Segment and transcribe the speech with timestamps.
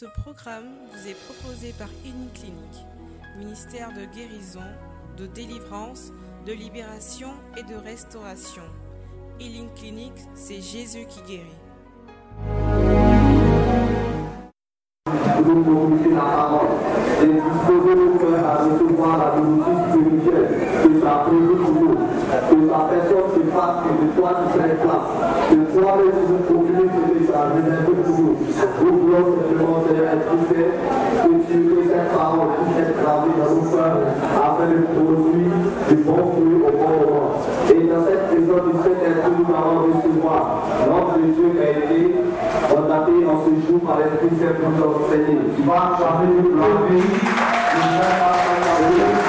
[0.00, 1.88] Ce programme vous est proposé par
[2.32, 2.86] Clinique,
[3.38, 4.64] ministère de guérison,
[5.18, 6.10] de délivrance,
[6.46, 8.62] de libération et de restauration.
[9.38, 11.44] Healing Clinic, c'est Jésus qui guérit.
[17.22, 17.38] Et
[18.38, 19.36] à recevoir la
[19.90, 20.48] spirituelle
[21.30, 22.09] nous.
[22.30, 25.08] Que ta personne se fasse que de toi tu prends place.
[25.50, 28.36] Que toi-même tu nous communiques ce que tu as réservé pour nous.
[28.80, 30.70] Nous voulons simplement Seigneur être fait
[31.26, 35.58] que tu que cette parole puisse être gravée dans nos cœurs afin de produire
[35.90, 37.34] du bon fruit au bon moment.
[37.66, 40.42] Et dans cette présence du Saint-Esprit, nous allons recevoir
[40.86, 42.14] l'homme de Dieu qui a été
[42.70, 45.50] mandaté en ce jour par l'Esprit Saint pour nous enseigner.
[45.56, 46.46] Tu vas changer le
[46.86, 47.10] pays.
[47.10, 48.30] Tu vas
[48.90, 49.19] Je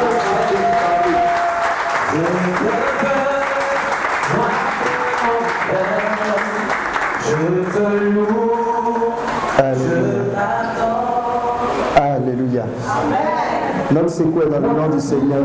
[13.94, 15.44] Notre secours est dans le nom du Seigneur.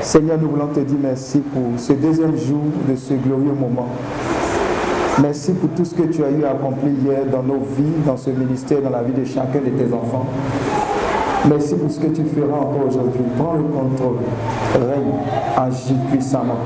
[0.00, 3.88] Seigneur, nous voulons te dire merci pour ce deuxième jour de ce glorieux moment.
[5.20, 8.16] Merci pour tout ce que tu as eu à accomplir hier dans nos vies, dans
[8.16, 10.26] ce ministère, dans la vie de chacun de tes enfants.
[11.48, 13.22] Merci pour ce que tu feras encore aujourd'hui.
[13.36, 14.18] Prends le contrôle.
[14.74, 15.12] Règne,
[15.56, 16.58] agis puissamment.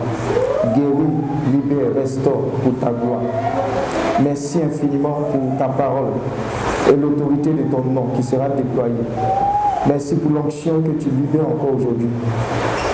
[0.74, 3.22] Guéris, libère, restaure pour ta gloire.
[4.22, 6.12] Merci infiniment pour ta parole
[6.90, 9.04] et l'autorité de ton nom qui sera déployée.
[9.86, 12.08] Merci pour l'onction que tu libères encore aujourd'hui.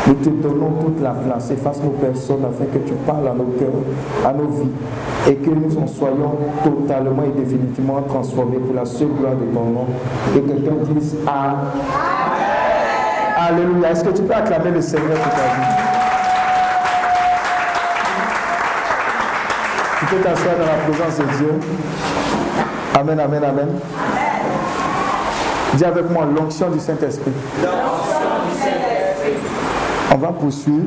[0.07, 1.51] Nous te donnons toute la place.
[1.51, 3.73] Efface nos personnes afin que tu parles à nos cœurs,
[4.25, 4.71] à nos vies
[5.29, 9.65] et que nous en soyons totalement et définitivement transformés pour la seule gloire de ton
[9.65, 9.87] nom.
[10.37, 11.57] Et quelqu'un dise Amen.
[13.37, 13.91] Alléluia.
[13.91, 15.67] Est-ce que tu peux acclamer le Seigneur pour ta vie?
[19.99, 22.26] Tu peux t'asseoir dans la présence de Dieu.
[22.97, 23.69] Amen, amen, amen.
[25.75, 27.31] Dis avec moi l'onction du Saint-Esprit.
[30.11, 30.87] On va poursuivre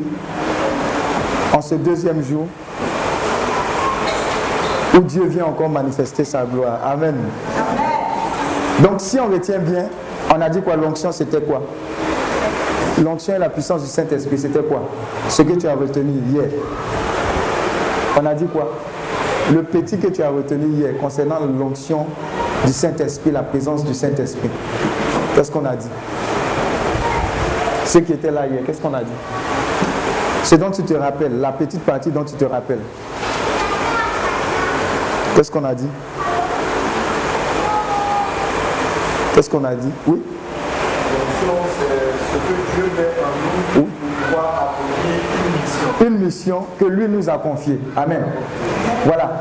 [1.54, 2.48] en ce deuxième jour
[4.96, 6.80] où Dieu vient encore manifester sa gloire.
[6.84, 7.16] Amen.
[8.80, 9.86] Donc si on retient bien,
[10.36, 10.78] on a dit quoi?
[10.78, 11.62] L'onction c'était quoi?
[13.04, 14.82] L'onction et la puissance du Saint-Esprit c'était quoi?
[15.28, 16.50] Ce que tu as retenu hier.
[18.20, 18.72] On a dit quoi?
[19.52, 22.06] Le petit que tu as retenu hier concernant l'onction
[22.66, 24.50] du Saint-Esprit, la présence du Saint-Esprit.
[25.36, 25.88] Qu'est-ce qu'on a dit?
[27.86, 29.12] Ceux qui étaient là hier, qu'est-ce qu'on a dit?
[30.44, 32.82] Ce dont tu te rappelles, la petite partie dont tu te rappelles.
[35.36, 35.88] Qu'est-ce qu'on a dit?
[39.34, 39.90] Qu'est-ce qu'on a dit?
[40.06, 40.22] Oui?
[41.12, 41.88] L'onction, c'est
[42.24, 43.88] ce que Dieu met en nous pour
[44.28, 46.08] pouvoir accomplir une mission.
[46.08, 47.80] Une mission que lui nous a confiée.
[47.96, 48.24] Amen.
[49.06, 49.32] Voilà.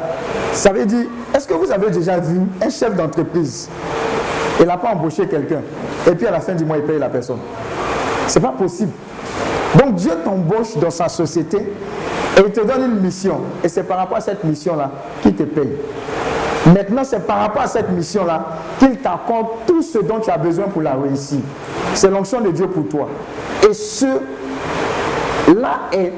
[0.53, 3.69] Ça veut dire, est-ce que vous avez déjà vu un chef d'entreprise
[4.61, 5.61] Il n'a pas embauché quelqu'un.
[6.07, 7.39] Et puis à la fin du mois, il paye la personne?
[8.27, 8.93] C'est pas possible.
[9.79, 13.41] Donc Dieu t'embauche dans sa société et il te donne une mission.
[13.63, 14.91] Et c'est par rapport à cette mission-là
[15.23, 15.73] qu'il te paye.
[16.67, 18.45] Maintenant, c'est par rapport à cette mission-là
[18.79, 21.39] qu'il t'accorde tout ce dont tu as besoin pour la réussir.
[21.95, 23.09] C'est l'onction de Dieu pour toi.
[23.69, 24.07] Et ce
[25.57, 26.13] là est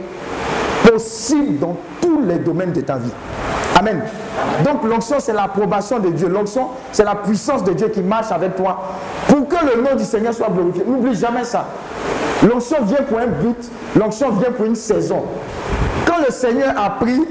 [0.91, 1.77] possible dans
[2.11, 3.13] tous les domaines de ta vie.
[3.79, 4.03] Amen.
[4.65, 6.29] Donc l'onction, c'est l'approbation de Dieu.
[6.29, 8.83] L'onction, c'est la puissance de Dieu qui marche avec toi
[9.29, 10.85] pour que le nom du Seigneur soit glorifié.
[10.87, 11.67] N'oublie jamais ça.
[12.43, 15.23] L'onction vient pour un but, l'onction vient pour une saison.
[16.07, 17.27] Quand le Seigneur a pris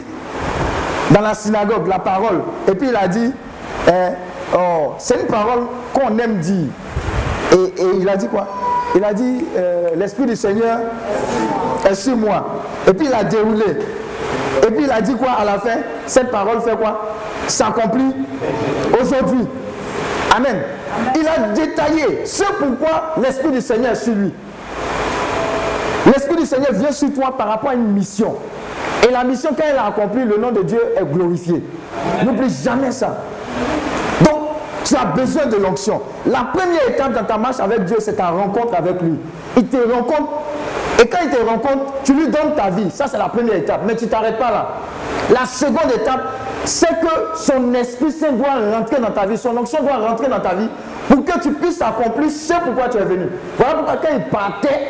[1.11, 3.31] dans la synagogue la parole, et puis il a dit,
[3.87, 3.91] eh,
[4.55, 5.63] oh, c'est une parole
[5.93, 6.67] qu'on aime dire.
[7.51, 8.47] Et, il a dit quoi?
[8.95, 10.79] Il a dit, euh, l'Esprit du Seigneur
[11.89, 12.45] est sur moi.
[12.87, 13.77] Et puis il a déroulé.
[14.67, 15.77] Et puis il a dit quoi à la fin?
[16.05, 17.13] Cette parole fait quoi?
[17.47, 18.13] S'accomplit
[18.99, 19.47] aujourd'hui.
[20.35, 20.61] Amen.
[21.15, 24.33] Il a détaillé ce pourquoi l'Esprit du Seigneur est sur lui.
[26.05, 28.35] L'Esprit du Seigneur vient sur toi par rapport à une mission.
[29.07, 31.63] Et la mission, quand elle a accompli, le nom de Dieu est glorifié.
[32.25, 33.17] N'oublie jamais ça.
[34.21, 34.39] Donc,
[34.83, 36.01] tu as besoin de l'onction.
[36.25, 39.15] La première étape dans ta marche avec Dieu, c'est ta rencontre avec lui.
[39.57, 40.29] Il te rencontre.
[41.01, 42.91] Et quand il te rencontre, tu lui donnes ta vie.
[42.91, 43.81] Ça, c'est la première étape.
[43.85, 44.69] Mais tu t'arrêtes pas là.
[45.33, 46.21] La seconde étape,
[46.65, 49.37] c'est que son Esprit Saint doit rentrer dans ta vie.
[49.37, 50.69] Son onction doit rentrer dans ta vie
[51.07, 53.27] pour que tu puisses accomplir ce pourquoi tu es venu.
[53.57, 54.87] Voilà pourquoi quand il partait,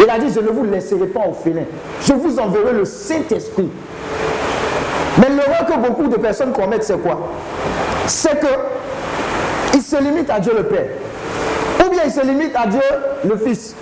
[0.00, 1.64] il a dit, je ne vous laisserai pas au félin.
[2.02, 3.68] Je vous enverrai le Saint-Esprit.
[5.18, 7.18] Mais l'erreur que beaucoup de personnes commettent, c'est quoi?
[8.06, 8.46] C'est que
[9.74, 10.86] ils se limitent à Dieu le Père.
[11.84, 12.80] Ou bien ils se limitent à Dieu
[13.24, 13.74] le Fils.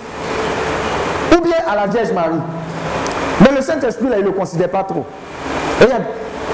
[1.35, 2.39] Ou bien à la Vierge Marie.
[3.41, 5.05] Mais le Saint-Esprit, là, il ne le considère pas trop.
[5.81, 6.03] Regarde,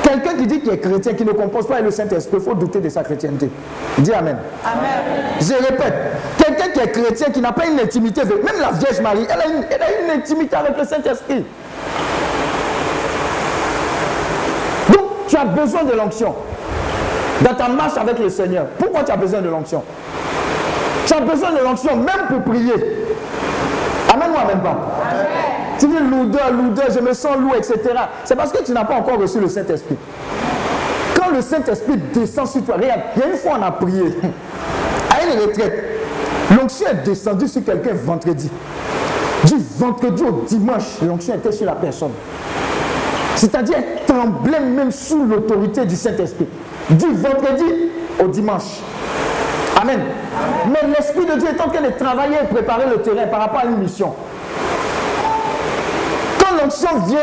[0.01, 2.53] Quelqu'un qui dit qu'il est chrétien, qui ne compose pas avec le Saint-Esprit, il faut
[2.53, 3.49] douter de sa chrétienté.
[3.97, 4.37] Dis Amen.
[4.63, 5.23] Amen.
[5.39, 5.93] Je répète,
[6.37, 9.39] quelqu'un qui est chrétien, qui n'a pas une intimité, avec- même la Vierge Marie, elle
[9.41, 11.45] a une, elle a une intimité avec le Saint-Esprit.
[14.89, 16.35] Donc, tu as besoin de l'onction.
[17.41, 19.83] Dans ta marche avec le Seigneur, pourquoi tu as besoin de l'onction?
[21.05, 23.02] Tu as besoin de l'onction même pour prier.
[24.23, 24.77] Amen ou amen pas
[25.79, 27.79] Tu dis lourdeur, lourdeur, je me sens lourd, etc.
[28.23, 29.97] C'est parce que tu n'as pas encore reçu le Saint-Esprit.
[31.15, 34.03] Quand le Saint-Esprit descend sur toi, regarde, il y a une fois on a prié
[35.09, 35.83] à une retraite.
[36.55, 38.49] L'onction est descendue sur quelqu'un vendredi.
[39.45, 42.11] Du vendredi au dimanche, l'onction était sur la personne.
[43.35, 46.47] C'est-à-dire, tremblait même sous l'autorité du Saint-Esprit.
[46.89, 47.89] Du vendredi
[48.23, 48.79] au dimanche.
[49.83, 50.00] Amen.
[50.71, 53.59] Mais l'Esprit de Dieu est en train de travailler et préparer le terrain par rapport
[53.59, 54.13] à une mission.
[56.39, 57.19] Quand l'onction vient,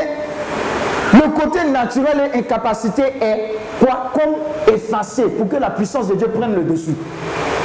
[1.15, 4.11] le côté naturel et incapacité est quoi?
[4.13, 6.95] Comme effacé pour que la puissance de Dieu prenne le dessus.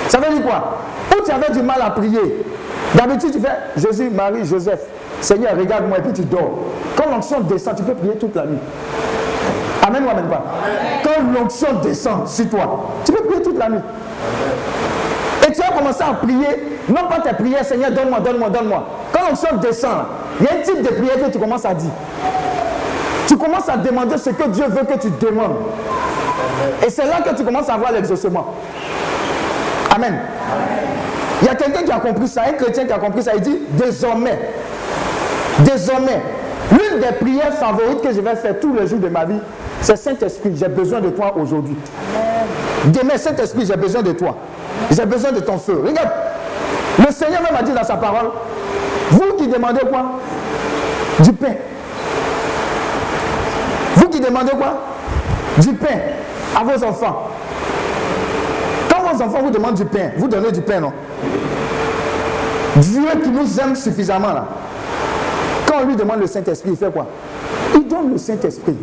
[0.07, 0.77] Ça veut dire quoi?
[1.11, 2.45] Où tu avais du mal à prier,
[2.95, 4.79] d'habitude tu fais Jésus, Marie, Joseph,
[5.19, 6.59] Seigneur, regarde-moi et puis tu dors.
[6.95, 8.59] Quand l'onction descend, tu peux prier toute la nuit.
[9.85, 10.43] Amen ou amen pas?
[11.03, 13.81] Quand l'onction descend sur toi, tu peux prier toute la nuit.
[15.47, 18.83] Et tu vas commencer à prier, non pas tes prières, Seigneur, donne-moi, donne-moi, donne-moi.
[19.13, 20.05] Quand l'onction descend,
[20.39, 21.91] il y a un type de prière que tu commences à dire.
[23.27, 25.57] Tu commences à demander ce que Dieu veut que tu demandes.
[26.85, 28.53] Et c'est là que tu commences à avoir l'exaucement.
[29.95, 30.19] Amen.
[31.41, 33.31] Il y a quelqu'un qui a compris ça, un chrétien qui a compris ça.
[33.35, 34.39] Il dit désormais,
[35.59, 36.21] désormais,
[36.71, 39.39] l'une des prières favorites que je vais faire tous les jours de ma vie,
[39.81, 41.75] c'est Saint-Esprit, j'ai besoin de toi aujourd'hui.
[42.85, 44.35] Demain, Saint-Esprit, j'ai besoin de toi.
[44.91, 45.81] J'ai besoin de ton feu.
[45.85, 46.09] Regarde,
[46.99, 48.31] le Seigneur même a dit dans sa parole,
[49.11, 50.19] vous qui demandez quoi?
[51.19, 51.53] Du pain.
[53.95, 54.81] Vous qui demandez quoi?
[55.57, 55.99] Du pain
[56.55, 57.29] à vos enfants.
[58.89, 60.93] Quand vos enfants vous demandent du pain, vous donnez du pain, non?
[62.77, 64.45] Dieu qui nous aime suffisamment là.
[65.67, 67.07] Quand on lui demande le Saint-Esprit, il fait quoi?
[67.73, 68.75] Il donne le Saint-Esprit.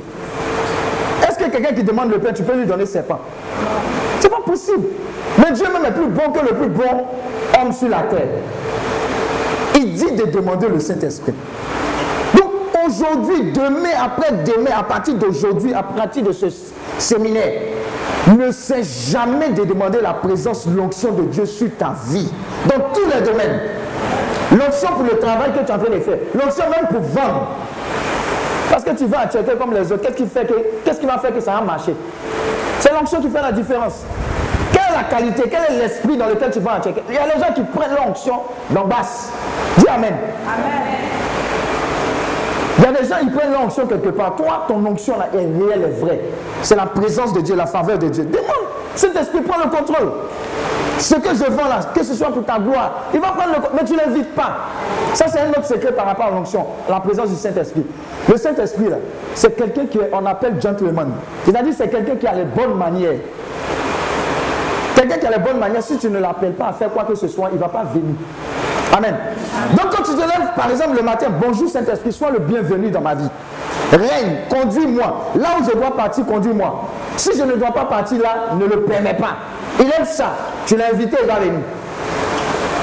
[1.51, 3.19] Quelqu'un qui demande le pain, tu peux lui donner ses pains
[4.21, 4.87] C'est pas possible.
[5.39, 7.07] Mais Dieu même est plus bon que le plus bon
[7.61, 8.29] homme sur la terre.
[9.77, 11.33] Il dit de demander le Saint-Esprit.
[12.35, 12.51] Donc
[12.87, 16.47] aujourd'hui, demain, après-demain, à partir d'aujourd'hui, à partir de ce
[16.99, 17.53] séminaire,
[18.37, 22.29] ne cesse jamais de demander la présence, l'onction de Dieu sur ta vie,
[22.67, 23.61] dans tous les domaines.
[24.53, 27.49] L'onction pour le travail que tu es en train de faire, l'onction même pour vendre.
[28.71, 30.55] Parce que tu vas checker comme les autres, qu'est-ce qui, fait que,
[30.85, 31.95] qu'est-ce qui va faire que ça va marcher?
[32.81, 34.05] C'est l'onction qui fait la différence.
[34.73, 37.27] Quelle est la qualité, quel est l'esprit dans lequel tu vas checker Il y a
[37.27, 39.31] les gens qui prennent l'onction d'en basse.
[39.79, 40.15] Dis Amen.
[42.79, 44.35] Il y a des gens, ils prennent l'onction quelque part.
[44.35, 46.21] Toi, ton onction là est réelle, est vraie.
[46.63, 48.25] C'est la présence de Dieu, la faveur de Dieu.
[48.25, 48.67] Demande,
[48.97, 50.13] cet esprit prend le contrôle.
[50.99, 53.55] Ce que je vends là, que ce soit pour ta gloire, il va prendre le
[53.57, 54.57] contrôle, mais tu ne l'invites pas.
[55.15, 57.85] Ça, c'est un autre secret par rapport à l'onction, la présence du Saint-Esprit.
[58.29, 58.87] Le Saint-Esprit,
[59.35, 61.13] c'est quelqu'un qu'on appelle gentleman.
[61.45, 63.19] C'est-à-dire, c'est quelqu'un qui a les bonnes manières.
[64.95, 67.15] Quelqu'un qui a les bonnes manières, si tu ne l'appelles pas à faire quoi que
[67.15, 68.15] ce soit, il ne va pas venir.
[68.97, 69.17] Amen.
[69.73, 73.01] Donc quand tu te lèves, par exemple, le matin, bonjour Saint-Esprit, sois le bienvenu dans
[73.01, 73.29] ma vie.
[73.91, 75.31] Règne, conduis-moi.
[75.37, 76.89] Là où je dois partir, conduis-moi.
[77.17, 79.37] Si je ne dois pas partir là, ne le permets pas.
[79.81, 80.33] Il aime ça.
[80.67, 81.61] Tu l'as invité, il va venir.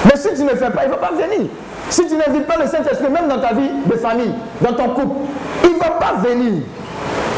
[0.05, 1.49] Mais si tu ne le fais pas, il ne va pas venir.
[1.89, 4.31] Si tu n'invites pas le Saint-Esprit, même dans ta vie de famille,
[4.61, 5.15] dans ton couple,
[5.63, 6.61] il ne va pas venir.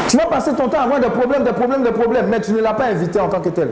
[0.08, 2.52] Tu vas passer ton temps à avoir des problèmes, des problèmes, des problèmes, mais tu
[2.52, 3.70] ne l'as pas invité en tant que tel.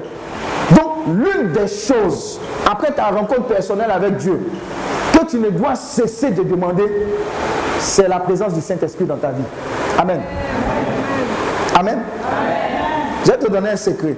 [0.71, 4.41] Donc, l'une des choses, après ta rencontre personnelle avec Dieu,
[5.13, 6.85] que tu ne dois cesser de demander,
[7.79, 9.43] c'est la présence du Saint-Esprit dans ta vie.
[9.99, 10.21] Amen.
[11.77, 11.99] Amen.
[13.25, 14.17] Je vais te donner un secret.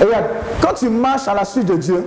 [0.00, 0.26] Et regarde,
[0.60, 2.06] quand tu marches à la suite de Dieu,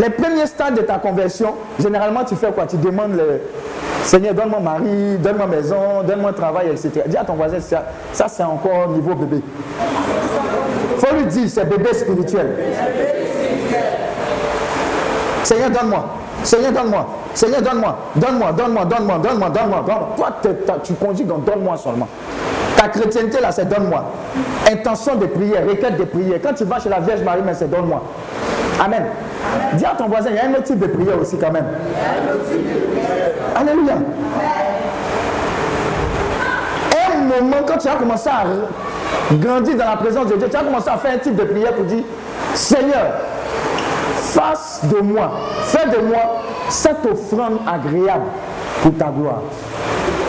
[0.00, 2.66] les premiers stades de ta conversion, généralement tu fais quoi?
[2.66, 3.40] Tu demandes le
[4.02, 7.02] Seigneur, donne-moi mari, donne-moi maison, donne-moi travail, etc.
[7.06, 9.40] Dis à ton voisin, ça, ça c'est encore niveau bébé.
[10.98, 12.56] faut lui dire, c'est bébé spirituel.
[15.42, 16.04] Seigneur, donne-moi.
[16.42, 17.06] Seigneur, donne-moi.
[17.34, 17.96] Seigneur, donne-moi.
[18.16, 20.08] Donne-moi, donne-moi, donne-moi, donne-moi, donne-moi, donne-moi.
[20.16, 20.28] Toi,
[20.82, 22.08] tu conjugues en donne-moi seulement.
[22.76, 24.04] Ta chrétienté, là, c'est donne-moi.
[24.70, 26.40] Intention de prière, requête de prière.
[26.42, 28.02] Quand tu vas chez la Vierge Marie, mais c'est donne-moi.
[28.80, 29.04] Amen.
[29.74, 31.66] Dis à ton voisin, il y a un autre type de prière aussi quand même.
[33.54, 33.94] Alléluia.
[37.14, 38.44] Un moment, quand tu as commencé à
[39.36, 41.72] grandir dans la présence de Dieu, tu as commencé à faire un type de prière
[41.74, 42.04] pour dire,
[42.54, 43.20] Seigneur,
[44.16, 45.32] fasse de moi,
[45.64, 48.24] fais de moi cette offrande agréable
[48.82, 49.42] pour ta gloire.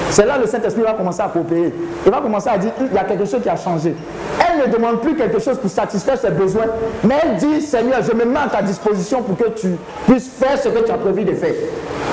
[0.10, 1.74] C'est là le Saint-Esprit va commencer à coopérer.
[2.06, 3.96] Il va commencer à dire, il y a quelque chose qui a changé.
[4.40, 6.66] Elle ne demande plus quelque chose pour satisfaire ses besoins,
[7.04, 9.76] mais elle dit, Seigneur, je me mets à ta disposition pour que tu
[10.08, 11.54] puisses faire ce que tu as prévu de faire.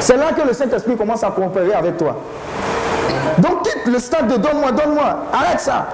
[0.01, 2.17] C'est là que le Saint-Esprit commence à coopérer avec toi.
[3.39, 5.17] Donc quitte le stade de donne-moi, donne-moi.
[5.33, 5.87] Arrête ça.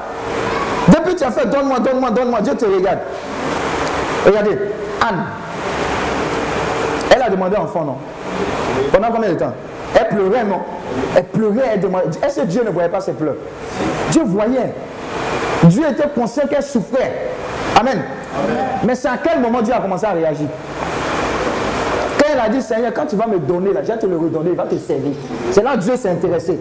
[0.88, 3.00] Depuis que tu as fait donne-moi, donne-moi, donne-moi, Dieu te regarde.
[4.24, 4.58] Regardez,
[5.00, 5.24] Anne.
[7.14, 7.96] Elle a demandé enfant, non?
[8.92, 9.52] Pendant combien de temps?
[9.98, 10.60] Elle pleurait, non
[11.16, 12.06] Elle pleurait, elle demandait.
[12.24, 13.36] Est-ce que Dieu ne voyait pas ses pleurs
[14.10, 14.72] Dieu voyait.
[15.64, 17.12] Dieu était conscient qu'elle souffrait.
[17.78, 18.02] Amen.
[18.84, 20.46] Mais c'est à quel moment Dieu a commencé à réagir?
[22.18, 24.16] Quand elle a dit, Seigneur, quand tu vas me donner, là, je vais te le
[24.16, 25.12] redonner, il va te servir.
[25.50, 26.58] C'est là que Dieu s'est intéressé.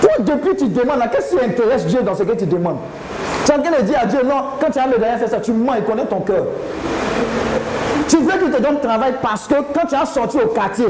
[0.00, 2.78] Toi, depuis tu demandes, qu'est-ce qui intéresse Dieu dans ce que tu demandes?
[3.44, 5.28] Tu es en train de dire à Dieu, non, quand tu as le dernier fait
[5.28, 6.44] ça, tu mens, il connaît ton cœur.
[8.08, 10.86] Tu veux qu'il te donne travail parce que quand tu as sorti au quartier,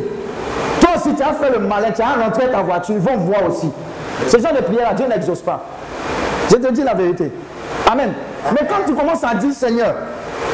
[1.03, 3.71] aussi tu as fait le malin, tu as rentré ta voiture, ils vont voir aussi.
[4.29, 5.65] Ce genre de prière, Dieu n'exauce pas.
[6.51, 7.33] Je te dis la vérité.
[7.91, 8.13] Amen.
[8.53, 9.95] Mais quand tu commences à dire, Seigneur,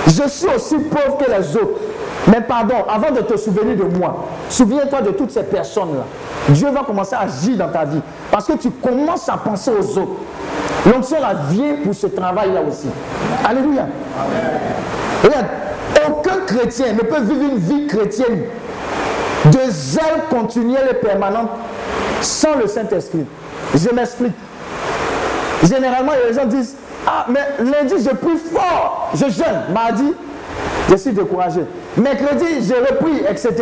[0.07, 1.81] je suis aussi pauvre que les autres,
[2.27, 6.05] mais pardon, avant de te souvenir de moi, souviens-toi de toutes ces personnes-là.
[6.51, 8.01] Dieu va commencer à agir dans ta vie.
[8.31, 10.13] Parce que tu commences à penser aux autres.
[10.87, 12.89] L'onction là vient pour ce travail-là aussi.
[13.45, 13.87] Alléluia.
[15.25, 15.47] Regarde,
[16.09, 18.45] aucun chrétien ne peut vivre une vie chrétienne
[19.47, 21.51] de zèle continuelle et permanente
[22.21, 23.25] sans le Saint-Esprit.
[23.75, 24.33] Je m'explique.
[25.63, 26.77] Généralement, les gens disent
[27.07, 29.73] Ah, mais lundi, je prie fort, je jeûne.
[29.73, 30.13] Mardi,
[30.91, 31.61] je suis découragé.
[31.97, 33.55] Mercredi, j'ai repris, etc.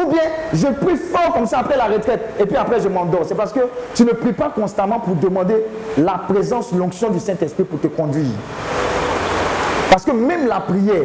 [0.00, 0.22] Ou bien,
[0.52, 3.22] je prie fort comme ça après la retraite, et puis après, je m'endors.
[3.26, 3.60] C'est parce que
[3.94, 5.56] tu ne pries pas constamment pour demander
[5.98, 8.26] la présence, l'onction du Saint-Esprit pour te conduire.
[9.90, 11.04] Parce que même la prière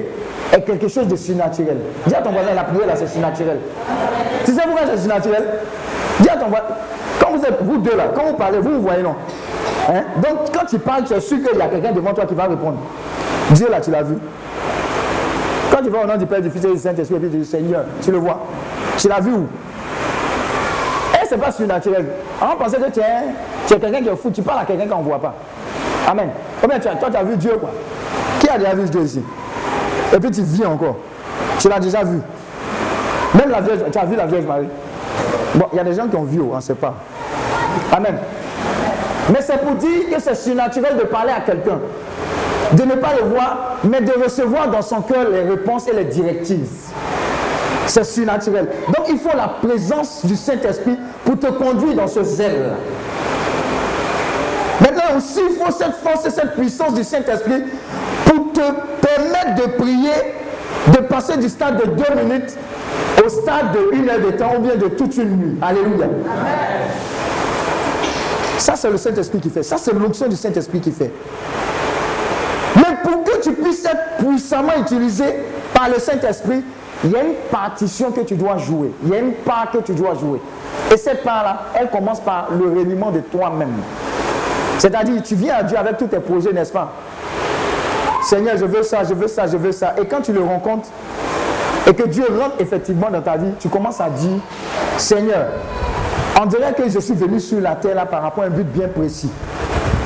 [0.54, 1.78] est quelque chose de surnaturel.
[2.06, 3.60] Dis à ton voisin, la prière là, c'est surnaturel.
[4.46, 5.46] Tu sais pourquoi c'est surnaturel?
[6.20, 6.66] Dis à ton voisin,
[7.20, 9.16] quand vous êtes, vous deux là, quand vous parlez, vous, vous voyez non?
[9.90, 10.04] Hein?
[10.18, 12.44] Donc, quand tu parles, tu es sûr qu'il y a quelqu'un devant toi qui va
[12.44, 12.78] répondre.
[13.52, 14.16] Dieu là, tu l'as vu
[15.76, 17.84] quand tu vas au nom du Père, du Fils et du Saint-Esprit, et du Seigneur,
[18.02, 18.40] tu le vois.
[18.98, 19.48] Tu l'as vu où?
[21.14, 22.06] Et c'est pas surnaturel.
[22.42, 25.04] On pensait que tu es, quelqu'un qui est fou, tu parles à quelqu'un qu'on ne
[25.04, 25.34] voit pas.
[26.08, 26.30] Amen.
[26.62, 27.72] Combien tu as, toi, tu as vu Dieu, quoi?
[28.40, 29.22] Qui a déjà vu Dieu ici?
[30.14, 30.98] Et puis tu vis encore.
[31.60, 32.20] Tu l'as déjà vu.
[33.34, 34.68] Même la Vierge, tu as vu la Vierge Marie
[35.56, 36.96] Bon, il y a des gens qui ont vu, on ne sait pas.
[37.92, 38.18] Amen.
[39.32, 41.80] Mais c'est pour dire que c'est surnaturel de parler à quelqu'un
[42.74, 46.06] de ne pas le voir, mais de recevoir dans son cœur les réponses et les
[46.06, 46.68] directives.
[47.88, 48.68] C'est surnaturel.
[48.88, 52.74] Donc il faut la présence du Saint-Esprit pour te conduire dans ce zèle.
[54.82, 57.64] Maintenant aussi, il faut cette force et cette puissance du Saint-Esprit
[58.26, 58.62] pour te
[59.54, 60.14] de prier,
[60.88, 62.56] de passer du stade de deux minutes
[63.24, 65.58] au stade de une heure de temps ou bien de toute une nuit.
[65.62, 66.08] Alléluia.
[68.58, 69.64] Ça, c'est le Saint-Esprit qui fait.
[69.64, 71.12] Ça, c'est l'onction du Saint-Esprit qui fait
[73.06, 75.26] pour que tu puisses être puissamment utilisé
[75.74, 76.64] par le Saint-Esprit,
[77.04, 78.92] il y a une partition que tu dois jouer.
[79.04, 80.42] Il y a une part que tu dois jouer.
[80.92, 83.74] Et cette part-là, elle commence par le réunion de toi-même.
[84.80, 86.92] C'est-à-dire, tu viens à Dieu avec tous tes projets, n'est-ce pas?
[88.26, 89.96] Seigneur, je veux ça, je veux ça, je veux ça.
[90.02, 90.90] Et quand tu le rencontres,
[91.88, 94.40] et que Dieu rentre effectivement dans ta vie, tu commences à dire,
[94.98, 95.48] Seigneur,
[96.42, 98.66] on dirait que je suis venu sur la terre là par rapport à un but
[98.66, 99.30] bien précis.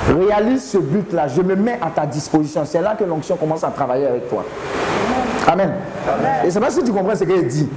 [0.07, 1.27] Réalise ce but-là.
[1.27, 2.63] Je me mets à ta disposition.
[2.65, 4.43] C'est là que l'onction commence à travailler avec toi.
[5.47, 5.73] Amen.
[6.45, 7.69] Et c'est pas si tu comprends ce qu'il dit.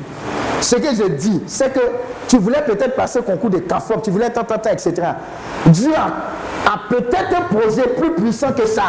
[0.60, 1.80] Ce que je dis, c'est que
[2.28, 4.92] tu voulais peut-être passer le concours de CAFOP, tu voulais tant, tant, etc.
[5.66, 8.84] Dieu a, peut-être un projet plus puissant que ça.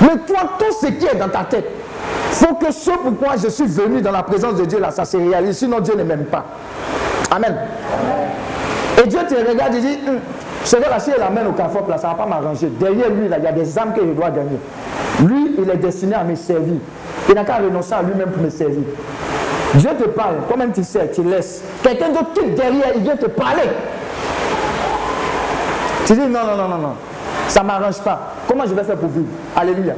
[0.00, 1.68] Mais toi, tout ce qui est dans ta tête,
[2.30, 5.16] faut que ce pourquoi je suis venu dans la présence de Dieu là, ça se
[5.16, 5.58] réalise.
[5.58, 6.44] Sinon, Dieu ne m'aime pas.
[7.30, 7.56] Amen.
[9.02, 10.18] Et Dieu te regarde et dit, hum,
[10.64, 12.68] c'est que là, si elle amène au CAFOP, là, ça ne va pas m'arranger.
[12.78, 14.58] Derrière lui, là, il y a des âmes que je dois gagner.
[15.24, 16.76] Lui, il est destiné à me servir.
[17.28, 18.82] Il n'a qu'à renoncer à lui-même pour me servir.
[19.74, 21.62] Dieu te parle, toi-même tu sais, tu laisses.
[21.82, 23.68] Quelqu'un d'autre qui derrière, il vient te parler.
[26.06, 26.94] Tu dis non, non, non, non, non.
[27.48, 28.34] Ça ne m'arrange pas.
[28.48, 29.26] Comment je vais faire pour vivre?
[29.54, 29.92] Alléluia.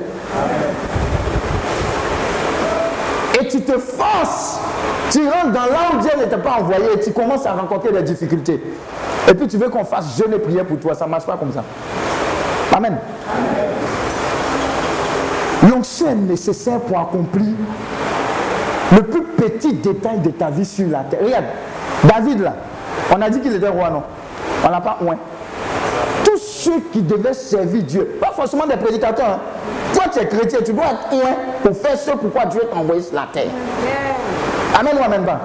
[3.40, 4.60] Et tu te forces.
[5.10, 7.92] Tu rentres dans là où Dieu ne t'a pas envoyé et tu commences à rencontrer
[7.92, 8.60] des difficultés.
[9.28, 10.94] Et puis tu veux qu'on fasse jeûne et prière pour toi.
[10.94, 11.62] Ça ne marche pas comme ça.
[12.76, 12.96] Amen.
[15.68, 17.54] L'onction est nécessaire pour accomplir
[18.92, 21.20] le plus petit détail de ta vie sur la terre.
[21.22, 21.44] Regarde,
[22.04, 22.54] David là,
[23.14, 24.02] on a dit qu'il était roi, non?
[24.64, 25.16] On n'a pas ouin.
[26.60, 29.26] Ceux qui devaient servir Dieu, pas forcément des prédicateurs.
[29.26, 29.40] Hein.
[29.94, 33.00] Toi, tu es chrétien, tu dois être ouin pour faire ce pourquoi Dieu t'a envoyé
[33.00, 33.48] sur la terre.
[34.78, 35.40] Amen ou Amen pas?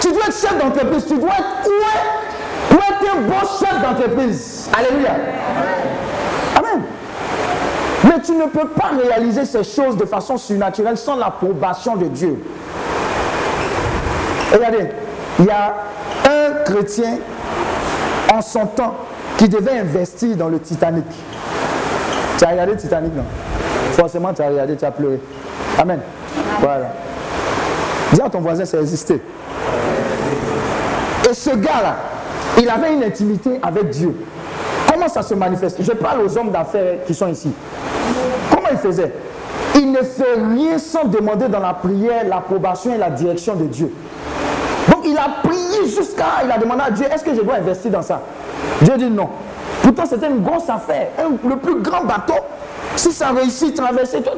[0.00, 3.82] Tu veux être chef d'entreprise, tu dois être où est, où est un bon chef
[3.82, 4.70] d'entreprise.
[4.74, 5.10] Alléluia.
[6.56, 6.82] Amen.
[8.04, 12.42] Mais tu ne peux pas réaliser ces choses de façon surnaturelle sans l'approbation de Dieu.
[14.54, 14.88] Regardez,
[15.38, 15.74] il y a
[16.24, 17.18] un chrétien
[18.32, 18.94] en son temps
[19.36, 21.04] qui devait investir dans le Titanic.
[22.38, 23.24] Tu as regardé le Titanic, non?
[23.92, 25.20] Forcément, tu as regardé, tu as pleuré.
[25.78, 26.00] Amen.
[26.60, 26.92] Voilà.
[28.12, 29.20] Dis à ton voisin, c'est existé.
[31.28, 31.96] Et ce gars-là,
[32.58, 34.14] il avait une intimité avec Dieu.
[34.92, 35.78] Comment ça se manifeste?
[35.80, 37.52] Je parle aux hommes d'affaires qui sont ici.
[38.50, 39.12] Comment il faisait?
[39.76, 43.92] Il ne fait rien sans demander dans la prière l'approbation et la direction de Dieu.
[45.10, 48.02] Il a prié jusqu'à, il a demandé à Dieu, est-ce que je dois investir dans
[48.02, 48.20] ça?
[48.82, 49.28] Dieu dit non.
[49.82, 51.08] Pourtant c'était une grosse affaire,
[51.48, 52.34] le plus grand bateau.
[52.96, 54.34] Si ça réussit, traverser, toi,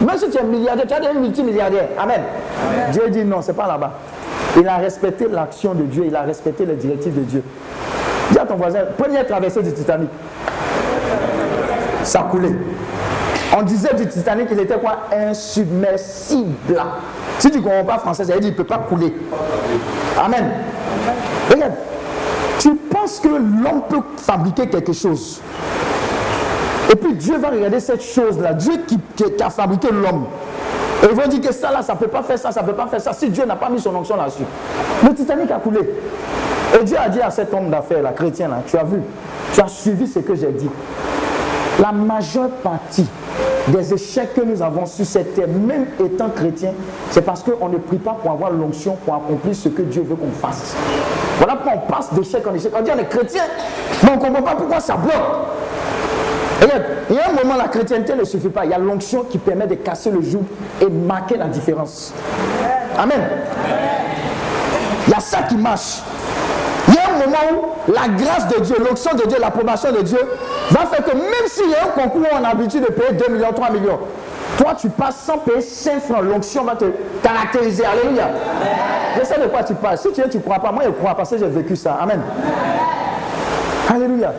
[0.00, 1.88] même si tu es milliardaire, tu es un multimilliardaire.
[1.98, 2.22] Amen.
[2.92, 3.92] Dieu dit non, c'est pas là-bas.
[4.56, 7.42] Il a respecté l'action de Dieu, il a respecté les directives de Dieu.
[8.30, 10.08] Dis à ton voisin, première traversée du Titanic.
[12.02, 12.54] Ça coulait.
[13.56, 15.08] On disait du Titanic qu'il était quoi?
[15.12, 16.82] Insubmersible.
[17.38, 19.14] Si tu ne comprends pas français, ça veut dire qu'il ne peut pas couler.
[20.18, 20.44] Amen.
[21.50, 21.72] Regarde,
[22.58, 25.40] tu penses que l'homme peut fabriquer quelque chose.
[26.90, 28.54] Et puis Dieu va regarder cette chose-là.
[28.54, 28.98] Dieu qui,
[29.42, 30.26] a fabriqué l'homme.
[31.02, 32.66] Et ils vont dire que ça là, ça ne peut pas faire ça, ça ne
[32.66, 33.12] peut pas faire ça.
[33.12, 34.44] Si Dieu n'a pas mis son onction là-dessus.
[35.02, 35.80] Le Titanic a coulé.
[36.78, 39.00] Et Dieu a dit à cet homme d'affaires, là, chrétien, là, tu as vu,
[39.52, 40.70] tu as suivi ce que j'ai dit.
[41.80, 43.06] La majeure partie
[43.68, 46.72] des échecs que nous avons sur cette terre, même étant chrétien,
[47.10, 50.14] c'est parce qu'on ne prie pas pour avoir l'onction, pour accomplir ce que Dieu veut
[50.14, 50.74] qu'on fasse.
[51.38, 52.72] Voilà pourquoi on passe d'échec en échec.
[52.78, 53.44] On dit on est chrétien,
[54.02, 55.14] mais on ne comprend pas pourquoi ça bloque.
[57.10, 58.64] il y a un moment, la chrétienté ne suffit pas.
[58.64, 60.44] Il y a l'onction qui permet de casser le joug
[60.80, 62.12] et marquer la différence.
[62.96, 63.20] Amen.
[65.06, 66.02] Il y a ça qui marche
[67.52, 70.20] où la grâce de Dieu, l'onction de Dieu, l'approbation de Dieu
[70.70, 73.12] va faire que même s'il y a un concours où on a l'habitude de payer
[73.12, 73.98] 2 millions, 3 millions,
[74.58, 76.86] toi tu passes sans payer 5 francs, l'onction va te
[77.22, 77.84] caractériser.
[77.84, 78.30] Alléluia.
[79.18, 79.98] Je sais de quoi tu parles.
[79.98, 81.98] Si tu ne crois pas, moi je crois parce que j'ai vécu ça.
[82.00, 82.20] Amen.
[83.92, 84.32] Alléluia.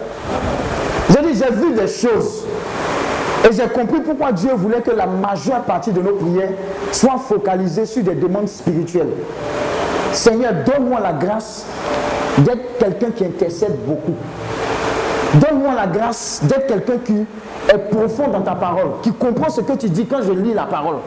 [1.09, 2.45] J'ai dit, j'ai vu des choses.
[3.47, 6.49] Et j'ai compris pourquoi Dieu voulait que la majeure partie de nos prières
[6.91, 9.11] soit focalisée sur des demandes spirituelles.
[10.13, 11.65] Seigneur, donne-moi la grâce
[12.39, 14.15] d'être quelqu'un qui intercède beaucoup.
[15.35, 17.25] Donne-moi la grâce d'être quelqu'un qui
[17.69, 20.65] est profond dans ta parole, qui comprend ce que tu dis quand je lis la
[20.65, 20.97] parole.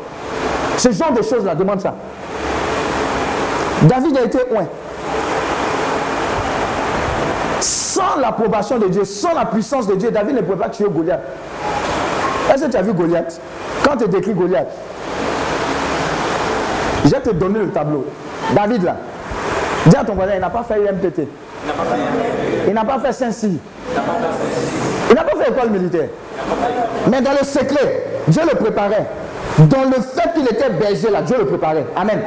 [0.76, 1.94] Ce genre de choses-là, demande ça.
[3.82, 4.64] David a été loin.
[7.60, 11.22] Sans l'approbation de Dieu, sans la puissance de Dieu, David ne pouvait pas tuer Goliath.
[12.52, 13.40] Est-ce que tu as vu Goliath?
[13.84, 14.68] Quand tu décris Goliath,
[17.04, 18.04] je vais te donner le tableau.
[18.54, 18.96] David là,
[19.86, 21.28] Dis à ton voisin, il n'a pas fait UMPT.
[22.66, 23.50] Il n'a pas fait Saint-Cyr.
[25.10, 26.08] Il n'a pas fait école militaire.
[27.10, 29.06] Mais dans le secret, Dieu le préparait.
[29.58, 31.86] Dans le fait qu'il était berger là, Dieu le préparait.
[31.96, 32.20] Amen.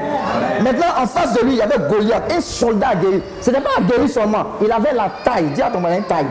[0.61, 3.23] Maintenant, en face de lui, il y avait Goliath, un soldat guéri.
[3.39, 5.45] Ce n'était pas guéri seulement, il avait la taille.
[5.53, 6.25] Dis à ton voisin, taille.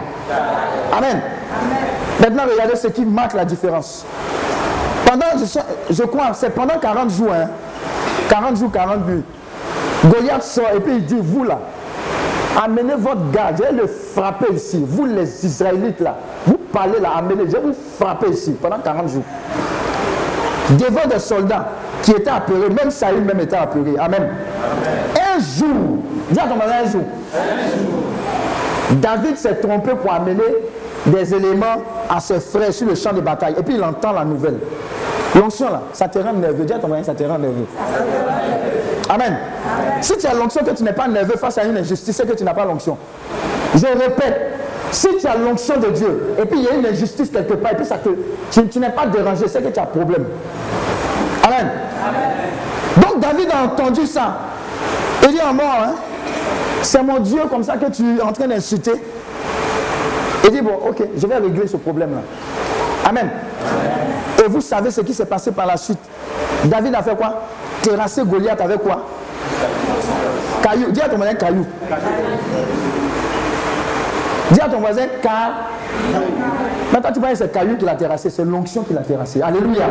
[0.97, 1.23] Amen.
[2.21, 4.05] Maintenant, regardez ce qui marque la différence.
[5.07, 5.27] Pendant,
[5.91, 7.33] je, crois, c'est pendant 40 jours,
[8.29, 8.55] 40 hein.
[8.55, 9.25] jours, 40 nuits.
[10.05, 11.59] Goliath sort et puis il dit, vous là,
[12.63, 14.83] amenez votre gars, je vais le frapper ici.
[14.87, 19.09] Vous les Israélites là, vous parlez là, amenez, je vais vous frapper ici pendant 40
[19.09, 19.23] jours.
[20.71, 21.69] Devant des soldats
[22.03, 23.95] qui étaient apeurés, même Saïd même était apeuré.
[23.99, 24.29] Amen.
[25.17, 25.99] Un jour,
[26.31, 27.03] dis à ton un jour.
[28.93, 30.43] David s'est trompé pour amener
[31.07, 33.55] des éléments à ses frères sur le champ de bataille.
[33.59, 34.59] Et puis il entend la nouvelle.
[35.35, 36.65] L'onction là, ça te rend nerveux.
[36.65, 37.67] Dis à ton ça te rend nerveux.
[39.09, 39.39] Amen.
[40.01, 42.37] Si tu as l'onction que tu n'es pas nerveux face à une injustice, c'est que
[42.37, 42.97] tu n'as pas l'onction.
[43.75, 44.59] Je répète,
[44.91, 47.73] si tu as l'onction de Dieu, et puis il y a une injustice quelque part,
[47.73, 48.09] et puis ça te,
[48.61, 50.25] tu, n'es pas dérangé, c'est que tu as problème.
[51.45, 51.71] Amen.
[52.97, 54.39] Donc David a entendu ça.
[55.23, 55.95] Il dit en mort, hein,
[56.83, 58.95] c'est mon Dieu comme ça que tu es en train d'insulter.
[60.45, 62.23] Il dit, bon, ok, je vais régler ce problème-là.
[63.09, 63.29] Amen.
[64.43, 65.99] Et vous savez ce qui s'est passé par la suite.
[66.65, 67.43] David a fait quoi?
[67.83, 69.05] Terrasser Goliath avec quoi?
[70.63, 70.91] Caillou.
[70.91, 71.67] Dis à ton voisin caillou.
[74.51, 75.51] Dis à ton voisin car.
[76.93, 79.41] Maintenant, tu vois, c'est caillou qui l'a terrassé, c'est l'onction qui l'a terrassé.
[79.43, 79.87] Alléluia.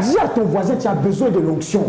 [0.00, 1.84] Dis à ton voisin, tu as besoin de l'onction.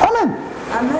[0.00, 0.34] Amen.
[0.78, 0.96] Amen.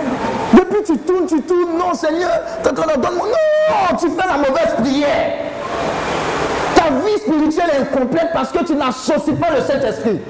[0.52, 2.30] Depuis tu tournes, tu tournes, non Seigneur,
[2.64, 3.26] donne-moi.
[3.68, 5.32] Non, tu fais la mauvaise prière.
[6.74, 10.20] Ta vie spirituelle est incomplète parce que tu n'associes pas le Saint-Esprit.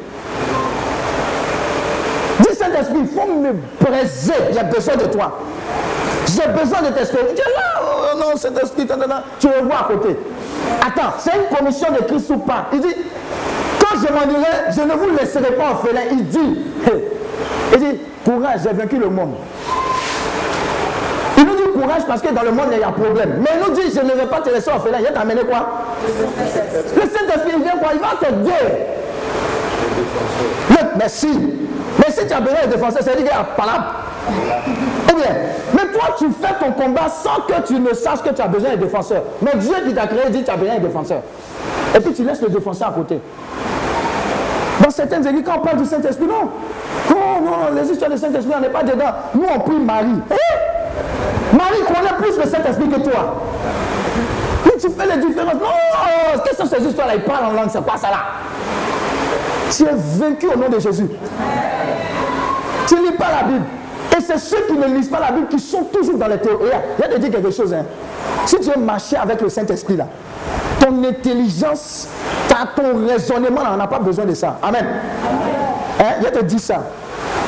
[2.65, 4.33] Saint-Esprit, il faut me briser.
[4.53, 5.39] J'ai besoin de toi.
[6.27, 7.19] J'ai besoin de t'esprit.
[7.35, 8.87] Tu es là, oh non, Saint-Esprit,
[9.39, 10.17] tu le vois à côté.
[10.81, 12.67] Attends, c'est une commission de Christ ou pas?
[12.73, 12.95] Il dit,
[13.79, 16.01] quand je m'en irai, je ne vous laisserai pas orphelin.
[16.11, 16.59] Il dit,
[17.75, 19.35] il dit, courage, j'ai vaincu le monde.
[21.37, 23.41] Il nous dit courage parce que dans le monde, il y a problème.
[23.41, 24.99] Mais il nous dit, je ne vais pas te laisser orphelin.
[25.01, 25.69] Il va t'amener quoi?
[26.97, 27.91] Le Saint-Esprit, il vient quoi?
[27.93, 28.87] Il va t'aider.
[30.97, 31.29] Merci.
[31.99, 33.65] Mais si tu as besoin de défenseur, c'est dire qu'il a pas
[35.11, 35.37] Eh bien,
[35.75, 38.71] mais toi, tu fais ton combat sans que tu ne saches que tu as besoin
[38.71, 39.23] de défenseur.
[39.43, 41.21] Mais Dieu qui t'a créé dit que tu as besoin de défenseur.
[41.97, 43.21] Et puis tu laisses le défenseur à côté.
[44.81, 46.51] Dans certaines églises, quand on parle du Saint-Esprit, non?
[47.11, 49.13] Oh non, les histoires du Saint-Esprit, on n'est pas dedans.
[49.35, 50.21] Nous, on prie Marie.
[50.31, 51.57] Eh?
[51.57, 53.35] Marie connaît plus le Saint-Esprit que toi.
[54.67, 55.55] Et tu fais les différences.
[55.55, 58.19] Non, qu'est-ce que sont ces histoires-là Ils parlent en langue, c'est quoi ça là
[59.71, 61.07] Tu es vaincu au nom de Jésus.
[62.87, 63.65] Tu ne lis pas la Bible.
[64.17, 66.71] Et c'est ceux qui ne lisent pas la Bible qui sont toujours dans les théories.
[66.99, 67.73] Il y a de dire quelque chose.
[67.73, 67.85] Hein.
[68.47, 70.07] Si tu veux marcher avec le Saint-Esprit là,
[70.81, 72.09] ton intelligence,
[72.77, 74.59] ton raisonnement, on n'a pas besoin de ça.
[74.63, 74.85] Amen.
[76.01, 76.05] Hein?
[76.21, 76.85] Il te dit ça.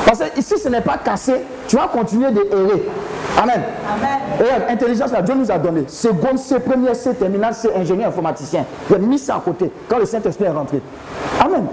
[0.05, 1.45] Parce que ici, ce n'est pas cassé.
[1.67, 2.89] Tu vas continuer de errer.
[3.37, 3.61] Amen.
[3.93, 4.19] Amen.
[4.39, 5.83] Et intelligence, là, Dieu nous a donné.
[5.87, 8.65] Seconde C, première C, terminale C, ingénieur informaticien.
[8.89, 10.81] Il a mis ça à côté quand le Saint-Esprit est rentré.
[11.43, 11.67] Amen.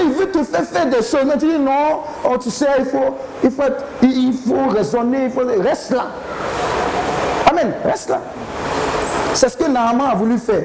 [0.00, 1.24] Fois, il veut te faire faire des choses.
[1.26, 3.62] Mais tu dis non, oh, tu sais, il faut, il faut,
[4.02, 5.42] il faut raisonner, il faut.
[5.62, 6.06] Reste là.
[7.50, 7.72] Amen.
[7.84, 8.20] Reste là.
[9.34, 10.64] C'est ce que Naaman a voulu faire.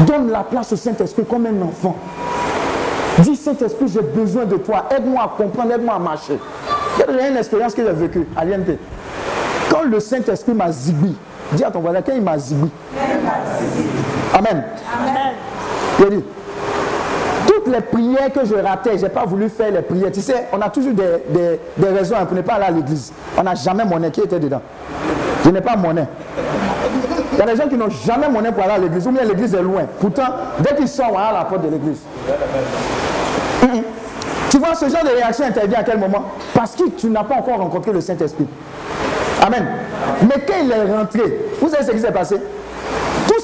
[0.00, 1.96] Donne la place au Saint-Esprit comme un enfant.
[3.18, 4.86] Dis Saint-Esprit, j'ai besoin de toi.
[4.90, 6.38] Aide-moi à comprendre, aide-moi à marcher.
[7.08, 8.78] Il y a une expérience que j'ai vécue à l'INP.
[9.70, 11.14] Quand le Saint-Esprit m'a zigui,
[11.52, 12.70] dis à ton voisin, quand il m'a zigui.
[14.34, 14.64] Amen.
[14.92, 15.32] Amen.
[15.98, 16.24] Toutes
[17.70, 20.10] les prières que je ratais, je n'ai pas voulu faire les prières.
[20.12, 23.12] Tu sais, on a toujours des, des, raisons pour ne pas aller à l'église.
[23.38, 24.62] On n'a jamais monnaie qui était dedans.
[25.44, 26.06] Je n'ai pas monnaie.
[27.32, 29.24] Il y a des gens qui n'ont jamais monnaie pour aller à l'église, ou bien
[29.24, 29.82] l'église est loin.
[30.00, 30.26] Pourtant,
[30.58, 32.00] dès qu'ils sont à la porte de l'église.
[34.50, 36.24] Tu vois, ce genre de réaction intervient à quel moment?
[36.52, 38.46] Parce que tu n'as pas encore rencontré le Saint-Esprit.
[39.40, 39.64] Amen.
[40.22, 41.22] Mais quand il est rentré,
[41.60, 42.36] vous savez ce qui s'est passé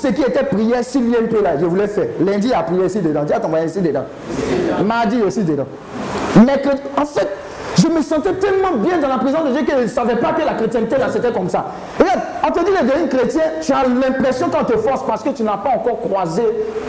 [0.00, 2.08] Ce qui était prière, y a peu là, je voulais faire.
[2.20, 3.24] Lundi, a prié ici dedans.
[3.40, 4.04] Ton voisin ici dedans.
[4.84, 5.66] Mardi aussi dedans.
[6.44, 6.62] Mais
[6.96, 7.28] en fait,
[7.78, 10.32] je me sentais tellement bien dans la présence de Dieu que je ne savais pas
[10.32, 11.66] que la chrétienté là c'était comme ça.
[11.98, 15.30] Regarde, on te dit de devenir chrétien, tu as l'impression qu'on te force parce que
[15.30, 16.42] tu n'as pas encore croisé,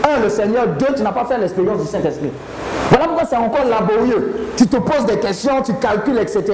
[0.04, 2.30] un, le Seigneur, deux, tu n'as pas fait l'expérience du Saint-Esprit.
[2.90, 4.48] Voilà pourquoi c'est encore laborieux.
[4.56, 6.44] Tu te poses des questions, tu calcules, etc.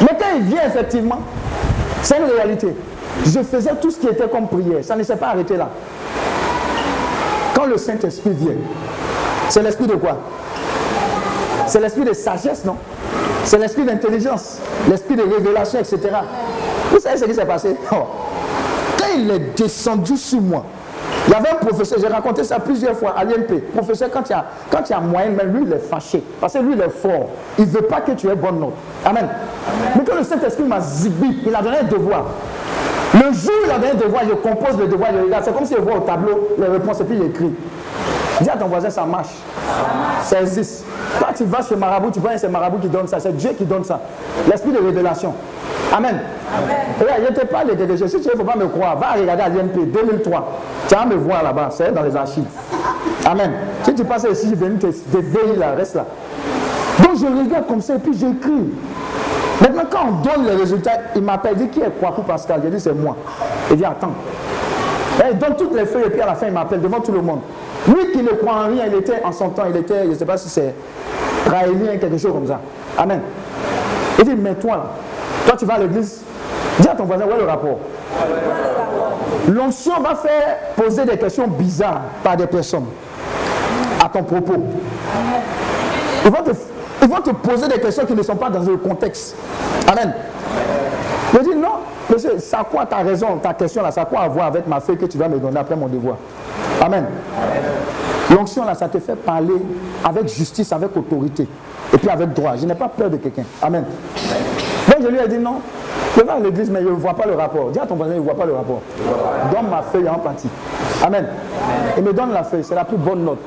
[0.00, 1.20] Mais quand il vient effectivement,
[2.02, 2.74] c'est une réalité.
[3.24, 4.82] Je faisais tout ce qui était comme prière.
[4.82, 5.68] Ça ne s'est pas arrêté là.
[7.54, 8.56] Quand le Saint-Esprit vient,
[9.48, 10.18] c'est l'esprit de quoi?
[11.66, 12.76] C'est l'esprit de sagesse, non?
[13.44, 15.98] C'est l'esprit d'intelligence, l'esprit de révélation, etc.
[16.90, 17.76] Vous savez ce qui s'est passé?
[17.92, 17.96] Oh.
[18.98, 20.64] Quand il est descendu sur moi,
[21.26, 23.60] il y avait un professeur, j'ai raconté ça plusieurs fois à l'IMP.
[23.74, 26.22] Professeur, quand il y a, quand il y a moyenne, mais lui, il est fâché.
[26.40, 27.28] Parce que lui, il est fort.
[27.58, 28.74] Il ne veut pas que tu aies bonne note.
[29.04, 29.28] Amen.
[29.96, 32.26] Mais quand le Saint-Esprit m'a zibi, il a donné un devoir.
[33.24, 35.44] Le jour où il donné un devoir, je compose le devoir, je regarde.
[35.44, 37.54] C'est comme si je vois au tableau les réponses et puis il écrit.
[38.40, 39.34] Dis à ton voisin, ça marche.
[40.22, 40.84] Ça existe.
[41.18, 43.20] Quand tu vas chez Marabout, tu vois, c'est Marabout qui donne ça.
[43.20, 44.00] C'est Dieu qui donne ça.
[44.50, 45.32] L'esprit de révélation.
[45.92, 46.20] Amen.
[46.56, 46.76] Amen.
[46.98, 47.96] je ne te parle de.
[47.96, 50.60] Si tu ne faut pas me croire, va regarder à l'INP 2003.
[50.88, 51.68] Tu vas me voir là-bas.
[51.70, 52.44] C'est dans les archives.
[53.24, 53.52] Amen.
[53.84, 55.74] Si tu passes ici, je viens te, veiller là.
[55.76, 56.04] Reste là.
[57.02, 58.72] Donc je regarde comme ça et puis j'écris.
[59.60, 62.68] Maintenant, quand on donne les résultats, il m'appelle, il dit qui est Kwaku Pascal Je
[62.70, 63.16] dis c'est moi.
[63.70, 64.12] Il dit attends.
[65.30, 67.22] il donne toutes les feuilles et puis à la fin, il m'appelle devant tout le
[67.22, 67.40] monde.
[67.86, 70.14] Lui qui ne croit en rien, il était en son temps, il était, je ne
[70.14, 70.74] sais pas si c'est
[71.46, 72.60] raélien, quelque chose comme ça.
[72.98, 73.20] Amen.
[74.18, 74.90] Il dit, mais toi
[75.44, 76.22] toi tu vas à l'église,
[76.80, 77.78] dis à ton voisin, où est le rapport
[79.48, 82.86] L'onction va faire poser des questions bizarres par des personnes
[84.02, 84.64] à ton propos.
[86.24, 86.50] Ils vont, te,
[87.02, 89.36] ils vont te poser des questions qui ne sont pas dans le contexte.
[89.90, 90.12] Amen.
[91.32, 91.80] Je dis non,
[92.10, 94.80] monsieur, ça quoi ta raison, ta question là, ça a quoi à voir avec ma
[94.80, 96.16] feuille que tu vas me donner après mon devoir?
[96.80, 97.06] Amen.
[98.30, 99.54] L'onction là, ça te fait parler
[100.04, 101.48] avec justice, avec autorité,
[101.92, 102.52] et puis avec droit.
[102.56, 103.44] Je n'ai pas peur de quelqu'un.
[103.60, 103.84] Amen.
[104.86, 105.60] Donc je lui ai dit non,
[106.16, 107.70] je vais à l'église, mais je ne vois pas le rapport.
[107.70, 108.80] Dis à ton voisin, il ne voit pas le rapport.
[109.52, 110.48] Donne ma feuille en partie.
[111.04, 111.26] Amen.
[111.96, 113.38] Il me donne la feuille, c'est la plus bonne note.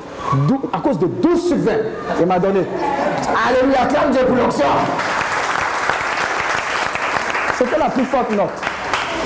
[0.72, 1.72] À cause de 12 sur 20,
[2.20, 2.60] il m'a donné.
[3.48, 4.64] Alléluia, acclame Dieu pour l'onction.
[7.58, 8.48] C'était la plus forte note.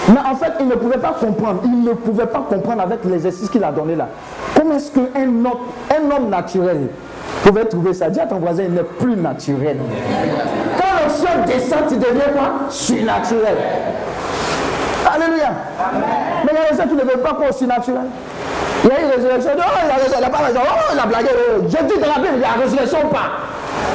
[0.09, 1.61] Mais en fait, il ne pouvait pas comprendre.
[1.65, 4.09] Il ne pouvait pas comprendre avec l'exercice qu'il a donné là.
[4.57, 5.59] Comment est-ce qu'un homme,
[5.91, 6.89] un homme naturel
[7.45, 8.09] pouvait trouver ça?
[8.11, 9.77] Dis à ton voisin, il n'est plus naturel.
[10.79, 12.53] Quand l'onction descend, tu deviens quoi?
[12.71, 13.57] Surnaturel.
[15.15, 15.51] Alléluia.
[16.45, 18.07] Mais il y a des gens qui ne veulent pas qu'on surnaturel.
[18.85, 19.51] Il y a une résurrection.
[19.57, 20.61] Oh, il a il n'a pas raison.
[20.65, 21.29] Oh, il a blagué.
[21.33, 23.31] Oh, Je dis dans la Bible, il y a résurrection ou pas?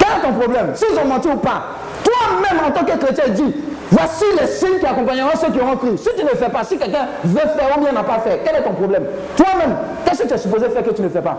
[0.08, 1.64] Quel est ton problème S'ils ont menti ou pas
[2.04, 3.56] Toi-même, en tant que chrétien, dis
[3.92, 5.98] voici les signes qui accompagneront ceux qui auront cru.
[5.98, 8.56] Si tu ne fais pas, si quelqu'un veut faire ou bien n'a pas fait, quel
[8.56, 9.04] est ton problème?
[9.36, 11.38] Toi-même, qu'est-ce que tu es supposé faire que tu ne fais pas?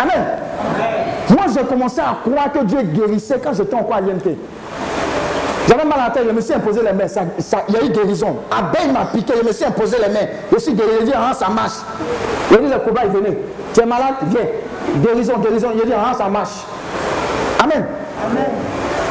[0.00, 0.24] Amen.
[1.30, 4.34] Moi, j'ai commencé à croire que Dieu guérissait quand j'étais encore à l'INT.
[5.68, 7.08] J'avais mal à la tête, je me suis imposé les mains.
[7.08, 8.38] Ça, ça, il y a eu guérison.
[8.50, 10.26] Abeille m'a piqué, je me suis imposé les mains.
[10.50, 11.80] Je suis guéri, il dit, ah, ça marche.
[12.50, 13.38] Il dit, le cobaye, venez.
[13.74, 14.46] Tu es malade, viens.
[14.96, 15.68] Guérison, guérison.
[15.74, 16.64] Il dit, ah, ça marche.
[17.68, 17.86] Amen.
[18.26, 18.44] Amen.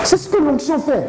[0.04, 1.08] C'est ce que l'onction fait.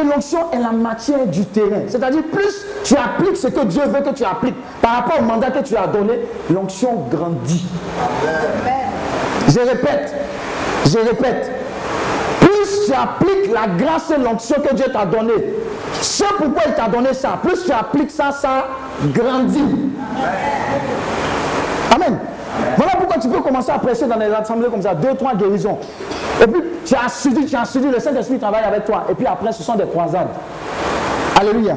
[0.00, 1.82] Et l'onction est la matière du terrain.
[1.88, 5.50] C'est-à-dire, plus tu appliques ce que Dieu veut que tu appliques par rapport au mandat
[5.50, 7.66] que tu as donné, l'onction grandit.
[8.22, 8.74] Amen.
[9.48, 10.14] Je répète,
[10.86, 11.50] je répète,
[12.40, 15.32] plus tu appliques la grâce et l'onction que Dieu t'a donné,
[16.00, 18.68] ce pourquoi il t'a donné ça, plus tu appliques ça, ça
[19.12, 19.90] grandit.
[21.94, 22.18] Amen.
[22.76, 25.78] Voilà pourquoi tu peux commencer à prêcher dans les assemblées comme ça, deux, trois guérisons.
[26.40, 29.04] Et puis tu as suivi, tu as suivi, le Saint-Esprit travaille avec toi.
[29.10, 30.28] Et puis après, ce sont des croisades.
[31.38, 31.76] Alléluia.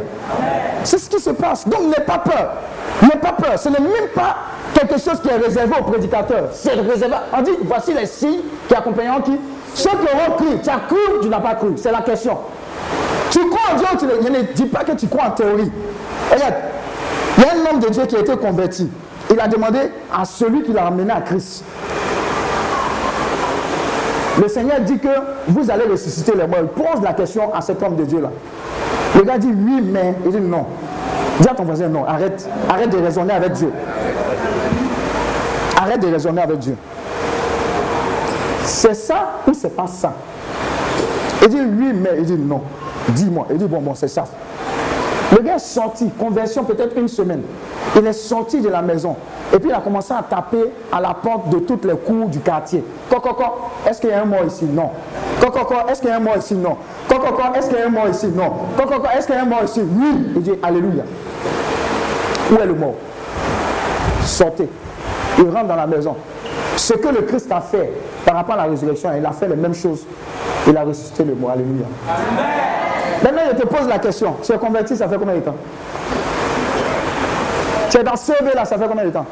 [0.84, 1.68] C'est ce qui se passe.
[1.68, 2.54] Donc n'aie pas peur.
[3.02, 3.58] N'aie pas peur.
[3.58, 4.38] Ce n'est même pas
[4.74, 6.50] quelque chose qui est réservé aux prédicateurs.
[6.52, 7.16] C'est réservé.
[7.36, 9.40] On dit, voici les signes qui accompagneront qui?
[9.74, 10.60] Ceux qui auront cru.
[10.64, 12.38] Tu as cru ou tu n'as pas cru C'est la question.
[13.32, 14.38] Tu crois en Dieu ou tu ne...
[14.38, 15.72] Ne dis pas que tu crois en théorie.
[16.32, 16.54] Regarde,
[17.38, 18.90] il y a un homme de Dieu qui a été converti.
[19.32, 19.80] Il a demandé
[20.14, 21.64] à celui qui l'a amené à Christ.
[24.42, 25.08] Le Seigneur dit que
[25.48, 26.60] vous allez ressusciter les morts.
[26.62, 28.30] Il pose la question à cet homme de Dieu-là.
[29.16, 30.16] Le gars dit oui, mais.
[30.26, 30.66] Il dit non.
[31.40, 32.48] Dis à ton voisin non, arrête.
[32.70, 33.72] Arrête de raisonner avec Dieu.
[35.78, 36.76] Arrête de raisonner avec Dieu.
[38.64, 40.14] C'est ça ou c'est pas ça?
[41.42, 42.16] Il dit oui, mais.
[42.18, 42.62] Il dit non.
[43.10, 43.48] Dis-moi.
[43.52, 44.26] Il dit bon, bon, c'est ça.
[45.32, 47.42] Le gars est sorti, conversion peut-être une semaine.
[47.96, 49.16] Il est sorti de la maison.
[49.56, 52.42] Et puis il a commencé à taper à la porte de toutes les cours du
[52.42, 52.84] quartier.
[53.10, 53.30] Coco,
[53.88, 54.66] est-ce qu'il y a un mort ici?
[54.66, 54.90] Non.
[55.40, 56.56] Coco, est-ce qu'il y a un mort ici?
[56.56, 56.76] Non.
[57.08, 58.28] Coco, est-ce qu'il y a un mort ici?
[58.28, 58.52] Non.
[58.78, 59.82] Coco, est-ce qu'il y a un mort ici?
[59.82, 60.34] Oui.
[60.36, 61.04] Il dit Alléluia.
[62.52, 62.96] Où est le mort?
[64.24, 64.68] Sortez.
[65.38, 66.18] Il rentre dans la maison.
[66.76, 67.94] Ce que le Christ a fait
[68.26, 70.06] par rapport à la résurrection, il a fait les mêmes choses.
[70.68, 71.52] Il a ressuscité le mort.
[71.52, 71.86] Alléluia.
[73.24, 74.36] Maintenant, je te pose la question.
[74.44, 75.56] Tu es converti, ça fait combien de temps?
[77.90, 79.26] Tu es dans ce là, ça fait combien de temps?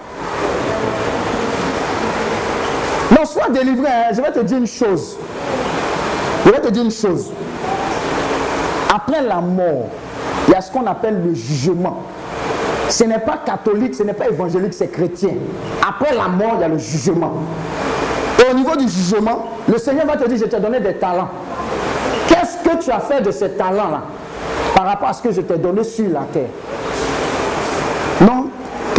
[3.14, 3.88] Non, sois délivré.
[3.88, 4.14] Hein.
[4.14, 5.18] Je vais te dire une chose.
[6.46, 7.32] Je vais te dire une chose.
[8.94, 9.88] Après la mort,
[10.48, 12.04] il y a ce qu'on appelle le jugement.
[12.90, 15.32] Ce n'est pas catholique, ce n'est pas évangélique, c'est chrétien.
[15.88, 17.34] Après la mort, il y a le jugement.
[18.40, 21.30] Et au niveau du jugement, le Seigneur va te dire, je t'ai donné des talents.
[22.28, 24.02] Qu'est-ce que tu as fait de ces talents-là
[24.76, 26.50] par rapport à ce que je t'ai donné sur la terre?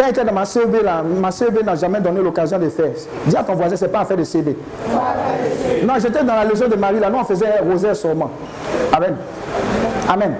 [0.05, 2.91] Quand j'étais dans ma CEB, là, ma CEB n'a jamais donné l'occasion de faire.
[3.27, 4.55] Dis à ton voisin, ce n'est pas affaire de CB.
[5.83, 8.31] Non, j'étais dans la légion de Marie, là, nous on faisait un rosaire sûrement.
[8.93, 9.17] Amen.
[10.07, 10.35] Amen.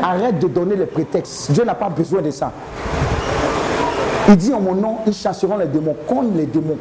[0.00, 1.50] Arrête de donner les prétextes.
[1.50, 2.52] Dieu n'a pas besoin de ça.
[4.28, 6.78] Il dit en mon nom, ils chasseront les démons, comme les démons.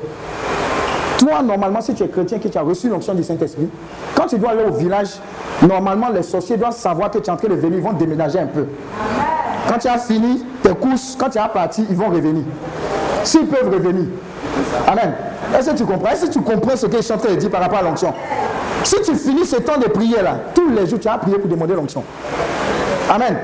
[1.17, 3.69] Toi, normalement, si tu es chrétien, que tu as reçu l'onction du Saint-Esprit,
[4.13, 5.15] quand tu dois aller au village,
[5.67, 8.37] normalement, les sorciers doivent savoir que tu es en train de venir, ils vont déménager
[8.37, 8.67] un peu.
[9.69, 12.43] Quand tu as fini tes courses, quand tu as parti, ils vont revenir.
[13.23, 14.07] S'ils peuvent revenir.
[14.87, 15.13] Amen.
[15.55, 16.09] Est-ce que tu comprends?
[16.09, 17.83] Est-ce que tu comprends ce que je suis en train de dire par rapport à
[17.83, 18.11] l'onction?
[18.83, 21.47] Si tu finis ce temps de prière là, tous les jours, tu as prié pour
[21.47, 22.03] demander l'onction.
[23.11, 23.37] Amen.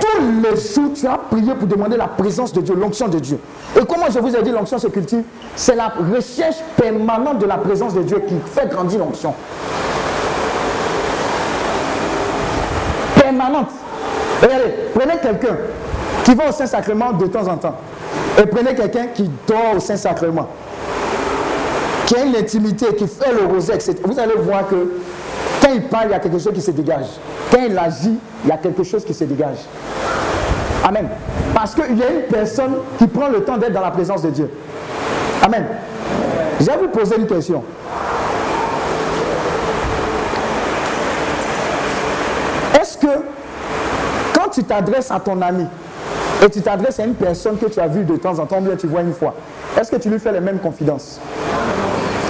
[0.00, 3.38] Tous les jours, tu as prié pour demander la présence de Dieu, l'onction de Dieu.
[3.74, 5.22] Et comment je vous ai dit, l'onction se cultive?
[5.56, 9.32] C'est la recherche permanente de la présence de Dieu qui fait grandir l'onction.
[13.16, 13.70] Permanente.
[14.44, 15.56] Regardez, prenez quelqu'un
[16.24, 17.76] qui va au Saint-Sacrement de temps en temps.
[18.38, 20.48] Et prenez quelqu'un qui dort au Saint-Sacrement.
[22.06, 23.96] Qui a une intimité, qui fait le rosé, etc.
[24.04, 24.76] Vous allez voir que
[25.62, 27.06] quand il parle, il y a quelque chose qui se dégage.
[27.50, 29.58] Quand il agit, il y a quelque chose qui se dégage.
[30.86, 31.08] Amen.
[31.54, 34.28] Parce qu'il y a une personne qui prend le temps d'être dans la présence de
[34.28, 34.50] Dieu.
[35.42, 35.64] Amen.
[36.60, 37.62] Je vais vous poser une question.
[44.54, 45.66] Tu t'adresses à ton ami
[46.44, 48.76] et tu t'adresses à une personne que tu as vue de temps en temps, bien
[48.76, 49.34] tu vois une fois,
[49.78, 51.20] est-ce que tu lui fais les mêmes confidences?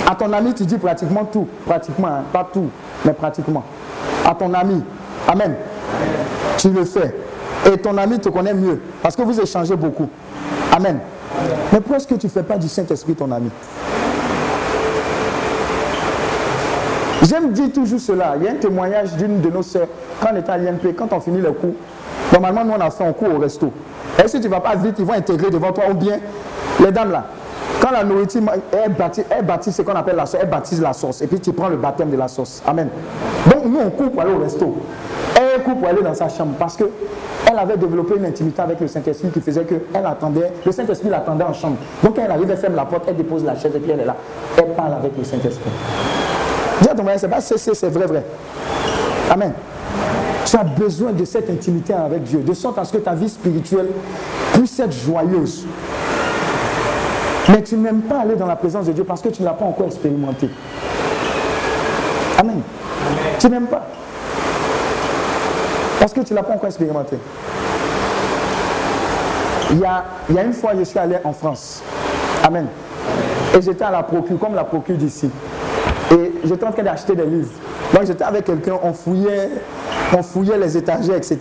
[0.06, 1.48] À ton ami, tu dis pratiquement tout.
[1.66, 2.68] Pratiquement, hein, pas tout,
[3.04, 3.64] mais pratiquement.
[4.24, 4.82] À ton ami.
[5.26, 5.54] Amen.
[6.58, 7.14] Tu le fais.
[7.66, 10.08] Et ton ami te connaît mieux parce que vous échangez beaucoup.
[10.72, 10.98] Amen.
[11.72, 13.48] Mais pourquoi est-ce que tu ne fais pas du Saint-Esprit ton ami?
[17.22, 18.34] J'aime dire toujours cela.
[18.36, 19.88] Il y a un témoignage d'une de nos sœurs,
[20.20, 21.74] quand on était à l'INP, quand on finit le cours,
[22.34, 23.70] normalement, nous, on a fait un cours au resto.
[24.22, 26.18] Et si tu ne vas pas vite, ils vont intégrer devant toi, ou bien
[26.80, 27.24] les dames là,
[27.80, 28.42] quand la nourriture
[28.72, 31.40] est bâtie, elle baptise ce qu'on appelle la sauce, elle baptise la sauce, et puis
[31.40, 32.62] tu prends le baptême de la sauce.
[32.66, 32.88] Amen.
[33.46, 34.76] Donc nous, on court pour aller au resto.
[35.36, 36.84] Elle court pour aller dans sa chambre parce que
[37.50, 41.44] elle avait développé une intimité avec le Saint-Esprit qui faisait qu'elle attendait, le Saint-Esprit l'attendait
[41.44, 41.76] en chambre.
[42.02, 44.00] Donc quand elle arrive, elle ferme la porte, elle dépose la chaise et puis elle
[44.00, 44.16] est là.
[44.56, 45.70] Elle parle avec le Saint-Esprit.
[46.80, 48.24] Dis à ton c'est pas c'est vrai, vrai.
[49.30, 49.52] Amen.
[50.44, 53.28] Tu as besoin de cette intimité avec Dieu, de sorte à ce que ta vie
[53.28, 53.88] spirituelle
[54.52, 55.66] puisse être joyeuse.
[57.48, 59.54] Mais tu n'aimes pas aller dans la présence de Dieu parce que tu ne l'as
[59.54, 60.48] pas encore expérimenté.
[62.38, 62.60] Amen.
[63.38, 63.86] Tu n'aimes pas.
[65.98, 67.16] Parce que tu ne l'as pas encore expérimenté.
[69.70, 71.82] Il y, a, il y, a, une fois, je suis allé en France.
[72.42, 72.66] Amen.
[73.56, 75.30] Et j'étais à la procure, comme la procure d'ici.
[76.12, 77.52] Et j'étais en train d'acheter des livres.
[77.92, 79.50] Donc j'étais avec quelqu'un, on fouillait,
[80.16, 81.38] on fouillait les étagères, etc.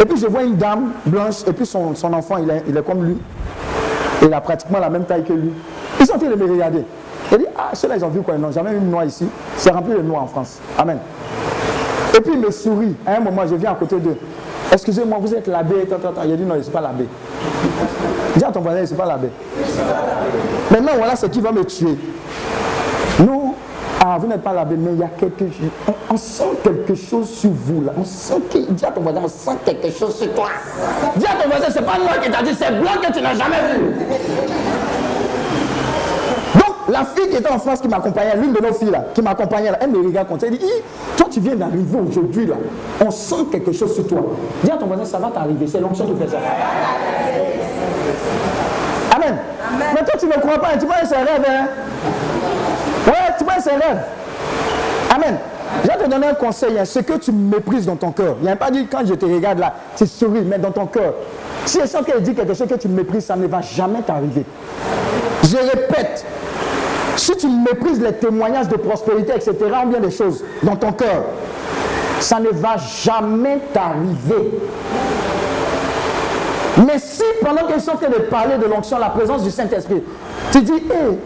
[0.00, 3.16] Et puis je vois une dame blanche, et puis son, enfant, il est, comme lui.
[4.22, 5.52] Il a pratiquement la même taille que lui.
[6.00, 6.84] Ils sont en train de me regarder.
[7.30, 8.36] Il dit, ah, ceux-là, ils ont vu quoi?
[8.36, 9.26] Non, jamais vu une noix ici.
[9.56, 10.58] C'est rempli de noix en France.
[10.76, 10.98] Amen.
[12.16, 12.96] Et puis il me sourit.
[13.06, 14.16] À un moment, je viens à côté d'eux.
[14.72, 15.86] Excusez-moi, vous êtes l'abbé.
[15.86, 17.06] Il a dit, non, je ne pas l'abbé.
[18.36, 19.28] Dis à ton voisin, je ne suis pas l'abbé.
[20.70, 21.96] Maintenant, voilà ce qui va me tuer.
[24.18, 25.70] Vous n'êtes pas l'abbé, mais il y a quelque chose.
[26.10, 27.92] On, sent quelque chose sur vous là.
[27.96, 28.58] On sent que.
[28.72, 30.48] Dis à ton voisin, on sent quelque chose sur toi.
[31.16, 33.34] Dis à ton voisin, c'est pas moi qui t'a dit, c'est blanc que tu n'as
[33.34, 33.84] jamais vu.
[36.54, 39.22] Donc, la fille qui était en France qui m'accompagnait, l'une de nos filles là, qui
[39.22, 40.48] m'accompagnait là, elle me regarde comme ça.
[40.48, 40.66] Elle dit,
[41.16, 42.56] toi tu viens d'arriver aujourd'hui là.
[43.04, 44.20] On sent quelque chose sur toi.
[44.64, 45.66] Dis à ton voisin, ça va t'arriver.
[45.68, 46.38] C'est l'onction qui fait ça.
[49.14, 49.36] Amen.
[49.94, 51.44] Mais toi tu ne crois pas, tu vois, c'est un rêve.
[51.48, 51.66] Hein?
[53.72, 54.00] Rêve.
[55.14, 55.38] Amen.
[55.82, 56.78] Je vais te donner un conseil.
[56.78, 56.84] Hein.
[56.84, 58.36] Ce que tu méprises dans ton cœur.
[58.40, 60.86] Il n'y a pas dit quand je te regarde là, tu souris, mais dans ton
[60.86, 61.14] cœur.
[61.64, 64.44] Si je sens qu'elle dit quelque chose que tu méprises, ça ne va jamais t'arriver.
[65.42, 66.24] Je répète,
[67.16, 69.54] si tu méprises les témoignages de prospérité, etc.,
[69.84, 71.24] ou bien des choses dans ton cœur,
[72.20, 74.50] ça ne va jamais t'arriver.
[76.86, 80.02] Mais si pendant qu'ils sont en train de parler de l'onction, la présence du Saint-Esprit,
[80.52, 81.18] tu dis, hé,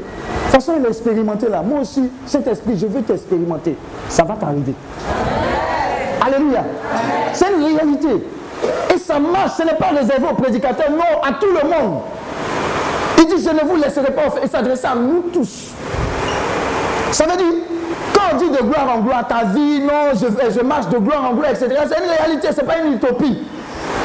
[0.43, 1.63] de toute façon, il a expérimenté là.
[1.63, 3.77] Moi aussi, Saint-Esprit, je veux t'expérimenter.
[4.09, 4.75] Ça va t'arriver.
[6.25, 6.65] Alléluia.
[7.33, 8.27] C'est une réalité.
[8.95, 12.01] Et ça marche, ce n'est pas réservé aux prédicateurs, non, à tout le monde.
[13.19, 15.71] Il dit, je ne vous laisserai pas et s'adresser à nous tous.
[17.13, 17.47] Ça veut dire,
[18.13, 21.31] quand on dit de gloire en gloire, ta vie, non, je, je marche de gloire
[21.31, 21.69] en gloire, etc.
[21.89, 23.39] C'est une réalité, ce n'est pas une utopie.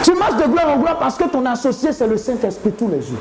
[0.04, 3.02] Tu marches de gloire en gloire parce que ton associé, c'est le Saint-Esprit tous les
[3.02, 3.17] jours.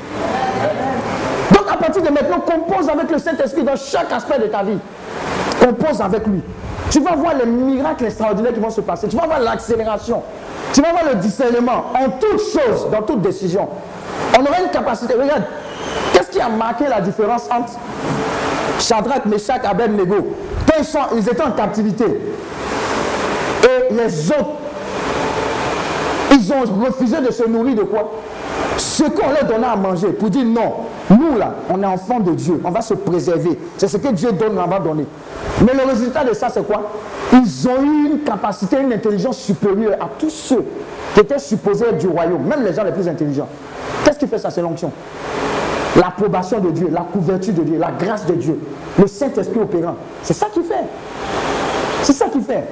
[1.69, 4.77] À partir de maintenant, compose avec le Saint-Esprit dans chaque aspect de ta vie.
[5.59, 6.41] Compose avec lui.
[6.89, 9.07] Tu vas voir les miracles extraordinaires qui vont se passer.
[9.07, 10.23] Tu vas voir l'accélération.
[10.73, 13.67] Tu vas voir le discernement en toutes choses, dans toute décision.
[14.37, 15.13] On aura une capacité.
[15.13, 15.43] Regarde,
[16.13, 17.73] qu'est-ce qui a marqué la différence entre
[18.79, 20.35] Shadrach, Meshach, Abednego
[20.67, 22.05] Quand ils, sont, ils étaient en captivité
[23.63, 24.49] et les autres
[26.31, 28.11] ils ont refusé de se nourrir de quoi?
[28.77, 30.73] Ce qu'on leur donnait à manger pour dire non,
[31.09, 33.57] nous là, on est enfants de Dieu, on va se préserver.
[33.77, 35.05] C'est ce que Dieu donne, on va donner.
[35.61, 36.91] Mais le résultat de ça, c'est quoi?
[37.31, 40.65] Ils ont eu une capacité, une intelligence supérieure à tous ceux
[41.13, 43.47] qui étaient supposés être du royaume, même les gens les plus intelligents.
[44.03, 44.91] Qu'est-ce qui fait ça C'est l'onction?
[45.95, 48.59] L'approbation de Dieu, la couverture de Dieu, la grâce de Dieu,
[48.99, 49.95] le Saint-Esprit opérant.
[50.21, 50.85] C'est ça qui fait.
[52.03, 52.65] C'est ça qui fait.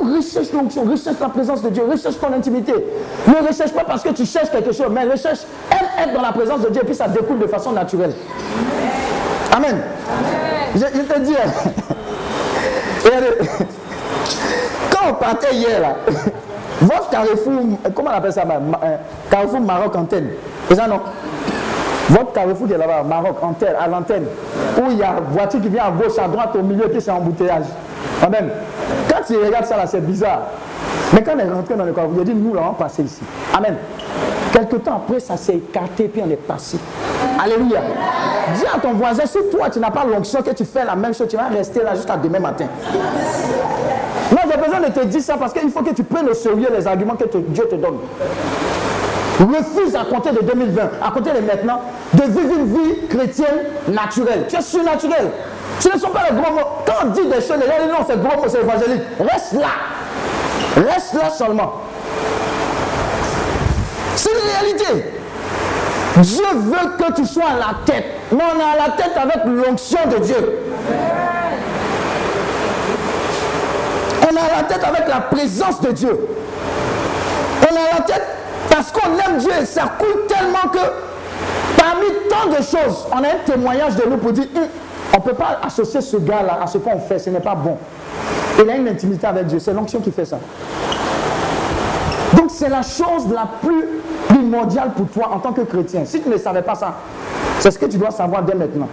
[0.00, 2.72] Recherche l'onction, recherche la présence de Dieu, recherche ton intimité.
[3.26, 6.32] Ne recherche pas parce que tu cherches quelque chose, mais recherche, aime être dans la
[6.32, 8.14] présence de Dieu, et puis ça découle de façon naturelle.
[9.54, 9.80] Amen.
[10.74, 11.34] Je, te dis,
[14.90, 15.96] quand on partait hier, là,
[16.80, 17.52] votre carrefour,
[17.94, 18.96] comment on appelle ça euh,
[19.30, 20.28] Carrefour Maroc antenne.
[20.68, 21.00] C'est ça non?
[22.08, 24.24] Votre carrefour qui est là-bas, Maroc antenne, à l'antenne,
[24.78, 27.00] où il y a une voiture qui vient à gauche, à droite, au milieu, qui
[27.00, 27.64] c'est embouteillage.
[28.22, 28.50] Amen.
[29.08, 30.42] Quand tu regardes ça là, c'est bizarre.
[31.12, 33.02] Mais quand on est rentré dans le corps, vous avez dit, nous, là, on passer
[33.02, 33.20] ici.
[33.54, 33.76] Amen.
[34.52, 36.78] Quelque temps après, ça s'est écarté, puis on est passé.
[37.42, 37.80] Alléluia.
[38.54, 41.14] Dis à ton voisin, si toi, tu n'as pas l'onction, que tu fais la même
[41.14, 42.66] chose, tu vas rester là jusqu'à demain matin.
[44.30, 46.68] Non, j'ai besoin de te dire ça parce qu'il faut que tu prennes au sérieux
[46.74, 47.98] les arguments que Dieu te donne.
[49.40, 51.80] Refuse à compter de 2020, à compter de maintenant,
[52.14, 54.46] de vivre une vie chrétienne naturelle.
[54.48, 55.30] Tu es surnaturel.
[55.80, 56.68] Ce ne sont pas les gros mots.
[56.86, 59.02] Quand on dit des choses, les gens disent non, c'est gros mots, c'est évangélique.
[59.18, 59.68] Reste là.
[60.76, 61.72] Reste là seulement.
[64.16, 65.10] C'est une réalité.
[66.18, 68.06] Dieu veut que tu sois à la tête.
[68.30, 70.58] Mais on est à la tête avec l'onction de Dieu.
[74.22, 76.28] On a la tête avec la présence de Dieu.
[77.62, 78.26] On a la tête
[78.70, 80.78] parce qu'on aime Dieu et ça coûte tellement que
[81.76, 84.62] parmi tant de choses, on a un témoignage de nous pour dire hum,
[85.12, 87.76] on ne peut pas associer ce gars-là à ce qu'on fait, ce n'est pas bon.
[88.62, 90.38] Il a une intimité avec Dieu, c'est l'onction qui fait ça.
[92.36, 93.84] Donc c'est la chose la plus
[94.28, 96.04] primordiale pour toi en tant que chrétien.
[96.04, 96.94] Si tu ne savais pas ça,
[97.60, 98.88] c'est ce que tu dois savoir dès maintenant.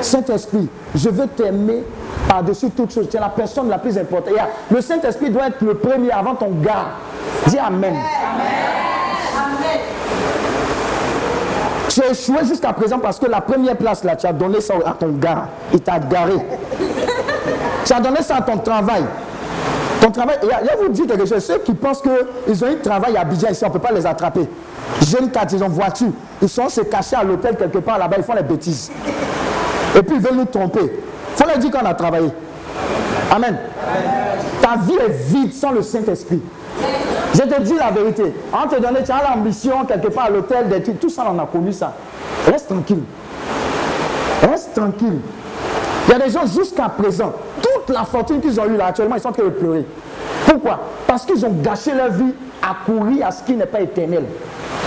[0.00, 1.84] Saint-Esprit, je veux t'aimer
[2.28, 3.08] par-dessus toute chose.
[3.08, 4.34] Tu es la personne la plus importante.
[4.70, 6.88] Le Saint-Esprit doit être le premier avant ton gars.
[7.46, 7.94] Dis Amen.
[11.94, 14.74] Tu as échoué jusqu'à présent parce que la première place là, tu as donné ça
[14.84, 15.46] à ton gars.
[15.72, 16.34] Il t'a garé.
[17.84, 19.04] tu as donné ça à ton travail.
[20.00, 21.44] Ton travail, il y a, vous dire quelque chose.
[21.44, 24.04] Ceux qui pensent qu'ils ont un travail à Abidjan ici, on ne peut pas les
[24.04, 24.48] attraper.
[25.06, 26.08] Jeunes quatre, ils ont voiture.
[26.42, 28.90] Ils sont se cacher à l'hôtel quelque part là-bas, ils font les bêtises.
[29.96, 30.80] Et puis ils veulent nous tromper.
[30.82, 32.30] Il faut leur dire qu'on a travaillé.
[33.30, 33.56] Amen.
[34.60, 36.42] Ta vie est vide sans le Saint-Esprit.
[37.34, 38.32] Je te dis la vérité.
[38.52, 41.46] On te donne, tu as l'ambition quelque part à l'hôtel, des tout ça, on a
[41.46, 41.92] connu ça.
[42.46, 43.02] Reste tranquille.
[44.42, 45.18] Reste tranquille.
[46.06, 49.16] Il y a des gens jusqu'à présent, toute la fortune qu'ils ont eue là actuellement,
[49.16, 49.84] ils sont en train de pleurer.
[50.46, 50.78] Pourquoi?
[51.06, 54.24] Parce qu'ils ont gâché leur vie à courir à ce qui n'est pas éternel.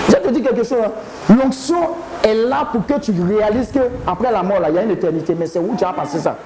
[0.08, 0.78] Je te dis quelque chose.
[0.86, 1.36] Hein.
[1.36, 1.78] L'onction
[2.24, 5.36] est là pour que tu réalises qu'après la mort, là, il y a une éternité.
[5.38, 6.38] Mais c'est où tu as passé ça?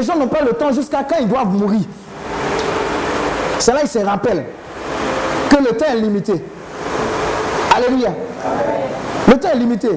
[0.00, 1.82] Les gens n'ont pas le temps jusqu'à quand ils doivent mourir.
[3.58, 4.46] C'est là qu'ils se rappellent
[5.50, 6.42] que le temps est limité.
[7.76, 8.08] Alléluia.
[9.28, 9.90] Le temps est limité.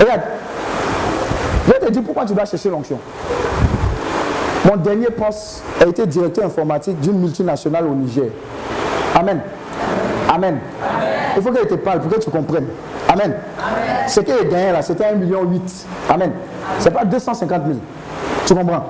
[0.00, 0.20] Regarde.
[1.68, 2.98] Je te dis pourquoi tu dois chercher l'onction.
[4.68, 8.30] Mon dernier poste a été directeur informatique d'une multinationale au Niger.
[9.14, 9.42] Amen.
[10.28, 10.58] Amen.
[11.36, 12.66] Il faut qu'elle te parle pour que tu comprennes.
[13.08, 13.32] Amen.
[14.08, 15.48] Ce qu'elle gagné là, c'était 1,8 million.
[16.10, 16.32] Amen.
[16.80, 17.78] Ce n'est pas 250 000.
[18.46, 18.84] Tu comprends?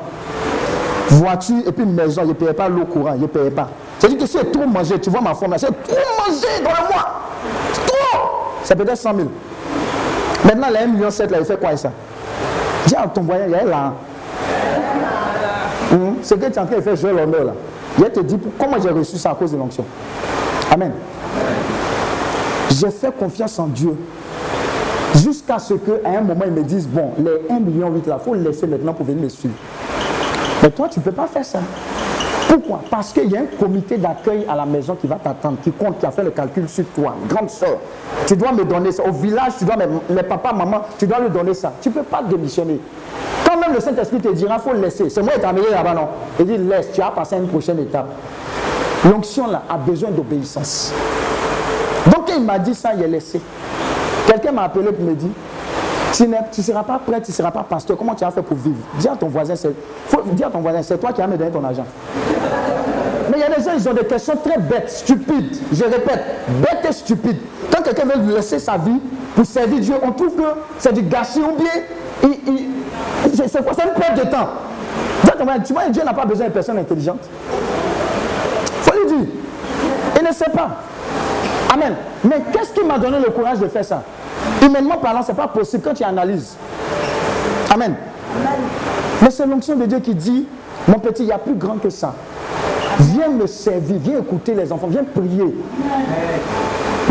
[1.08, 3.68] Voiture et puis maison, je ne payais pas l'eau courant, je ne payais pas.
[3.98, 7.20] C'est-à-dire que j'ai trop mangé, tu vois ma forme c'est trop mangé dans le mois.
[7.86, 8.18] Trop
[8.62, 9.28] C'est peut-être 100 000.
[10.44, 11.90] Maintenant, les 1,7 million, là, il fait quoi ça?
[12.86, 13.92] Dis à ton voyage, il est là.
[15.92, 17.52] Hum, ce que tu es en train de faire jouer l'honneur là.
[17.98, 19.84] Je te dis comment j'ai reçu ça à cause de l'onction.
[20.72, 20.92] Amen.
[22.70, 23.96] J'ai fait confiance en Dieu
[25.14, 28.34] jusqu'à ce qu'à un moment, ils me disent, bon, les 1,8 million là, il faut
[28.34, 29.54] le laisser maintenant pour venir me suivre.
[30.64, 31.58] Mais toi, tu ne peux pas faire ça.
[32.48, 32.80] Pourquoi?
[32.90, 35.98] Parce qu'il y a un comité d'accueil à la maison qui va t'attendre, qui compte,
[35.98, 37.14] qui a fait le calcul sur toi.
[37.28, 37.76] Grande soeur,
[38.26, 39.02] tu dois me donner ça.
[39.04, 39.74] Au village, tu dois,
[40.08, 41.70] les papas, maman, tu dois lui donner ça.
[41.82, 42.80] Tu ne peux pas démissionner.
[43.46, 45.10] Quand même le Saint-Esprit te dira, il faut le laisser.
[45.10, 46.08] C'est moi qui t'ai là-bas, non?
[46.40, 48.08] Il dit, laisse, tu as passé à une prochaine étape.
[49.04, 50.94] L'onction là a besoin d'obéissance.
[52.06, 53.38] Donc il m'a dit ça, il est laissé.
[54.26, 55.28] Quelqu'un m'a appelé pour me dire,
[56.16, 57.96] tu ne seras pas prêt, tu ne seras pas pasteur.
[57.96, 58.76] Comment tu as fait pour vivre?
[58.98, 61.64] Dis à ton voisin, c'est à ton voisin, c'est toi qui as me donné ton
[61.64, 61.84] argent.
[63.30, 65.56] Mais il y a des gens, ils ont des questions très bêtes, stupides.
[65.72, 66.22] Je répète,
[66.60, 67.38] bêtes et stupides.
[67.72, 69.00] Quand quelqu'un veut laisser sa vie
[69.34, 70.42] pour servir Dieu, on trouve que
[70.78, 71.56] c'est du gâchis ou
[73.34, 73.72] c'est quoi?
[73.74, 74.48] C'est une perte de temps.
[75.64, 77.28] Tu vois, Dieu n'a pas besoin de personnes intelligentes.
[78.82, 79.26] Faut lui dire.
[80.20, 80.68] Il ne sait pas.
[81.72, 81.96] Amen.
[82.22, 84.02] Mais qu'est-ce qui m'a donné le courage de faire ça?
[84.64, 86.56] Humainement parlant, ce n'est pas possible quand tu analyses.
[87.72, 87.94] Amen.
[89.22, 90.46] Mais c'est l'onction de Dieu qui dit,
[90.88, 92.14] mon petit, il y a plus grand que ça.
[92.98, 95.54] Viens me servir, viens écouter les enfants, viens prier.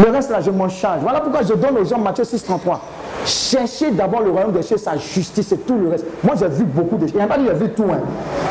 [0.04, 1.02] Le reste là, je m'en charge.
[1.02, 2.82] Voilà pourquoi je donne aux gens Matthieu 6, 33.
[3.26, 6.06] Cherchez d'abord le royaume des cieux, sa justice et tout le reste.
[6.24, 7.12] Moi, j'ai vu beaucoup de choses.
[7.14, 7.86] Il n'y a pas dit j'ai vu tout.
[7.92, 8.00] Hein.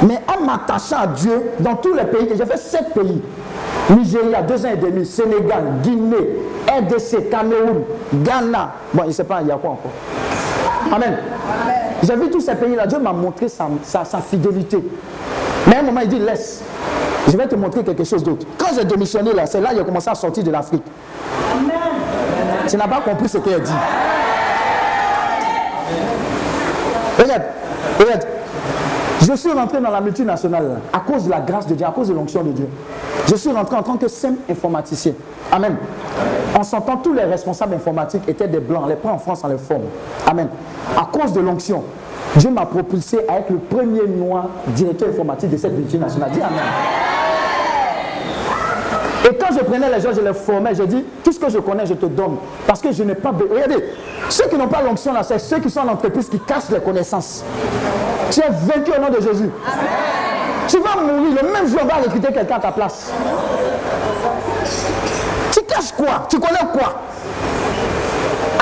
[0.06, 3.20] Mais en m'attachant à Dieu, dans tous les pays, j'ai fait sept pays.
[3.90, 7.82] Nigeria, deux ans et demi, Sénégal, Guinée, RDC, Cameroun,
[8.14, 8.72] Ghana.
[8.94, 9.92] Bon, il ne sait pas, il y a quoi encore?
[10.92, 11.16] Amen.
[12.02, 12.86] J'ai vu tous ces pays-là.
[12.86, 14.78] Dieu m'a montré sa, sa, fidélité.
[15.66, 16.62] Mais à un moment, il dit, laisse.
[17.28, 18.46] Je vais te montrer quelque chose d'autre.
[18.58, 20.82] Quand j'ai démissionné là, c'est là qu'il a commencé à sortir de l'Afrique.
[22.68, 23.72] Tu n'as pas compris ce qu'il a dit.
[27.18, 27.42] Regarde,
[27.98, 28.26] regarde.
[29.24, 32.08] Je suis rentré dans la multinationale à cause de la grâce de Dieu, à cause
[32.08, 32.68] de l'onction de Dieu.
[33.28, 35.12] Je suis rentré en tant que simple informaticien.
[35.50, 35.76] Amen.
[36.58, 38.88] En s'entend, tous les responsables informatiques étaient des blancs.
[38.88, 39.82] Les prend en France, en les forme.
[40.26, 40.48] Amen.
[40.96, 41.84] À cause de l'onction,
[42.36, 46.30] Dieu m'a propulsé à être le premier noir directeur informatique de cette multinationale.
[46.32, 46.58] Dis Amen.
[49.24, 51.58] Et quand je prenais les gens, je les formais, je dis, tout ce que je
[51.58, 52.38] connais, je te donne.
[52.66, 53.30] Parce que je n'ai pas...
[53.30, 53.84] Regardez,
[54.28, 56.80] ceux qui n'ont pas l'onction là, c'est ceux qui sont en entreprise qui cassent les
[56.80, 57.44] connaissances.
[58.32, 59.50] Tu es vaincu au nom de Jésus.
[60.66, 63.12] Tu vas mourir, le même jour, on va recruter quelqu'un à ta place.
[65.52, 66.26] Tu caches quoi?
[66.30, 66.94] Tu connais quoi?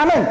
[0.03, 0.27] Amen.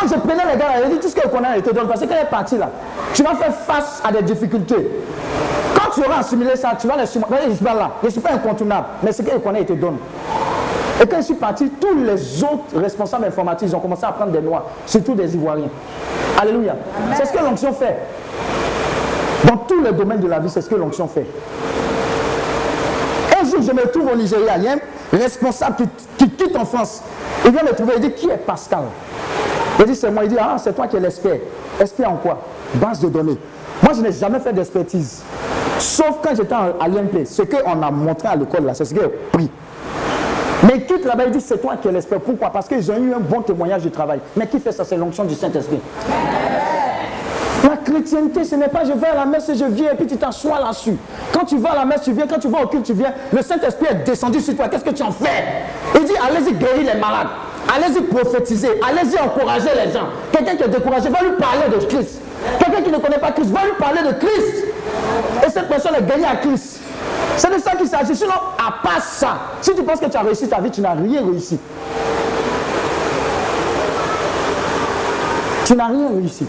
[0.00, 1.86] Donc je prenais les gars, je dit tout ce que je connais, je te donne.
[1.86, 2.68] Parce qu'elle est partie là,
[3.12, 4.90] tu vas faire face à des difficultés.
[5.76, 7.34] Quand tu auras assimilé ça, tu vas les surmonter.
[7.44, 9.66] Je ne suis pas là, je ne suis pas incontournable, mais ce qu'il connaît, il
[9.66, 9.98] te donne.
[11.00, 14.40] Et quand je suis parti, tous les autres responsables informatiques, ont commencé à prendre des
[14.40, 15.68] noirs, surtout des Ivoiriens.
[16.40, 16.74] Alléluia.
[17.14, 17.96] C'est ce que l'onction fait.
[19.46, 21.26] Dans tous les domaines de la vie, c'est ce que l'onction fait.
[23.40, 24.76] Un jour, je me trouve au Nigeria, il y a
[25.12, 25.76] responsable
[26.16, 27.02] qui, quitte en France.
[27.44, 28.84] Il vient me trouver, il dit, qui est Pascal?
[29.78, 30.24] Il dit, c'est moi.
[30.24, 31.36] Il dit, ah, c'est toi qui es l'expert.
[31.80, 32.40] Expert en quoi?
[32.74, 33.38] Base de données.
[33.82, 35.22] Moi, je n'ai jamais fait d'expertise.
[35.78, 37.26] Sauf quand j'étais à l'IMP.
[37.26, 39.50] Ce qu'on a montré à l'école, là, c'est ce que j'ai pris.
[40.62, 42.20] Mais quitte là-bas, il dit c'est toi qui es l'expert.
[42.20, 42.50] Pourquoi?
[42.50, 44.20] Parce qu'ils ont eu un bon témoignage du travail.
[44.36, 44.84] Mais qui fait ça?
[44.84, 45.80] C'est l'onction du Saint-Esprit.
[47.94, 50.16] Chrétienté, ce n'est pas je vais à la messe et je viens et puis tu
[50.16, 50.96] t'assois là-dessus.
[51.32, 52.26] Quand tu vas à la messe, tu viens.
[52.26, 53.12] Quand tu vas au culte, tu viens.
[53.32, 54.66] Le Saint-Esprit est descendu sur toi.
[54.68, 55.44] Qu'est-ce que tu en fais?
[55.94, 57.28] Il dit allez-y guérir les malades.
[57.72, 58.68] Allez-y prophétiser.
[58.82, 60.08] Allez-y encourager les gens.
[60.32, 62.20] Quelqu'un qui est découragé, va lui parler de Christ.
[62.58, 64.64] Quelqu'un qui ne connaît pas Christ, va lui parler de Christ.
[65.46, 66.80] Et cette personne est gagnée à Christ.
[67.36, 68.16] C'est de ça qu'il s'agit.
[68.16, 70.94] Sinon, à part ça, si tu penses que tu as réussi ta vie, tu n'as
[70.94, 71.60] rien réussi.
[75.64, 76.44] Tu n'as rien réussi.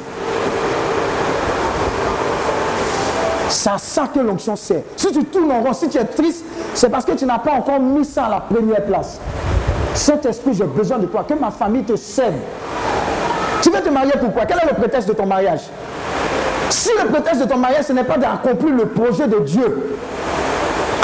[3.50, 4.82] C'est à ça que l'onction sert.
[4.96, 6.43] Si tu tournes en rond, si tu es triste,
[6.74, 9.20] c'est parce que tu n'as pas encore mis ça à la première place.
[9.93, 12.34] Saint-Esprit, j'ai besoin de toi, que ma famille te serve.
[13.62, 15.62] Tu veux te marier pourquoi Quel est le prétexte de ton mariage?
[16.70, 19.98] Si le prétexte de ton mariage, ce n'est pas d'accomplir le projet de Dieu,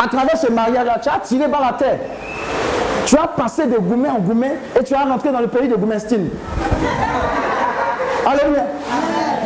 [0.04, 2.00] à travers ce mariage-là, tu as tiré par la terre.
[3.06, 5.76] Tu as passé de Goumé en Goumé et tu as rentré dans le pays de
[5.76, 6.30] Goumestine.
[8.26, 8.66] Alléluia.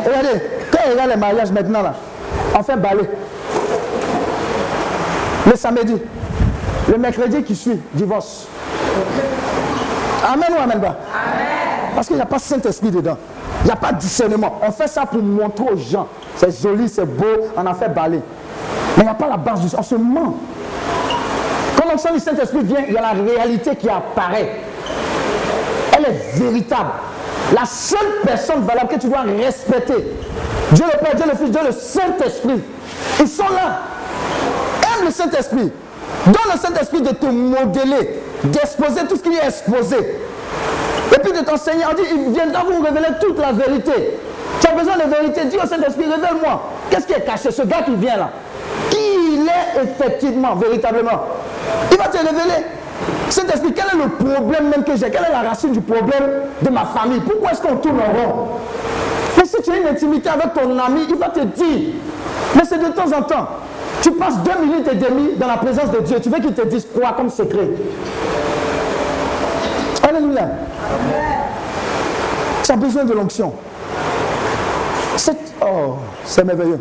[0.05, 0.41] Regardez,
[0.71, 1.93] quand il y a les mariages maintenant, là,
[2.57, 3.09] on fait balai.
[5.45, 5.95] Le samedi,
[6.89, 8.47] le mercredi qui suit, divorce.
[10.25, 10.95] Amen ou Amen pas?
[11.93, 13.17] Parce qu'il n'y a pas Saint-Esprit dedans.
[13.61, 14.59] Il n'y a pas de discernement.
[14.61, 16.07] On fait ça pour montrer aux gens.
[16.35, 17.25] C'est joli, c'est beau,
[17.55, 18.21] on a fait balai.
[18.97, 20.35] Mais il n'y a pas la base du On se ment.
[21.77, 24.61] Quand l'onction du Saint-Esprit vient, il y a la réalité qui apparaît.
[25.97, 26.91] Elle est véritable.
[27.53, 29.93] La seule personne valable que tu dois respecter,
[30.75, 32.61] Dieu le Père, Dieu le Fils, Dieu le Saint-Esprit,
[33.19, 33.79] ils sont là.
[34.83, 35.71] Aime le Saint-Esprit.
[36.25, 39.97] Donne le Saint-Esprit de te modeler, d'exposer tout ce qui est exposé.
[41.15, 41.85] Et puis de t'enseigner.
[41.89, 44.19] On dit, il viendra vous révéler toute la vérité.
[44.59, 45.45] Tu as besoin de vérité.
[45.45, 46.61] Dis au Saint-Esprit, révèle-moi.
[46.89, 47.51] Qu'est-ce qui est caché?
[47.51, 48.29] Ce gars qui vient là
[49.47, 51.23] est effectivement, véritablement?
[51.91, 52.65] Il va te révéler.
[53.29, 55.09] Cet esprit, quel est le problème même que j'ai?
[55.09, 56.23] Quelle est la racine du problème
[56.61, 57.19] de ma famille?
[57.19, 58.47] Pourquoi est-ce qu'on tourne en rond?
[59.37, 61.93] Mais si tu as une intimité avec ton ami, il va te dire.
[62.55, 63.47] Mais c'est de temps en temps.
[64.01, 66.17] Tu passes deux minutes et demie dans la présence de Dieu.
[66.21, 67.69] Tu veux qu'il te dise quoi comme secret?
[70.07, 70.49] Alléluia.
[72.63, 73.53] Tu as besoin de l'onction.
[75.61, 76.79] Oh, c'est merveilleux.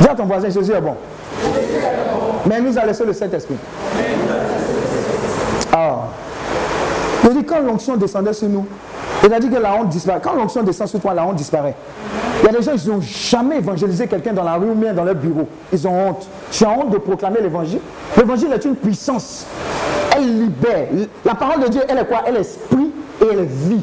[0.00, 0.96] Dis à ton voisin, Jésus est bon.
[2.46, 3.56] Mais il nous a laissé le Saint-Esprit.
[5.72, 6.08] Ah.
[7.24, 8.66] Il dit quand l'onction descendait sur nous,
[9.24, 10.20] il a dit que la honte disparaît.
[10.22, 11.74] Quand l'onction descend sur toi, la honte disparaît.
[12.42, 14.92] Il y a des gens, ils n'ont jamais évangélisé quelqu'un dans la rue ou bien
[14.92, 15.46] dans leur bureau.
[15.72, 16.26] Ils ont honte.
[16.50, 17.80] Tu as honte de proclamer l'évangile.
[18.16, 19.46] L'évangile est une puissance.
[20.16, 20.86] Elle libère.
[21.24, 22.22] La parole de Dieu, elle est quoi?
[22.26, 22.90] Elle est esprit
[23.20, 23.82] et elle est vie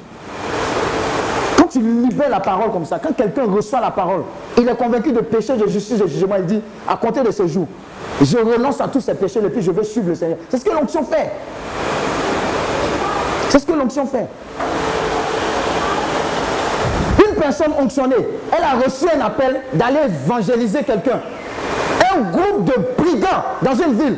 [1.70, 4.24] tu libères la parole comme ça, quand quelqu'un reçoit la parole,
[4.58, 7.48] il est convaincu de péché, de justice, de jugement, il dit, à compter de ce
[7.48, 7.68] jour,
[8.22, 10.38] je renonce à tous ces péchés et puis je vais suivre le Seigneur.
[10.50, 11.32] C'est ce que l'onction fait.
[13.50, 14.28] C'est ce que l'onction fait.
[17.48, 21.22] Personne onctionnée, elle a reçu un appel d'aller évangéliser quelqu'un.
[22.14, 24.18] Un groupe de brigands dans une ville.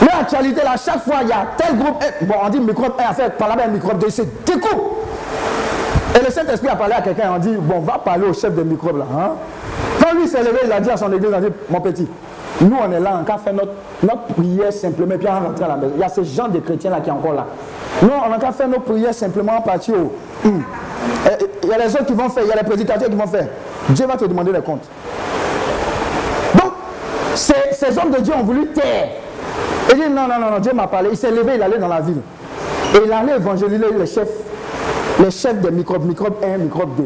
[0.00, 2.04] L'actualité, là, chaque fois, il y a tel groupe.
[2.22, 4.80] Bon, on dit microbe 1 à faire par là-bas un microbe 2, c'est découpe.
[6.14, 8.62] Et le Saint-Esprit a parlé à quelqu'un, on dit, bon, va parler au chef des
[8.62, 9.06] microbes là.
[9.12, 9.30] Hein?
[10.00, 12.06] Quand lui s'est levé, il a dit à son église, il a dit, mon petit,
[12.60, 13.72] nous on est là, on a fait notre,
[14.04, 15.94] notre prière simplement, puis on rentre à la maison.
[15.96, 17.46] Il y a ce genre de chrétiens là qui sont encore là.
[18.02, 20.46] Nous, on a faire nos prières simplement en partir au...
[20.46, 20.60] Hmm.
[21.62, 23.26] Il y a les autres qui vont faire, il y a les prédicateurs qui vont
[23.26, 23.48] faire.
[23.90, 24.84] Dieu va te demander les comptes.
[26.54, 26.72] Donc,
[27.34, 29.08] ces, hommes de Dieu ont voulu taire.
[29.90, 31.10] Il dit, non, non, non, non Dieu m'a parlé.
[31.12, 32.20] Il s'est levé, il allait dans la ville.
[32.94, 34.28] Et il allait évangéliser les chefs
[35.22, 37.04] les chefs des microbes, microbe 1, microbe 2.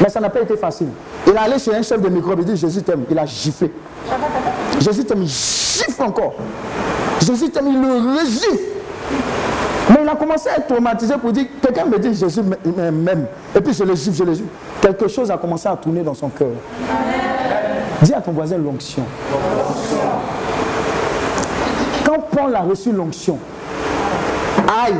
[0.00, 0.88] Mais ça n'a pas été facile.
[1.26, 3.04] Il allé chez un chef de microbes, il dit Jésus t'aime.
[3.10, 3.70] Il a giflé.
[4.80, 6.34] Jésus t'aime, il gifle encore.
[7.20, 8.71] Jésus t'aime, il le régifle.
[9.90, 13.26] Mais il a commencé à être traumatisé pour dire quelqu'un me dit Jésus m'aime.
[13.54, 14.48] Et puis je le gifle, je le gifle.
[14.80, 16.48] Quelque chose a commencé à tourner dans son cœur.
[18.02, 19.04] Dis à ton voisin l'onction.
[22.04, 23.38] Quand Paul a reçu l'onction,
[24.68, 24.94] aïe,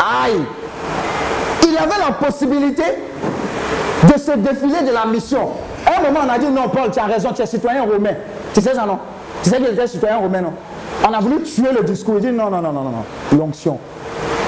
[0.00, 0.42] aïe,
[1.66, 2.82] il avait la possibilité
[4.02, 5.50] de se défiler de la mission.
[5.86, 8.14] À un moment, on a dit non, Paul, tu as raison, tu es citoyen romain.
[8.54, 8.98] Tu sais ça, non?
[9.42, 10.52] Tu sais qu'il était citoyen romain, non?
[11.06, 12.16] On a voulu tuer le discours.
[12.18, 13.04] Il dit non, non, non, non, non.
[13.36, 13.78] L'onction.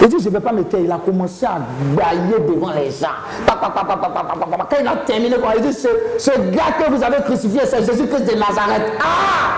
[0.02, 0.80] Il dit, je ne vais pas me taire.
[0.80, 1.58] Il a commencé à
[1.96, 3.08] bailler devant les gens.
[3.46, 5.88] Quand il a terminé, il dit, ce,
[6.18, 8.92] ce gars que vous avez crucifié, c'est Jésus-Christ de Nazareth.
[9.00, 9.54] Ah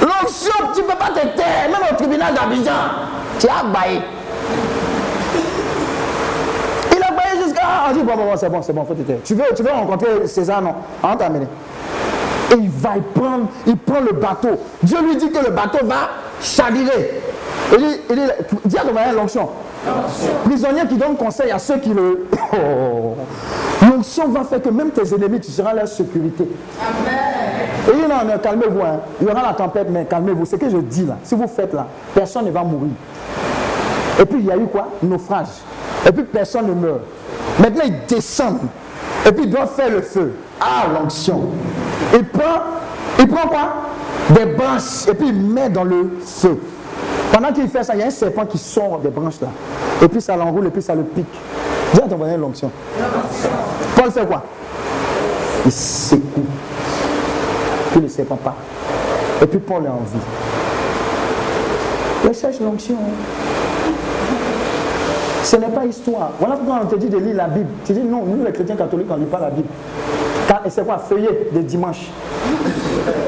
[0.00, 1.68] L'onction, tu ne peux pas te taire.
[1.70, 2.72] Même au tribunal d'Abidjan,
[3.38, 4.00] tu as baillé.
[6.96, 7.62] Il a baillé jusqu'à...
[7.88, 9.18] On dit, bon, bon, bon c'est bon, c'est bon, faut te taire.
[9.24, 10.74] Tu veux, tu veux rencontrer César, non?
[11.02, 11.46] On t'a amené.
[12.52, 14.60] Et il va, il prend, il prend le bateau.
[14.82, 17.20] Dieu lui dit que le bateau va chavirer.
[17.72, 18.22] Il dit, il dit,
[18.64, 19.48] dis à ton voisin l'onction.
[20.44, 22.26] Prisonnier qui donne conseil à ceux qui le.
[22.50, 23.14] Oh.
[23.82, 26.48] L'onction va faire que même tes ennemis, tu seras leur sécurité.
[26.80, 27.68] Amen.
[27.86, 28.80] Et il dit non, mais calmez-vous.
[28.80, 29.00] Hein.
[29.20, 30.46] Il y aura la tempête, mais calmez-vous.
[30.46, 32.90] Ce que je dis là, si vous faites là, personne ne va mourir.
[34.20, 34.88] Et puis il y a eu quoi?
[35.02, 35.48] Naufrage.
[36.06, 37.00] Et puis personne ne meurt.
[37.58, 38.68] Maintenant ils descendent.
[39.26, 40.34] Et puis ils doivent faire le feu.
[40.60, 41.48] Ah, l'onction.
[42.14, 42.62] Il prend,
[43.18, 43.72] il prend quoi?
[44.30, 45.08] Des branches.
[45.08, 46.58] Et puis il met dans le feu.
[47.32, 49.48] Pendant qu'il fait ça, il y a un serpent qui sort des branches là.
[50.02, 51.26] Et puis ça l'enroule et puis ça le pique.
[51.94, 52.70] Ton voisin l'onction.
[53.96, 54.42] Paul fait quoi?
[55.64, 56.44] Il secoue.
[57.92, 58.56] Puis le serpent part.
[59.42, 60.20] Et puis Paul est en vie.
[62.24, 62.96] Il cherche l'onction.
[65.42, 66.32] Ce n'est pas histoire.
[66.38, 67.68] Voilà pourquoi on te dit de lire la Bible.
[67.84, 69.68] Tu dis non, nous les chrétiens catholiques, on ne lit pas la Bible.
[70.64, 72.06] Et c'est quoi Feuillet de dimanche.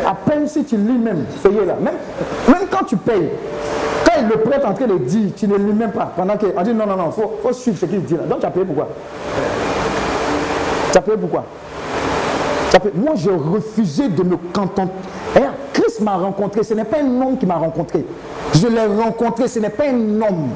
[0.06, 1.76] À peine si tu lis même, feuillet là.
[1.80, 1.94] Même,
[2.48, 3.30] même quand tu payes,
[4.22, 6.12] le prêtre en train de dire, tu ne lis même pas.
[6.16, 8.22] Pendant qu'on dit non, non, non, il faut, faut, suivre ce qu'il dit là.
[8.28, 8.88] Donc tu as payé pourquoi?
[10.92, 11.44] Tu as payé pourquoi?
[12.94, 14.92] Moi, j'ai refusé de me contenter.
[15.36, 15.40] Eh,
[15.72, 18.04] Christ m'a rencontré, ce n'est pas un homme qui m'a rencontré.
[18.54, 20.50] Je l'ai rencontré, ce n'est pas un homme.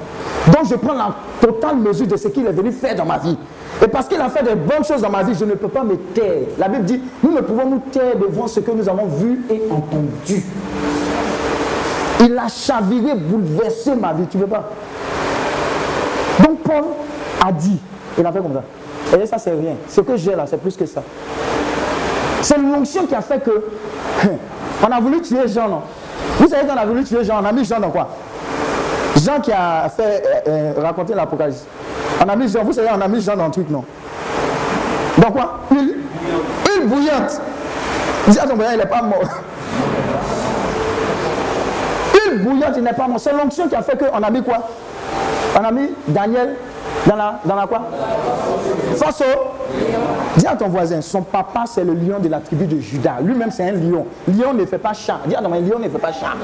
[0.52, 3.36] Donc je prends la totale mesure de ce qu'il est venu faire dans ma vie.
[3.82, 5.82] Et parce qu'il a fait de bonnes choses dans ma vie, je ne peux pas
[5.82, 6.42] me taire.
[6.58, 9.62] La Bible dit, nous ne pouvons nous taire devant ce que nous avons vu et
[9.70, 10.44] entendu.
[12.20, 14.26] Il a chaviré, bouleversé ma vie.
[14.30, 14.70] Tu ne veux pas?
[16.42, 16.84] Donc Paul
[17.44, 17.78] a dit,
[18.18, 19.18] il a fait comme ça.
[19.18, 19.74] Et ça, c'est rien.
[19.88, 21.02] Ce que j'ai là, c'est plus que ça.
[22.42, 23.64] C'est l'onction qui a fait que.
[24.86, 25.82] On a voulu tuer Jean, non?
[26.38, 28.08] Vous savez qu'on a voulu tuer Jean, on a mis Jean dans quoi?
[29.24, 31.64] Jean qui a fait euh, euh, raconter l'Apocalypse.
[32.24, 33.84] On a mis Jean, vous savez, on a mis Jean dans le truc, non?
[35.18, 35.60] Dans quoi?
[35.70, 35.96] Huile,
[36.66, 37.40] huile bouillante.
[38.28, 39.20] Dis à ton il n'est pas mort
[42.42, 43.20] bouillante, il n'est pas mort.
[43.20, 44.58] C'est l'onction qui a fait qu'on a mis quoi?
[45.58, 46.56] On a mis Daniel
[47.06, 47.82] dans la, dans la quoi?
[48.96, 49.22] Face
[50.36, 53.16] Dis à ton voisin, son papa c'est le lion de la tribu de Judas.
[53.22, 54.06] Lui-même c'est un lion.
[54.28, 55.20] Lion ne fait pas chat.
[55.26, 56.34] Dis à ton lion ne fait pas chat.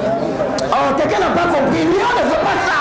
[0.71, 1.85] Oh, quelqu'un n'a pas compris.
[1.85, 2.77] Lion ne fait pas chat.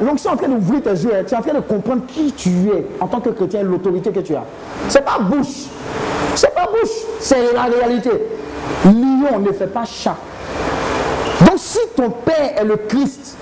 [0.00, 1.12] L'onction est en train d'ouvrir tes yeux.
[1.26, 4.18] Tu es en train de comprendre qui tu es en tant que chrétien, l'autorité que
[4.18, 4.42] tu as.
[4.88, 5.68] C'est pas bouche.
[6.34, 6.90] C'est pas bouche.
[7.20, 8.10] C'est la réalité
[8.84, 10.16] lion ne fait pas chat.
[11.40, 13.36] Donc si ton père est le Christ,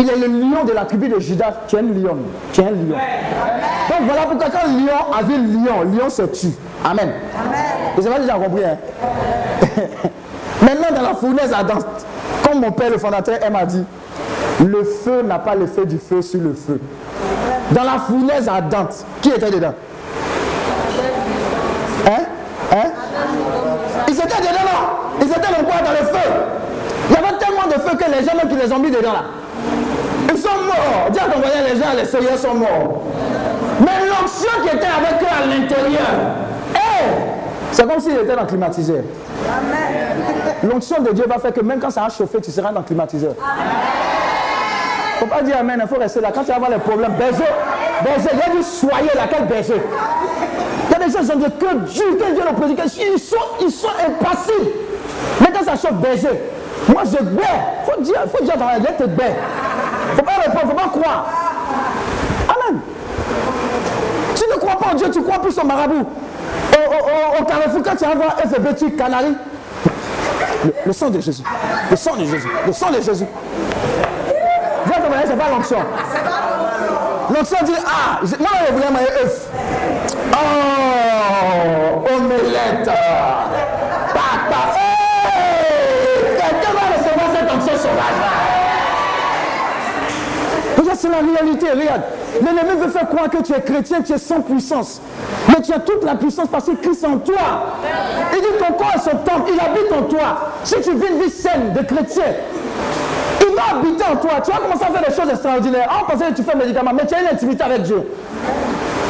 [0.00, 2.16] il est le lion de la tribu de Judas, tu es un lion.
[2.52, 2.96] Tu es un lion.
[3.88, 6.54] Donc voilà pourquoi quand lion a vu lion, lion se tue.
[6.84, 7.12] Amen.
[7.96, 8.64] Vous avez déjà compris.
[8.64, 8.76] Hein?
[10.62, 11.86] Maintenant dans la fournaise ardente,
[12.46, 13.84] comme mon père le fondateur m'a dit,
[14.60, 16.80] le feu n'a pas l'effet du feu sur le feu.
[17.72, 19.74] Dans la fournaise ardente, qui était dedans?
[22.06, 22.22] Hein?
[22.72, 22.90] Hein?
[24.08, 25.20] Ils étaient dedans là.
[25.20, 25.82] Ils étaient dans quoi?
[25.82, 26.30] Dans le feu.
[27.08, 29.24] Il y avait tellement de feu que les gens qui les ont mis dedans là.
[30.32, 31.06] Ils sont morts.
[31.08, 33.02] À ton voisin, les gens, les seigneurs sont morts.
[33.80, 36.00] Mais l'onction qui était avec eux à l'intérieur,
[37.72, 39.02] c'est comme s'ils étaient dans le climatiseur.
[40.62, 42.84] L'onction de Dieu va faire que même quand ça va chauffer, tu seras dans le
[42.84, 43.34] climatiseur.
[43.38, 46.30] Il ne faut pas dire Amen, il faut rester là.
[46.34, 47.44] Quand tu vas avoir les problèmes, berger,
[48.04, 49.80] berger, il a dit soyez là, quel berger
[51.00, 54.70] les gens sont dit que Dieu, que Dieu le prédique, ils sont, ils sont impassibles.
[55.40, 56.40] Mais quand ça chauffe berger,
[56.88, 57.42] moi je baie.
[57.42, 59.04] Il faut dire, faut dire dans la lettre te
[60.44, 61.26] pas croire.
[62.48, 62.80] Amen.
[64.34, 66.06] Tu ne crois pas en Dieu, tu crois plus au marabout.
[66.74, 69.36] Au, au, carrefour, quand tu vas voir FB, tu canaries.
[70.86, 71.42] Le, sang de Jésus.
[71.90, 72.48] Le sang de Jésus.
[72.66, 73.26] Le sang de Jésus.
[74.86, 75.78] Viens, c'est pas l'onction.
[77.34, 79.48] L'onction dit, ah, moi je voulais manger œuf.
[80.32, 82.90] Oh, omelette.
[91.00, 92.02] C'est la réalité, regarde.
[92.42, 95.00] L'ennemi veut faire croire que tu es chrétien, tu es sans puissance.
[95.48, 97.74] Mais tu as toute la puissance parce que Christ est en toi.
[98.34, 100.52] Il dit ton corps est son temple, il habite en toi.
[100.62, 102.24] Si tu vis une vie saine de chrétien,
[103.40, 104.40] il va habiter en toi.
[104.44, 105.88] Tu vas commencer à faire des choses extraordinaires.
[106.02, 108.02] On pensait que tu fais médicament, mais tu as une intimité avec Dieu.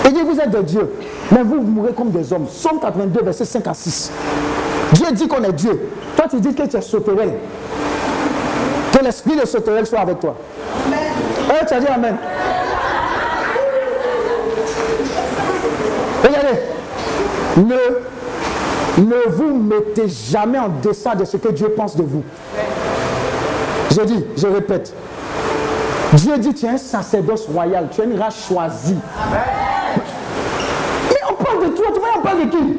[0.07, 0.93] Il dit, vous êtes de Dieu,
[1.30, 2.47] mais vous, vous mourrez comme des hommes.
[2.49, 4.12] Somme 82, verset 5 à 6.
[4.93, 5.91] Dieu dit qu'on est Dieu.
[6.16, 7.34] Toi, tu dis que tu es sauterelle.
[8.93, 10.36] Que l'esprit de sauterelle soit avec toi.
[11.51, 12.17] Eh, tu as dit Amen.
[16.23, 16.61] Regardez.
[17.57, 22.23] Ne, ne vous mettez jamais en deçà de ce que Dieu pense de vous.
[23.91, 24.95] Je dis, je répète.
[26.13, 28.99] Dieu dit, tu es un sacerdoce royal, tu es une race choisie.
[31.11, 32.79] Mais on parle de toi, tu vois, on parle de qui?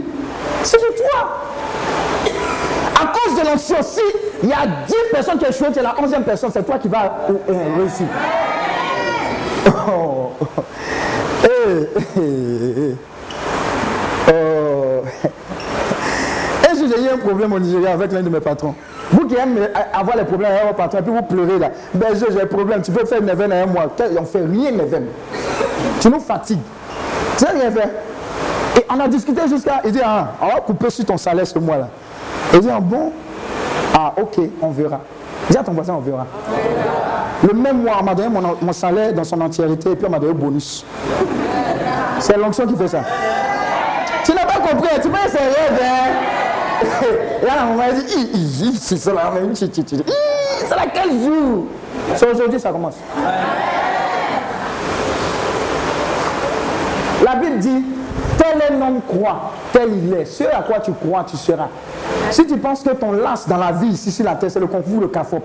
[0.63, 1.39] C'est de toi.
[3.01, 4.01] À cause de l'onction, si
[4.43, 6.87] il y a 10 personnes qui échouent, tu es la 11e personne, c'est toi qui
[6.87, 8.05] vas euh, euh, réussir.
[9.67, 10.31] Oh.
[11.43, 12.95] Eh, eh, eh.
[14.29, 15.03] Oh.
[16.63, 18.75] Et j'ai eu un problème au Nigeria avec l'un de mes patrons.
[19.11, 21.71] Vous qui aimez avoir les problèmes avec votre patron, et puis vous pleurez là.
[21.93, 23.87] Ben j'ai un problème, tu peux faire une événement à un mois.
[24.19, 25.11] On fait rien événement.
[25.99, 26.61] Tu nous fatigues.
[27.37, 27.89] Tu n'as rien fait.
[28.79, 29.81] Et on a discuté jusqu'à.
[29.83, 31.89] Il dit, ah, on va couper sur ton salaire ce mois-là.
[32.53, 33.11] Il dit, ah, bon,
[33.93, 35.01] ah, ok, on verra.
[35.49, 36.25] Dis à ton voisin, on verra.
[37.43, 40.11] Le même mois, on m'a donné mon, mon, salaire dans son entièreté et puis on
[40.11, 40.85] m'a donné bonus.
[42.19, 43.03] C'est l'onction qui fait ça.
[44.23, 45.49] Tu n'as pas compris, tu peux essayer,
[45.81, 46.31] hein?
[47.41, 49.67] Et là, on m'a dit, c'est ça même, c'est
[50.69, 51.65] la quel jour
[52.15, 52.95] C'est aujourd'hui, ça commence.
[57.23, 57.83] La Bible dit,
[58.37, 60.25] tel un homme croit, tel il est.
[60.25, 61.67] Ce à quoi tu crois, tu seras.
[62.31, 64.67] Si tu penses que ton las dans la vie ici sur la terre, c'est le
[64.67, 65.43] concours, le CAFOP,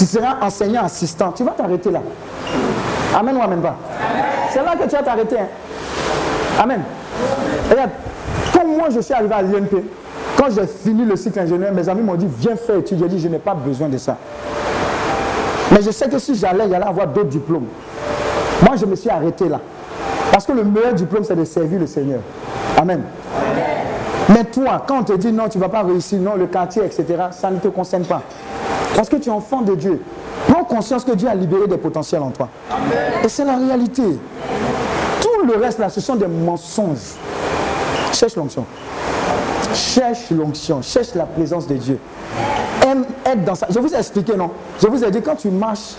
[0.00, 2.00] tu seras enseignant assistant, tu vas t'arrêter là.
[3.14, 3.76] Amen ou Amen pas?
[4.50, 5.38] C'est là que tu vas t'arrêter.
[5.38, 5.46] Hein.
[6.58, 6.80] Amen.
[7.68, 7.90] Regarde,
[8.50, 9.84] comme moi je suis arrivé à l'INP,
[10.38, 12.98] quand j'ai fini le cycle ingénieur, mes amis m'ont dit viens faire étude.
[12.98, 14.16] J'ai dit je n'ai pas besoin de ça.
[15.70, 17.66] Mais je sais que si j'allais, il y allait avoir d'autres diplômes.
[18.66, 19.60] Moi je me suis arrêté là.
[20.32, 22.20] Parce que le meilleur diplôme, c'est de servir le Seigneur.
[22.78, 23.02] Amen.
[24.30, 26.84] Mais toi, quand on te dit non, tu ne vas pas réussir, non, le quartier,
[26.84, 28.22] etc., ça ne te concerne pas.
[28.94, 30.00] Parce que tu es enfant de Dieu.
[30.48, 32.48] Prends conscience que Dieu a libéré des potentiels en toi.
[33.24, 34.02] Et c'est la réalité.
[35.20, 37.14] Tout le reste là, ce sont des mensonges.
[38.12, 38.64] Cherche l'onction.
[39.72, 40.82] Cherche l'onction.
[40.82, 41.98] Cherche la présence de Dieu.
[42.86, 43.66] Aime être dans ça.
[43.70, 44.50] Je vous ai expliqué, non?
[44.80, 45.94] Je vous ai dit, quand tu marches,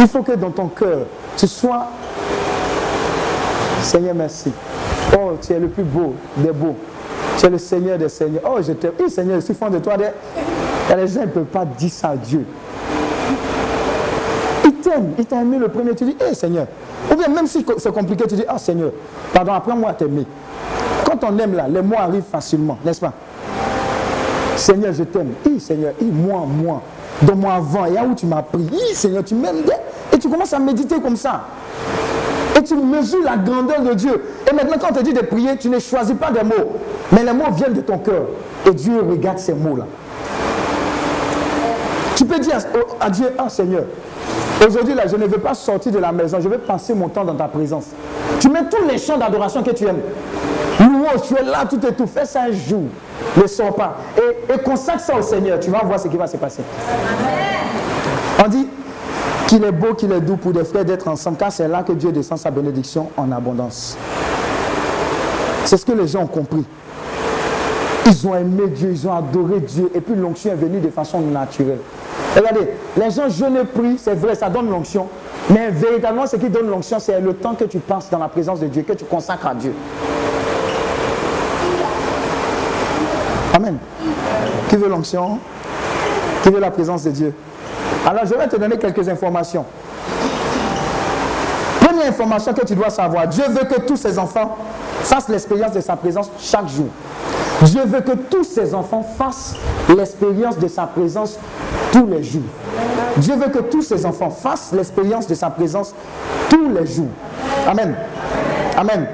[0.00, 1.06] il faut que dans ton cœur,
[1.36, 1.86] tu sois
[3.82, 4.50] Seigneur, merci.
[5.16, 6.74] Oh, tu es le plus beau des beaux.
[7.38, 8.42] Tu es le Seigneur des Seigneurs.
[8.44, 8.92] Oh, je t'aime.
[8.98, 9.94] Oui, Seigneur, je suis fond de toi.
[10.94, 12.44] Les gens ne peuvent pas dire ça à Dieu.
[14.64, 15.12] Il t'aime.
[15.18, 15.94] Il t'a aimé le premier.
[15.94, 16.66] Tu dis, hé Seigneur.
[17.10, 18.90] Ou bien même si c'est compliqué, tu dis, ah Seigneur,
[19.32, 20.26] pardon, apprends-moi à t'aimer.
[21.04, 23.12] Quand on aime là, les mots arrivent facilement, n'est-ce pas?
[24.56, 25.32] Seigneur, je t'aime.
[25.44, 26.82] Oui, Seigneur, oui, moi, moi.
[27.22, 28.66] Donne-moi avant, et là où tu m'as pris?
[28.72, 29.62] Oui, Seigneur, tu m'aimes.
[30.12, 31.44] Et tu commences à méditer comme ça.
[32.58, 34.22] Et tu mesures la grandeur de Dieu.
[34.50, 36.72] Et maintenant, quand on te dit de prier, tu ne choisis pas des mots.
[37.12, 38.22] Mais les mots viennent de ton cœur.
[38.66, 39.84] Et Dieu regarde ces mots-là.
[42.26, 42.56] Tu peux dire
[43.00, 43.84] à Dieu, ah Seigneur,
[44.66, 47.24] aujourd'hui là, je ne veux pas sortir de la maison, je veux passer mon temps
[47.24, 47.84] dans ta présence.
[48.40, 50.00] Tu mets tous les chants d'adoration que tu aimes.
[50.80, 52.06] Louange, tu es là, tout et tout.
[52.06, 52.82] Fais ça un jour.
[53.36, 53.96] Ne sors pas.
[54.16, 55.60] Et, et consacre ça au Seigneur.
[55.60, 56.62] Tu vas voir ce qui va se passer.
[58.44, 58.66] On dit,
[59.46, 61.92] qu'il est beau, qu'il est doux pour des frères d'être ensemble, car c'est là que
[61.92, 63.96] Dieu descend sa bénédiction en abondance.
[65.64, 66.64] C'est ce que les gens ont compris.
[68.06, 71.20] Ils ont aimé Dieu, ils ont adoré Dieu, et puis l'onction est venue de façon
[71.20, 71.78] naturelle.
[72.36, 72.68] Regardez,
[72.98, 75.08] les gens jeûnent et prient, c'est vrai, ça donne l'onction.
[75.48, 78.60] Mais véritablement, ce qui donne l'onction, c'est le temps que tu passes dans la présence
[78.60, 79.72] de Dieu, que tu consacres à Dieu.
[83.54, 83.78] Amen.
[84.68, 85.38] Qui veut l'onction?
[86.42, 87.32] Qui veut la présence de Dieu?
[88.04, 89.64] Alors je vais te donner quelques informations.
[91.80, 94.58] Première information que tu dois savoir, Dieu veut que tous ses enfants
[95.00, 96.88] fassent l'expérience de sa présence chaque jour.
[97.62, 99.54] Dieu veut que tous ses enfants fassent
[99.88, 101.38] l'expérience de sa présence
[101.92, 102.42] tous les jours.
[103.16, 105.94] Dieu veut que tous ses enfants fassent l'expérience de sa présence
[106.50, 107.08] tous les jours.
[107.66, 107.96] Amen.
[108.76, 109.06] Amen.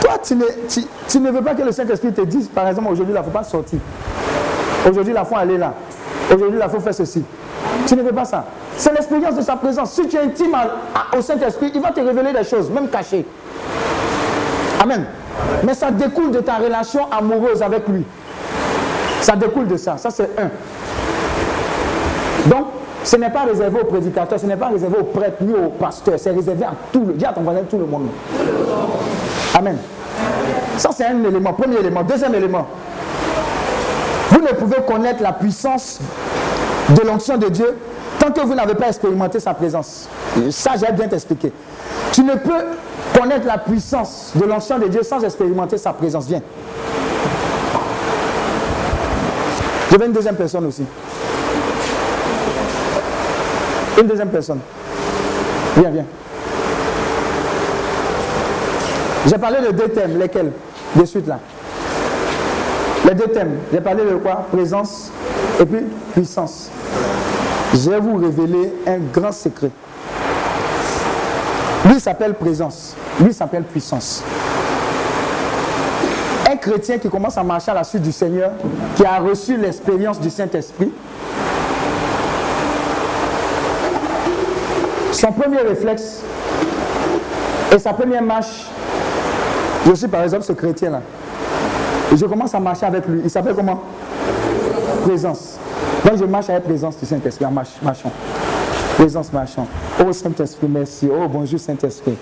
[0.00, 3.22] Toi, tu ne, veux pas que le Saint-Esprit te dise, par exemple, aujourd'hui, il ne
[3.24, 3.78] faut pas sortir.
[4.88, 5.74] Aujourd'hui, il faut aller là.
[6.34, 7.22] Aujourd'hui, il faut faire ceci.
[7.86, 8.44] Tu ne veux pas ça.
[8.76, 9.92] C'est l'expérience de sa présence.
[9.92, 10.56] Si tu es intime
[11.16, 13.24] au Saint-Esprit, il va te révéler des choses, même cachées.
[14.82, 15.04] Amen.
[15.64, 18.04] Mais ça découle de ta relation amoureuse avec lui.
[19.20, 19.96] Ça découle de ça.
[19.98, 20.48] Ça, c'est un.
[22.48, 22.66] Donc,
[23.04, 26.18] ce n'est pas réservé aux prédicateurs, ce n'est pas réservé aux prêtres ni aux pasteurs,
[26.18, 28.08] c'est réservé à tout le, dis à ton voisin, tout le monde.
[29.54, 29.76] Amen.
[30.76, 32.02] Ça, c'est un élément, premier élément.
[32.02, 32.66] Deuxième élément,
[34.30, 35.98] vous ne pouvez connaître la puissance
[36.90, 37.76] de l'onction de Dieu
[38.20, 40.06] Tant que vous n'avez pas expérimenté sa présence,
[40.50, 41.50] ça j'ai bien t'expliquer.
[42.12, 42.66] Tu ne peux
[43.18, 46.26] connaître la puissance de l'ancien de Dieu sans expérimenter sa présence.
[46.26, 46.42] Viens.
[49.90, 50.84] Je veux une deuxième personne aussi.
[54.00, 54.60] Une deuxième personne.
[55.76, 56.04] Viens, viens.
[59.26, 60.52] J'ai parlé de deux thèmes, lesquels?
[60.94, 61.38] De suite là.
[63.06, 63.58] Les deux thèmes.
[63.72, 64.46] J'ai parlé de quoi?
[64.52, 65.10] Présence
[65.60, 65.84] et puis
[66.14, 66.70] puissance.
[67.74, 69.70] Je vais vous révéler un grand secret.
[71.90, 72.94] Lui s'appelle présence.
[73.20, 74.22] Lui s'appelle puissance.
[76.48, 78.52] Un chrétien qui commence à marcher à la suite du Seigneur,
[78.94, 80.92] qui a reçu l'expérience du Saint-Esprit,
[85.12, 86.22] son premier réflexe
[87.74, 88.66] et sa première marche,
[89.86, 91.00] je suis par exemple ce chrétien-là,
[92.14, 93.20] je commence à marcher avec lui.
[93.24, 93.82] Il s'appelle comment?
[95.04, 95.58] Présence.
[96.04, 98.12] Donc je marche avec présence du Saint-Esprit en marchant.
[99.00, 99.66] Présence marchant.
[99.98, 101.08] Oh Saint-Esprit, merci.
[101.10, 102.18] Oh bonjour Saint-Esprit.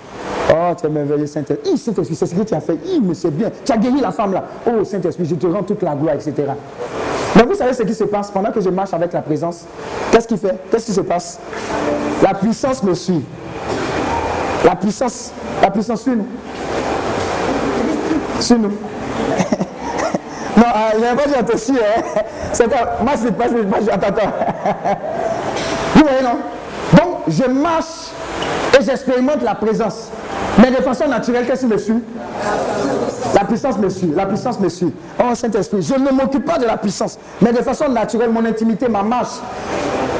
[0.49, 1.77] Oh, tu es merveilleux, Saint-Esprit.
[1.77, 2.77] Saint-Esprit, c'est ce que tu as fait.
[2.85, 3.51] Il me sait bien.
[3.65, 4.45] Tu as guéri la femme là.
[4.65, 6.33] Oh Saint-Esprit, je te rends toute la gloire, etc.
[7.35, 9.65] Mais vous savez ce qui se passe pendant que je marche avec la présence?
[10.09, 10.55] Qu'est-ce qu'il fait?
[10.71, 11.37] Qu'est-ce qui se passe?
[12.23, 13.25] La puissance me suit.
[14.63, 16.27] La puissance, la puissance suit nous.
[18.39, 18.69] Suit nous.
[20.55, 21.81] non, euh, je n'ai pas dit suivre.
[21.83, 22.21] Hein.
[22.53, 24.31] C'est moi, c'est pas, je attends.
[25.93, 26.39] Vous voyez, non?
[27.29, 28.11] Je marche
[28.77, 30.09] et j'expérimente la présence.
[30.57, 32.03] Mais de façon naturelle, qu'est-ce qui me suit?
[33.33, 34.11] La puissance me suit.
[34.15, 34.93] La puissance me suit.
[35.19, 37.17] Oh Saint-Esprit, je ne m'occupe pas de la puissance.
[37.41, 39.37] Mais de façon naturelle, mon intimité, ma marche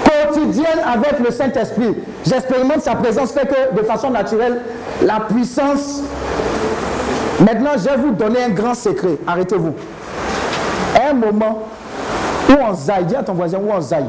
[0.06, 1.96] quotidienne avec le Saint-Esprit,
[2.26, 4.62] j'expérimente sa présence, fait que de façon naturelle,
[5.02, 6.02] la puissance.
[7.40, 9.18] Maintenant, je vais vous donner un grand secret.
[9.26, 9.74] Arrêtez-vous.
[11.10, 11.64] un moment
[12.50, 14.06] où on zaille, dis à ton voisin où on zaille.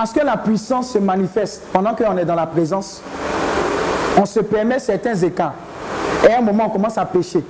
[0.00, 3.02] Parce que la puissance se manifeste pendant qu'on est dans la présence.
[4.16, 5.52] On se permet certains écarts.
[6.26, 7.44] Et à un moment, on commence à pécher.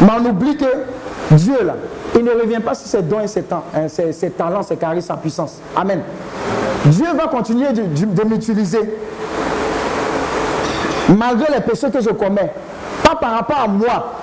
[0.00, 0.64] Mais on oublie que
[1.32, 1.74] Dieu, là,
[2.16, 5.58] il ne revient pas sur ses dons et ses, hein, talents, ses charismes, sa puissance.
[5.76, 6.00] Amen.
[6.86, 8.98] Dieu va continuer de, de m'utiliser.
[11.18, 12.50] Malgré les péchés que je commets.
[13.04, 14.14] Pas par rapport à moi,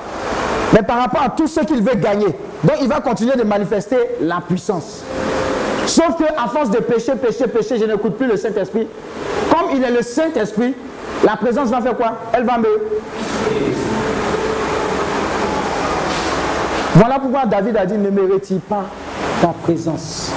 [0.73, 2.35] mais par rapport à tout ce qu'il veut gagner.
[2.63, 5.03] Donc il va continuer de manifester la puissance.
[5.85, 8.87] Sauf que à force de pécher, pécher, pécher, je n'écoute plus le Saint-Esprit.
[9.49, 10.73] Comme il est le Saint-Esprit,
[11.23, 12.13] la présence va faire quoi?
[12.33, 12.67] Elle va me...
[16.95, 18.85] Voilà pourquoi David a dit, ne mérite pas
[19.41, 20.31] ta présence.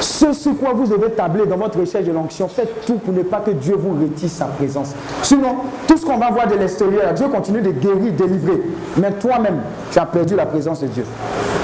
[0.00, 3.22] Ce sur quoi vous devez tabler dans votre recherche de l'onction, faites tout pour ne
[3.22, 4.94] pas que Dieu vous retire sa présence.
[5.22, 5.56] Sinon,
[5.86, 8.62] tout ce qu'on va voir de l'extérieur, Dieu continue de guérir, délivrer.
[8.96, 9.60] Mais toi-même,
[9.90, 11.04] tu as perdu la présence de Dieu.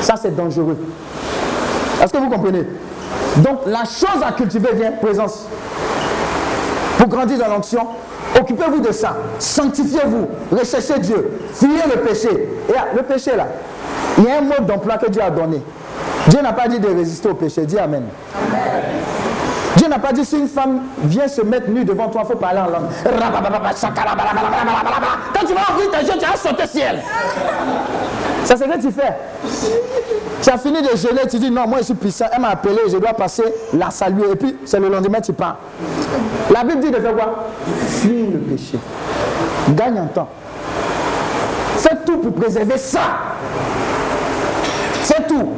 [0.01, 0.77] Ça, c'est dangereux.
[2.05, 2.67] Est-ce que vous comprenez?
[3.39, 5.47] Donc, la chose à cultiver vient présence.
[6.99, 7.87] Pour grandir dans l'onction,
[8.39, 9.17] occupez-vous de ça.
[9.39, 10.29] Sanctifiez-vous.
[10.53, 11.41] Recherchez Dieu.
[11.55, 12.29] Fuyez le péché.
[12.69, 13.47] Et le péché, là,
[14.19, 15.63] il y a un mode d'emploi que Dieu a donné.
[16.29, 17.65] Dieu n'a pas dit de résister au péché.
[17.65, 18.05] Dis Amen.
[19.77, 22.39] Dieu n'a pas dit si une femme vient se mettre nue devant toi, il faut
[22.39, 22.85] parler en langue.
[23.03, 23.11] Quand
[25.47, 27.03] tu vas ouvrir tes yeux, tu vas sauter ciel.
[28.45, 29.17] C'est ce que tu fais.
[30.45, 32.27] Tu as fini de geler, tu dis non, moi je suis puissant.
[32.31, 34.33] Elle m'a appelé, je dois passer la saluer.
[34.33, 35.57] Et puis c'est le lendemain, tu pars.
[36.53, 37.47] La Bible dit de faire quoi?
[37.87, 38.79] Fuis le péché.
[39.71, 40.29] Gagne un temps.
[41.79, 43.01] Fais tout pour préserver ça.
[45.03, 45.49] C'est tout.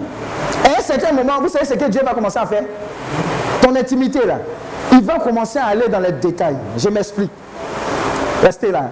[0.65, 2.63] Et à un certain moment, vous savez ce que Dieu va commencer à faire?
[3.61, 4.39] Ton intimité là,
[4.93, 6.59] il va commencer à aller dans les détails.
[6.79, 7.33] Je m'explique.
[8.41, 8.91] Restez là.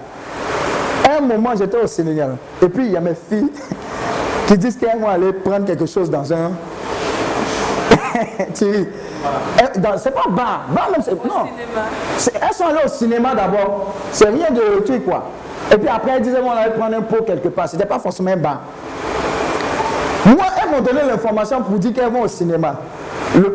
[1.17, 2.35] Un moment, j'étais au Sénégal.
[2.61, 3.49] Et puis, il y a mes filles
[4.47, 6.51] qui disent qu'elles vont aller prendre quelque chose dans un.
[8.53, 8.87] Thierry.
[9.97, 10.65] C'est pas bar.
[10.69, 11.11] Bar même, c'est.
[11.11, 11.45] Non.
[12.17, 13.93] Elles sont allées au cinéma d'abord.
[14.11, 15.25] C'est rien de truc, quoi.
[15.71, 17.67] Et puis après, elles disaient qu'on allait prendre un pot quelque part.
[17.67, 18.61] C'était pas forcément un bar.
[20.25, 22.75] Moi, elles m'ont donné l'information pour dire qu'elles vont au cinéma.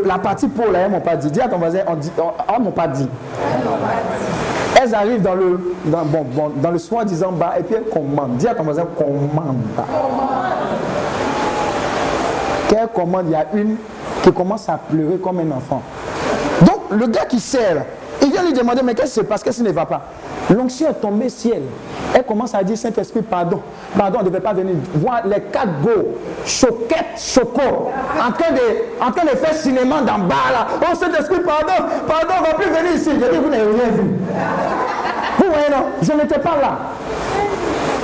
[0.05, 1.31] la partie pour là, elles m'ont pas dit.
[1.31, 2.13] Dis à ton voisin, on dit,
[2.49, 3.09] on, m'ont pas dit.
[4.81, 8.37] Elles arrivent dans le, dans, bon, bon, dans le soi-disant bas et puis elles commandent.
[8.37, 9.57] Dis à ton voisin, commande.
[12.71, 13.77] Quelle commande Il y a une
[14.23, 15.83] qui commence à pleurer comme un enfant.
[16.63, 17.85] Donc, le gars qui sert,
[18.23, 19.43] il vient lui demander, mais qu'est-ce qui se passe?
[19.43, 20.03] Qu'est-ce qui ne va pas?
[20.51, 21.63] L'onction est tombée ciel.
[22.15, 23.61] Elle commence à dire, Saint-Esprit, pardon.
[23.99, 26.17] Pardon, on ne devait pas venir voir les quatre go,
[26.47, 30.67] choquettes, choco, en train de, en train de faire cinéma dans bas là.
[30.81, 33.11] Oh Saint-Esprit, pardon, pardon, on ne va plus venir ici.
[33.15, 34.11] Je dis, vous n'avez rien vu.
[35.39, 35.87] Vous voyez, non?
[36.03, 36.79] Je n'étais pas là.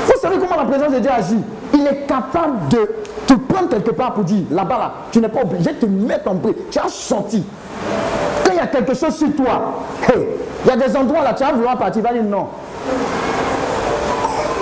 [0.07, 1.41] Vous savez comment la présence de Dieu agit
[1.75, 2.89] Il est capable de
[3.27, 6.31] te prendre quelque part pour dire, là-bas, là, tu n'es pas obligé de te mettre
[6.31, 6.55] en prix.
[6.71, 7.45] Tu as senti.
[8.45, 9.75] Quand il y a quelque chose sur toi,
[10.15, 12.47] il y a des endroits là, tu vas vouloir partir, tu vas dire non.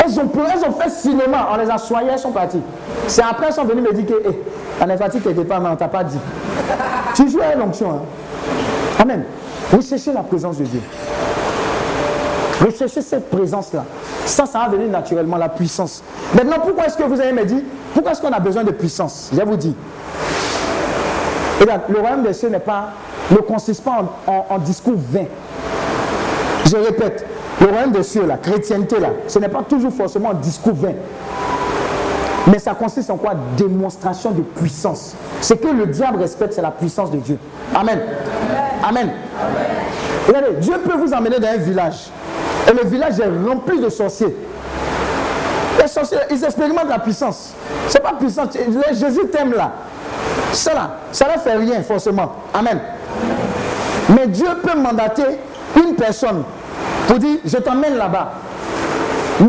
[0.05, 2.61] Elles ont elles ont fait cinéma, on les a soignées, elles sont parties.
[3.07, 4.39] C'est après elles sont venues me dire que, hey,
[4.83, 6.19] on est fatigué quelque part, mais on t'a pas dit.
[7.15, 7.91] Tu joues à l'onction.
[7.91, 8.01] Hein?
[8.99, 9.25] Amen.
[9.73, 10.81] Recherchez la présence de Dieu.
[12.65, 13.85] Recherchez cette présence-là.
[14.27, 16.03] Ça, ça va venir naturellement, la puissance.
[16.35, 17.63] Maintenant, pourquoi est-ce que vous avez me dit
[17.95, 19.75] Pourquoi est-ce qu'on a besoin de puissance Je vous dis.
[21.61, 22.89] Regarde, le royaume des cieux n'est pas,
[23.31, 25.27] ne consiste pas en, discours vain.
[26.67, 27.25] Je répète,
[27.61, 30.95] le royaume des cieux, la chrétienté, là, ce n'est pas toujours forcément un discours vain.
[32.49, 33.33] Mais ça consiste en quoi?
[33.57, 35.15] Démonstration de puissance.
[35.41, 37.39] Ce que le diable respecte, c'est la puissance de Dieu.
[37.75, 38.01] Amen.
[38.87, 39.11] Amen.
[40.27, 42.11] Regardez, Dieu peut vous emmener dans un village.
[42.69, 44.35] Et le village est rempli de sorciers.
[45.85, 47.53] Les ils expérimentent la puissance.
[47.89, 48.49] Ce n'est pas puissance.
[48.93, 49.73] Jésus t'aime là.
[50.53, 52.33] Ça là, ça ne fait rien forcément.
[52.53, 52.81] Amen.
[54.09, 55.25] Mais Dieu peut mandater
[55.77, 56.45] une personne
[57.07, 58.33] pour dire, je t'emmène là-bas.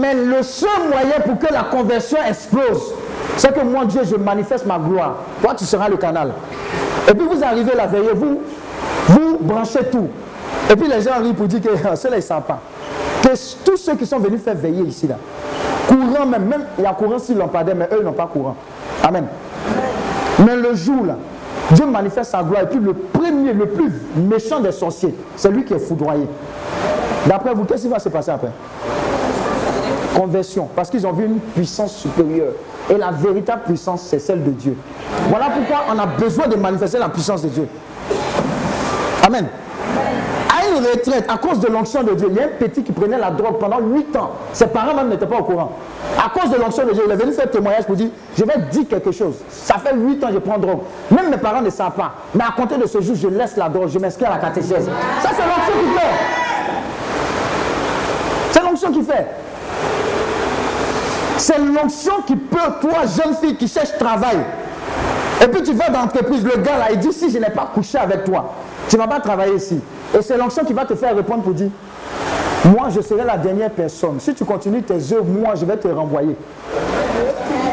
[0.01, 2.93] Mais le seul moyen pour que la conversion explose,
[3.37, 5.17] c'est que moi, Dieu, je manifeste ma gloire.
[5.41, 6.33] Toi, tu seras le canal.
[7.07, 8.41] Et puis vous arrivez la veille, vous,
[9.07, 10.09] vous branchez tout.
[10.71, 12.59] Et puis les gens arrivent pour dire que ils ne savent pas.
[13.21, 13.29] Que
[13.63, 15.15] tous ceux qui sont venus faire veiller ici, là,
[15.87, 18.55] courant même, même il y a courant sur lampadaire, mais eux, n'ont pas courant.
[19.03, 19.25] Amen.
[20.45, 21.15] Mais le jour, là,
[21.71, 22.63] Dieu manifeste sa gloire.
[22.63, 26.27] Et puis le premier, le plus méchant des sorciers, c'est lui qui est foudroyé.
[27.25, 28.51] D'après vous, qu'est-ce qui va se passer après?
[30.15, 30.69] Conversion.
[30.75, 32.53] Parce qu'ils ont vu une puissance supérieure.
[32.89, 34.77] Et la véritable puissance, c'est celle de Dieu.
[35.29, 37.67] Voilà pourquoi on a besoin de manifester la puissance de Dieu.
[39.25, 39.47] Amen.
[40.77, 43.31] Retraite, à cause de l'onction de Dieu, il y a un petit qui prenait la
[43.31, 44.31] drogue pendant 8 ans.
[44.53, 45.71] Ses parents même n'étaient pas au courant.
[46.17, 48.57] À cause de l'onction de Dieu, il est venu faire témoignage pour dire Je vais
[48.71, 49.35] dire quelque chose.
[49.49, 50.79] Ça fait 8 ans que je prends drogue.
[51.11, 52.13] Même mes parents ne savent pas.
[52.33, 54.89] Mais à compter de ce jour, je laisse la drogue, je m'inscris à la catéchèse.
[55.21, 56.15] Ça, c'est l'onction qui fait.
[58.51, 59.27] C'est l'onction qui fait.
[61.37, 64.37] C'est l'onction qui peut, toi, jeune fille qui cherche travail,
[65.43, 67.69] et puis tu vas dans l'entreprise, le gars là, il dit si je n'ai pas
[67.73, 68.53] couché avec toi,
[68.87, 69.79] tu ne vas pas travailler ici.
[70.13, 71.69] Et c'est l'onction qui va te faire répondre pour dire
[72.65, 74.19] Moi, je serai la dernière personne.
[74.19, 76.35] Si tu continues tes œuvres, moi, je vais te renvoyer.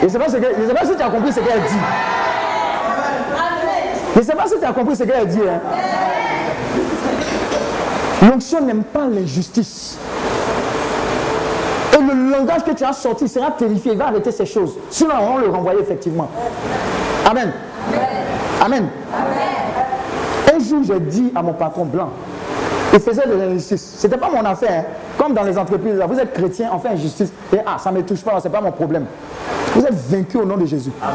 [0.00, 1.78] Je ne sais, pas si tu as compris ce qu'elle dit.
[4.14, 5.38] Je ne sais pas si tu as compris ce qu'elle dit.
[5.48, 5.60] Hein.
[8.28, 9.98] L'onction n'aime pas l'injustice.
[11.92, 13.92] Et le langage que tu as sorti sera terrifié.
[13.92, 14.74] Il va arrêter ces choses.
[14.90, 16.28] Sinon, on le renvoyer effectivement.
[17.26, 17.52] Amen.
[18.60, 18.88] Amen.
[19.12, 19.41] Un
[20.84, 22.10] jour, j'ai dit à mon patron blanc,
[22.92, 23.96] il faisait de l'injustice.
[23.98, 24.80] Ce n'était pas mon affaire.
[24.80, 24.92] Hein.
[25.18, 27.32] Comme dans les entreprises, vous êtes chrétien, on fait injustice.
[27.52, 29.06] Et ah, ça ne me touche pas, ce n'est pas mon problème.
[29.74, 30.90] Vous êtes vaincu au nom de Jésus.
[31.00, 31.14] Amen.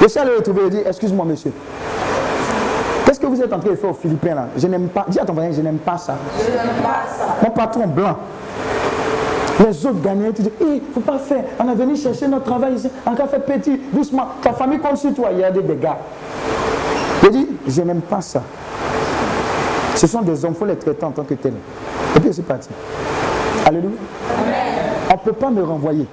[0.00, 1.52] Je suis allé le trouver et dit, excuse-moi monsieur.
[3.04, 4.46] Qu'est-ce que vous êtes en train de faire aux Philippins là?
[4.56, 5.06] Je n'aime pas.
[5.08, 6.14] Dis à ton voisin, je n'aime pas ça.
[6.38, 7.36] Je n'aime pas ça.
[7.42, 8.16] Mon patron blanc,
[9.60, 11.44] les autres gagnent, tu dis, il ne faut pas faire.
[11.58, 12.90] On est venu chercher notre travail ici.
[13.06, 14.26] On a fait petit, doucement.
[14.42, 15.28] Ta famille compte sur toi.
[15.32, 15.88] Il y a des dégâts.
[17.24, 18.42] Je dis, je n'aime pas ça.
[19.94, 21.54] Ce sont des hommes, il faut les traiter en tant que tels.
[22.14, 22.68] Et puis c'est parti.
[23.64, 23.96] Alléluia.
[25.08, 26.06] On ne peut pas me renvoyer.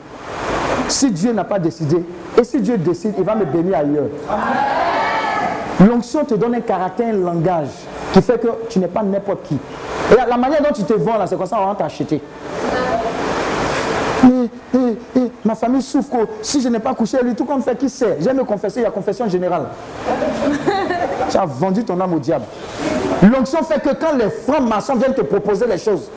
[0.88, 2.06] Si Dieu n'a pas décidé,
[2.38, 4.08] et si Dieu décide, il va me bénir ailleurs.
[5.86, 7.68] L'onction te donne un caractère, un langage
[8.14, 9.58] qui fait que tu n'es pas n'importe qui.
[10.12, 12.22] Et la, manière dont tu te vends là, c'est comme ça, on va t'acheter
[15.44, 16.28] ma famille souffre.
[16.42, 18.18] Si je n'ai pas couché lui, tout comme fait, qui sait?
[18.20, 19.68] J'aime me confesser, il y a confession générale.
[21.32, 22.46] Tu as vendu ton âme au diable.
[23.24, 26.10] L'onction fait que quand les francs-maçons viennent te proposer les choses,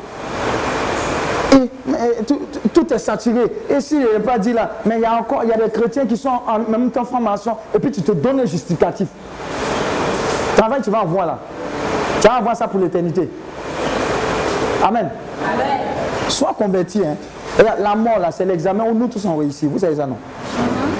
[2.72, 3.44] tout, est saturé.
[3.70, 5.56] Et si je n'ai pas dit là, mais il y a encore il y a
[5.56, 9.08] des chrétiens qui sont en même temps francs-maçons, et puis tu te donnes un justificatif.
[10.56, 11.38] Travail, tu vas en voir là.
[12.20, 13.28] Tu vas avoir ça pour l'éternité.
[14.82, 15.10] Amen.
[15.44, 15.78] Amen.
[16.28, 17.02] Sois converti.
[17.04, 17.16] Hein.
[17.78, 19.70] La mort, là, c'est l'examen où nous tous on réussit.
[19.70, 20.16] Vous savez ça, non?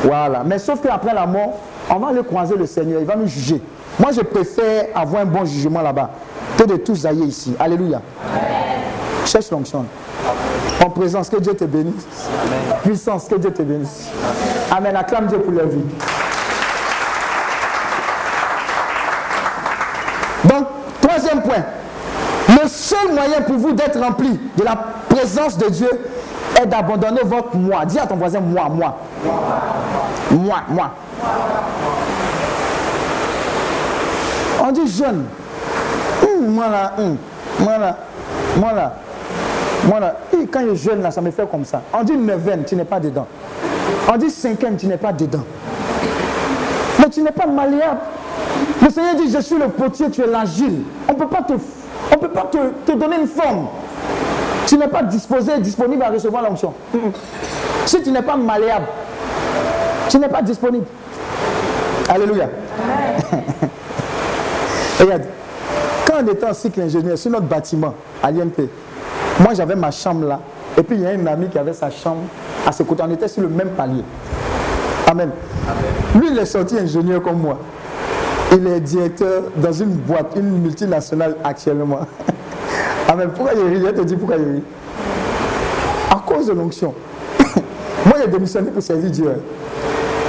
[0.05, 0.43] Voilà.
[0.45, 1.59] Mais sauf qu'après la mort,
[1.91, 3.01] on va aller croiser le Seigneur.
[3.01, 3.61] Il va nous juger.
[3.99, 6.11] Moi, je préfère avoir un bon jugement là-bas
[6.57, 7.55] que de tous ailler ici.
[7.59, 8.01] Alléluia.
[9.25, 9.85] Cherche l'onction.
[10.85, 12.07] En présence, que Dieu te bénisse.
[12.83, 14.09] Puissance, que Dieu te bénisse.
[14.71, 14.97] Amen.
[14.97, 15.85] Acclame Dieu pour leur vie.
[20.45, 20.67] Donc,
[21.01, 21.65] troisième point.
[22.49, 24.77] Le seul moyen pour vous d'être rempli de la
[25.09, 25.89] présence de Dieu,
[26.61, 27.85] est d'abandonner votre moi.
[27.85, 28.97] Dis à ton voisin moi, moi.
[30.31, 30.91] Moi, moi.
[34.67, 35.25] On dit jeune.
[36.23, 37.17] Hum, moi là, hum.
[37.61, 37.97] moi là,
[38.57, 38.95] moi là,
[39.87, 40.17] moi là.
[40.33, 41.83] Et quand est jeune là, ça me fait comme ça.
[41.93, 43.27] On dit neuvaine, tu n'es pas dedans.
[44.11, 45.45] On dit cinquième, tu n'es pas dedans.
[46.99, 48.01] Mais tu n'es pas malléable.
[48.83, 50.83] Le Seigneur dit, je suis le potier, tu es l'agile.
[51.09, 53.67] On ne peut pas, te, on peut pas te, te donner une forme.
[54.67, 56.73] Tu n'es pas disposé, disponible à recevoir l'onction.
[57.85, 58.87] Si tu n'es pas malléable,
[60.09, 60.87] tu n'es pas disponible.
[62.09, 62.49] Alléluia.
[65.01, 65.23] Regarde,
[66.07, 68.69] quand on était en cycle ingénieur sur notre bâtiment à l'IMP,
[69.41, 70.41] moi j'avais ma chambre là,
[70.77, 72.23] et puis il y a une amie qui avait sa chambre
[72.67, 73.03] à ce côté.
[73.07, 74.03] On était sur le même palier.
[75.07, 75.31] Amen.
[76.15, 77.59] Lui, il est sorti ingénieur comme moi.
[78.53, 82.01] Il est directeur dans une boîte, une multinationale actuellement.
[83.09, 83.31] Amen.
[83.35, 83.85] Pourquoi il rit?
[83.85, 84.63] Je te dis pourquoi il rit.
[86.11, 86.95] À cause de l'onction.
[88.07, 89.31] moi, j'ai démissionné pour servir Dieu.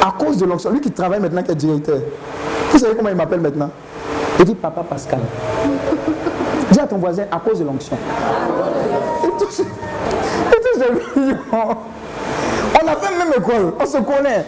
[0.06, 0.72] À cause de l'onction.
[0.72, 2.00] Lui qui travaille maintenant, qui est directeur.
[2.72, 3.70] Vous savez comment il m'appelle maintenant?
[4.40, 5.20] Il dit Papa Pascal.
[6.72, 7.98] Dis à ton voisin, à cause de l'onction.
[9.24, 9.62] Et tous.
[12.84, 14.46] On a fait même école, on se connaît.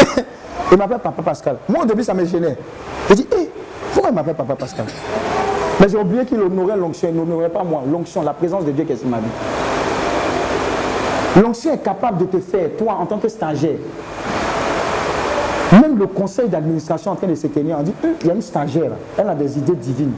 [0.72, 1.58] Il m'appelle Papa Pascal.
[1.68, 2.56] Moi, au début, ça me gênait.
[3.08, 3.50] Je dis, hé,
[3.92, 4.86] pourquoi il m'appelle Papa Pascal?
[5.80, 7.82] Mais j'ai oublié qu'il honorait l'onction, il n'honorait pas moi.
[7.90, 9.24] L'onction, la présence de Dieu qui est sur ma vie.
[11.40, 13.78] L'onction est capable de te faire, toi, en tant que stagiaire.
[15.72, 18.34] Même le conseil d'administration en train de se tenir, on dit, hum, il y a
[18.34, 20.12] une stagiaire, elle a des idées divines.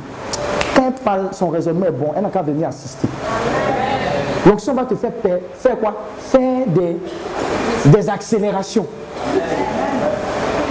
[0.75, 3.09] Quand elle parle, son raisonnement est bon, elle n'a qu'à venir assister.
[4.47, 5.13] L'onction va te faire
[5.55, 5.95] faire quoi?
[6.19, 6.97] Faire des,
[7.87, 8.87] des accélérations.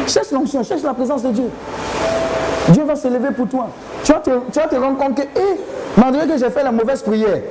[0.08, 1.50] Cherche l'onction, cherche la présence de Dieu.
[2.70, 3.68] Dieu va se lever pour toi.
[4.04, 5.60] Tu vas te, tu vas te rendre compte que, hé,
[5.98, 7.42] malgré que j'ai fait la mauvaise prière,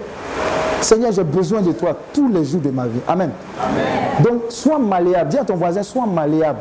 [0.87, 3.01] Seigneur, j'ai besoin de toi tous les jours de ma vie.
[3.09, 3.33] Amen.
[4.21, 5.31] Donc, sois malléable.
[5.31, 6.61] Dis à ton voisin, sois malléable.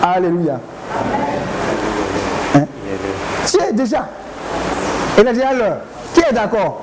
[0.00, 0.60] Alléluia.
[2.54, 2.66] Hein?
[3.48, 4.06] Tu es déjà.
[5.18, 5.78] Il a dit alors,
[6.14, 6.82] qui est d'accord?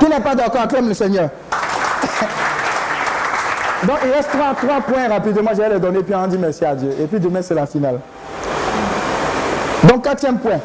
[0.00, 1.28] Qui n'est pas d'accord Acclame le Seigneur.
[3.86, 6.64] Donc il reste trois, trois points rapidement, je vais les donner, puis on dit merci
[6.64, 6.90] à Dieu.
[7.00, 8.00] Et puis demain, c'est la finale.
[9.84, 10.58] Donc quatrième point.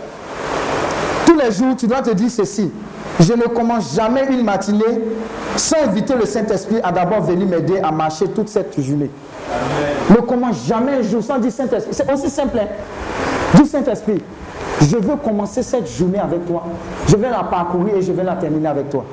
[1.28, 2.72] Tous les jours, tu dois te dire ceci.
[3.20, 5.02] Je ne commence jamais une matinée
[5.56, 9.10] sans inviter le Saint-Esprit à d'abord venir m'aider à marcher toute cette journée.
[10.10, 11.94] Ne commence jamais un jour sans dire Saint-Esprit.
[11.94, 12.60] C'est aussi simple.
[12.60, 12.68] Hein?
[13.56, 14.22] Dis Saint-Esprit,
[14.82, 16.64] je veux commencer cette journée avec toi.
[17.08, 19.04] Je vais la parcourir et je vais la terminer avec toi.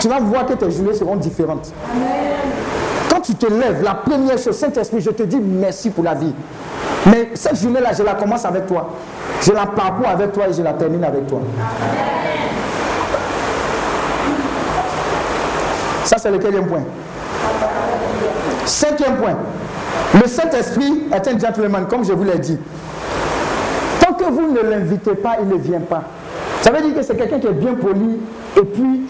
[0.00, 1.72] Tu vas voir que tes journées seront différentes.
[3.10, 6.32] Quand tu te lèves, la première chose, Saint-Esprit, je te dis merci pour la vie.
[7.06, 8.88] Mais cette journée-là, je la commence avec toi.
[9.42, 11.40] Je la parcours avec toi et je la termine avec toi.
[16.04, 16.82] Ça, c'est le quatrième point.
[18.66, 19.36] Cinquième point.
[20.20, 22.58] Le Saint-Esprit est un gentleman, comme je vous l'ai dit.
[24.00, 26.02] Tant que vous ne l'invitez pas, il ne vient pas.
[26.60, 28.18] Ça veut dire que c'est quelqu'un qui est bien poli
[28.56, 29.02] et puis,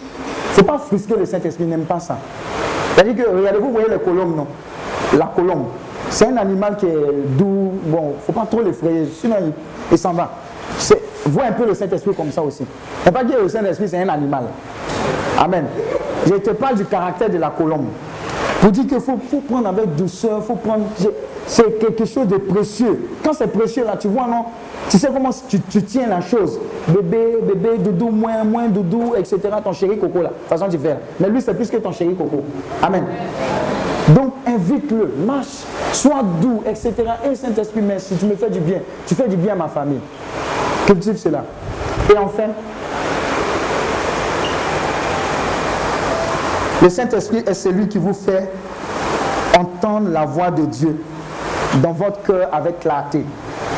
[0.53, 2.17] faut pas frustrer le Saint-Esprit, n'aime pas ça.
[2.95, 4.47] C'est-à-dire que, regardez, vous voyez les colombes, non?
[5.17, 5.67] La colombe,
[6.11, 6.97] c'est un animal qui est
[7.39, 9.37] doux, bon, il ne faut pas trop l'effrayer, sinon
[9.91, 10.31] il, s'en va.
[11.27, 12.65] Vois un peu le Saint-Esprit comme ça aussi.
[13.05, 14.45] Il ne pas dire que le Saint-Esprit, c'est un animal.
[15.39, 15.65] Amen.
[16.27, 17.87] Je te parle du caractère de la colombe.
[18.61, 20.87] Pour dire qu'il faut, faut, prendre avec douceur, faut prendre.
[21.47, 23.11] C'est quelque chose de précieux.
[23.23, 24.45] Quand c'est précieux, là, tu vois, non?
[24.89, 26.59] Tu sais comment tu, tu, tiens la chose.
[26.89, 29.39] Bébé, bébé, doudou, moins, moins, doudou, etc.
[29.63, 30.31] Ton chéri coco, là.
[30.49, 31.01] Façon différente.
[31.21, 32.43] Mais lui, c'est plus que ton chéri coco.
[32.83, 33.05] Amen.
[34.09, 36.93] Donc, invite-le, marche, sois doux, etc.
[37.31, 38.81] Et Saint-Esprit, merci, tu me fais du bien.
[39.07, 40.01] Tu fais du bien à ma famille.
[40.87, 41.45] Cultive cela.
[42.11, 42.49] Et enfin,
[46.83, 48.51] le Saint-Esprit est celui qui vous fait
[49.59, 50.97] entendre la voix de Dieu
[51.83, 53.25] dans votre cœur avec clarté.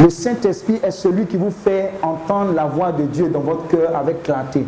[0.01, 3.97] Le Saint-Esprit est celui qui vous fait entendre la voix de Dieu dans votre cœur
[3.97, 4.65] avec clarté.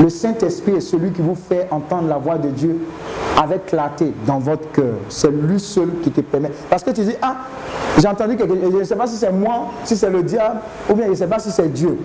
[0.00, 2.78] Le Saint-Esprit est celui qui vous fait entendre la voix de Dieu
[3.40, 4.94] avec clarté dans votre cœur.
[5.08, 6.50] C'est lui seul qui te permet.
[6.70, 7.36] Parce que tu dis, ah,
[7.98, 10.60] j'ai entendu quelque chose, je ne sais pas si c'est moi, si c'est le diable,
[10.88, 11.98] ou bien je ne sais pas si c'est Dieu.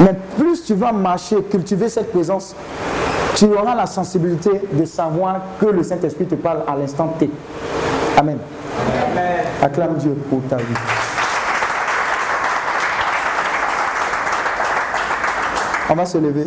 [0.00, 2.56] Mais plus tu vas marcher, cultiver cette présence,
[3.34, 7.30] tu auras la sensibilité de savoir que le Saint-Esprit te parle à l'instant T.
[8.16, 8.38] Amen.
[9.10, 9.44] Amen.
[9.60, 10.64] Acclame Dieu pour ta vie.
[15.90, 16.46] On va se lever.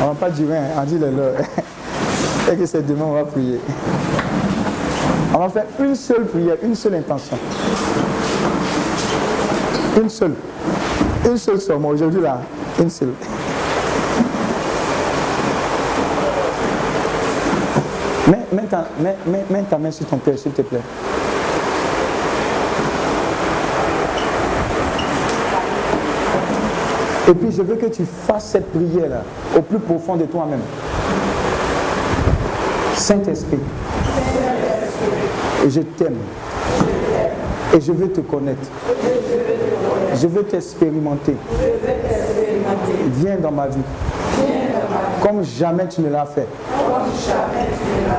[0.00, 0.70] On ne va pas durer, hein.
[0.78, 1.34] on dit le l'heure.
[2.52, 3.60] Et que c'est demain, on va prier.
[5.34, 7.38] On va faire une seule prière, une seule intention.
[10.00, 10.34] Une seule.
[11.24, 11.84] Une seule somme.
[11.86, 12.40] Aujourd'hui, là,
[12.80, 13.12] une seule.
[18.28, 20.80] Mets, ta, main sur ton cœur, s'il te plaît.
[27.28, 29.22] Et puis je veux que tu fasses cette prière-là
[29.56, 30.60] au plus profond de toi-même.
[32.96, 33.58] Saint-Esprit,
[35.68, 36.16] je t'aime.
[37.74, 38.68] Et je veux te connaître.
[40.14, 41.36] Je veux t'expérimenter.
[43.14, 43.80] Viens dans ma vie.
[45.22, 46.46] Comme jamais tu ne l'as fait.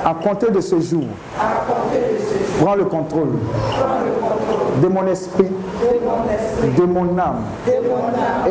[0.06, 1.04] À compter de ce jour,
[2.62, 3.30] prends le contrôle
[4.82, 5.48] de mon esprit,
[6.78, 7.44] de mon âme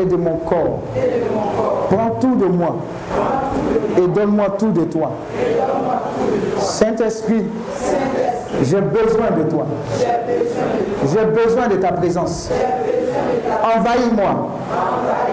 [0.00, 0.80] et de mon corps.
[1.90, 2.76] Prends tout de moi
[3.98, 5.12] et donne-moi tout de toi.
[6.58, 7.44] Saint-Esprit,
[8.62, 9.66] j'ai besoin de toi.
[9.98, 12.50] J'ai besoin de ta présence.
[13.62, 14.50] Envahis-moi.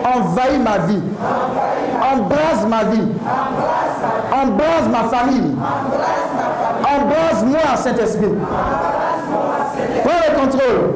[0.04, 1.04] Envahis ma vie.
[2.02, 3.12] Embrase ma vie.
[4.32, 5.56] Embrase ma famille.
[6.82, 8.36] Embrase-moi, Saint-Esprit.
[10.04, 10.94] Prends le contrôle.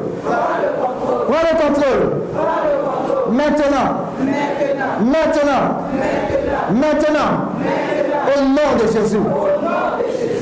[1.28, 2.02] Prends le contrôle.
[3.30, 3.88] Maintenant.
[5.00, 5.64] Maintenant.
[6.70, 7.32] Maintenant.
[8.26, 9.18] Au nom de Jésus.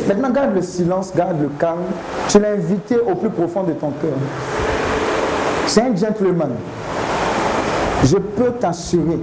[0.08, 1.78] Maintenant, garde le silence, garde le calme.
[2.28, 4.10] Tu l'as invité au plus profond de ton cœur.
[5.66, 6.52] C'est un gentleman.
[8.04, 9.18] Je peux t'assurer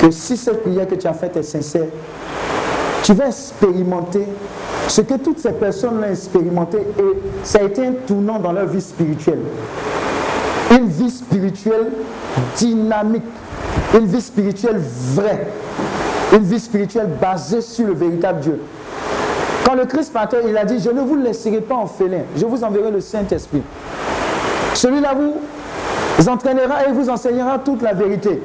[0.00, 1.86] que si cette prière que tu as faite est sincère,
[3.02, 4.24] tu vas expérimenter
[4.88, 8.66] ce que toutes ces personnes l'ont expérimenté et ça a été un tournant dans leur
[8.66, 9.40] vie spirituelle.
[10.70, 11.88] Une vie spirituelle
[12.56, 13.22] dynamique,
[13.94, 14.80] une vie spirituelle
[15.14, 15.46] vraie,
[16.32, 18.60] une vie spirituelle basée sur le véritable Dieu.
[19.64, 22.46] Quand le Christ partait, il a dit, je ne vous laisserai pas en félin, je
[22.46, 23.62] vous enverrai le Saint-Esprit.
[24.74, 28.40] Celui-là vous entraînera et vous enseignera toute la vérité.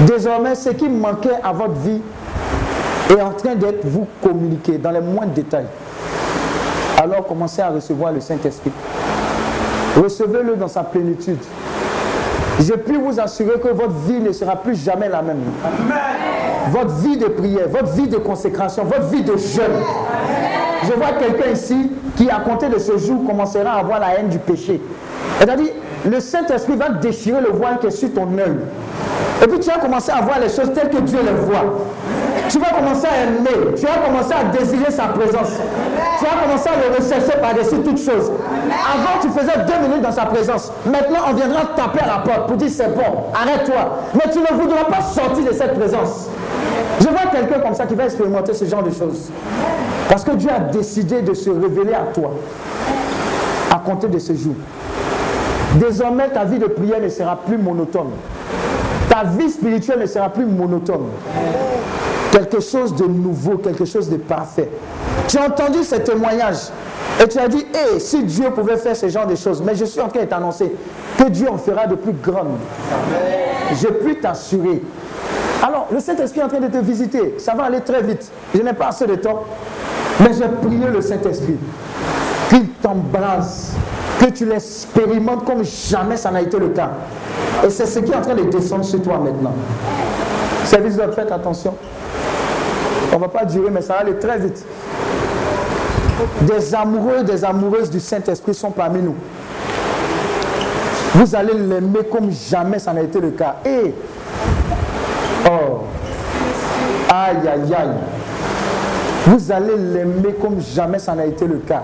[0.00, 2.00] Désormais, ce qui manquait à votre vie
[3.10, 5.66] est en train d'être vous communiqué dans les moindres détails.
[7.00, 8.72] Alors commencez à recevoir le Saint-Esprit.
[9.96, 11.38] Recevez-le dans sa plénitude.
[12.60, 15.42] Je puis vous assurer que votre vie ne sera plus jamais la même.
[16.70, 19.82] Votre vie de prière, votre vie de consécration, votre vie de jeûne.
[20.84, 24.28] Je vois quelqu'un ici qui, à compter de ce jour, commencera à avoir la haine
[24.28, 24.80] du péché.
[25.38, 25.72] C'est-à-dire,
[26.04, 28.58] le Saint-Esprit va déchirer le voile qui est sur ton œil.
[29.42, 31.86] Et puis tu vas commencer à voir les choses telles que Dieu les voit.
[32.48, 35.52] Tu vas commencer à aimer, tu vas commencer à désirer sa présence.
[36.18, 38.30] Tu vas commencer à le rechercher par-dessus toutes choses.
[38.30, 40.72] Avant, tu faisais deux minutes dans sa présence.
[40.86, 43.98] Maintenant, on viendra taper à la porte pour dire c'est bon, arrête-toi.
[44.14, 46.28] Mais tu ne voudras pas sortir de cette présence.
[47.00, 49.30] Je vois quelqu'un comme ça qui va expérimenter ce genre de choses.
[50.08, 52.32] Parce que Dieu a décidé de se révéler à toi
[53.70, 54.54] à compter de ce jour.
[55.74, 58.10] Désormais, ta vie de prière ne sera plus monotone.
[59.10, 61.08] Ta vie spirituelle ne sera plus monotone.
[62.32, 64.70] Quelque chose de nouveau, quelque chose de parfait.
[65.28, 66.68] Tu as entendu ce témoignage
[67.22, 69.84] et tu as dit, hé, si Dieu pouvait faire ce genre de choses, mais je
[69.84, 70.72] suis en train de t'annoncer
[71.18, 72.58] que Dieu en fera de plus grandes.
[73.72, 74.82] Je puis t'assurer.
[75.62, 77.34] Alors, le Saint-Esprit est en train de te visiter.
[77.38, 78.30] Ça va aller très vite.
[78.54, 79.44] Je n'ai pas assez de temps.
[80.20, 81.56] Mais j'ai prié le Saint-Esprit
[82.48, 83.72] qu'il t'embrasse,
[84.18, 86.90] que tu l'expérimentes comme jamais ça n'a été le cas.
[87.64, 89.52] Et c'est ce qui est en train de descendre sur toi maintenant.
[90.64, 91.74] Service de faites attention.
[93.12, 94.64] On ne va pas durer, mais ça va aller très vite.
[96.42, 99.14] Des amoureux, des amoureuses du Saint-Esprit sont parmi nous.
[101.14, 103.56] Vous allez l'aimer comme jamais ça n'a été le cas.
[103.64, 103.94] Et,
[105.46, 105.78] oh,
[107.10, 108.17] aïe, aïe, aïe.
[109.28, 111.82] Vous allez l'aimer comme jamais ça n'a été le cas.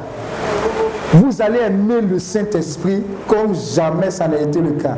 [1.12, 4.96] Vous allez aimer le Saint-Esprit comme jamais ça n'a été le cas.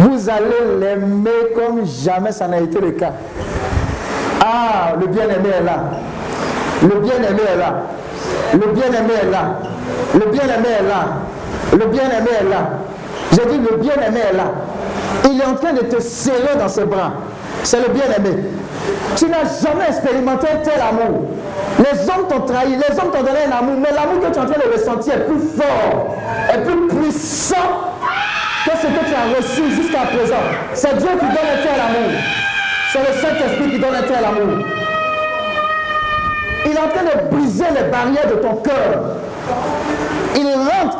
[0.00, 3.12] Vous allez l'aimer comme jamais ça n'a été le cas.
[4.44, 5.84] Ah, le bien-aimé est là.
[6.82, 7.74] Le bien-aimé est là.
[8.54, 9.58] Le bien-aimé est là.
[10.14, 11.04] Le bien-aimé est là.
[11.72, 12.70] Le bien-aimé est là.
[13.30, 14.50] J'ai dit, le bien-aimé est là.
[15.30, 17.12] Il est en train de te serrer dans ses bras.
[17.62, 18.42] C'est le bien-aimé.
[19.16, 21.28] Tu n'as jamais expérimenté tel amour.
[21.78, 24.42] Les hommes t'ont trahi, les hommes t'ont donné un amour, mais l'amour que tu es
[24.42, 26.16] en train de ressentir est plus fort,
[26.52, 27.94] est plus puissant
[28.64, 30.42] que ce que tu as reçu jusqu'à présent.
[30.74, 32.10] C'est Dieu qui donne un tel amour.
[32.92, 34.66] C'est le Saint-Esprit qui donne un tel amour.
[36.66, 39.16] Il est en train de briser les barrières de ton cœur.
[40.36, 40.98] Il rentre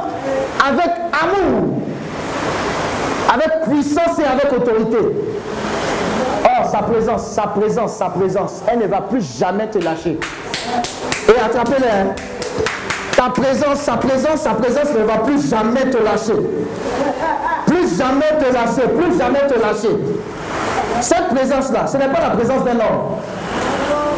[0.66, 0.90] avec
[1.22, 1.82] amour,
[3.32, 4.98] avec puissance et avec autorité.
[6.44, 10.18] Or, sa présence, sa présence, sa présence, elle ne va plus jamais te lâcher.
[11.28, 11.86] Et attrapez-les.
[11.86, 12.14] Hein.
[13.16, 16.40] Ta présence, sa présence, sa présence ne va plus jamais te lâcher.
[17.66, 19.96] Plus jamais te lâcher, plus jamais te lâcher.
[21.00, 23.18] Cette présence-là, ce n'est pas la présence d'un homme.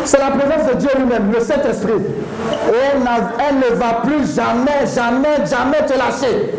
[0.05, 1.93] C'est la présence de Dieu lui-même, le Saint-Esprit.
[1.95, 6.51] Et elle, ne va plus jamais, jamais, jamais te lâcher.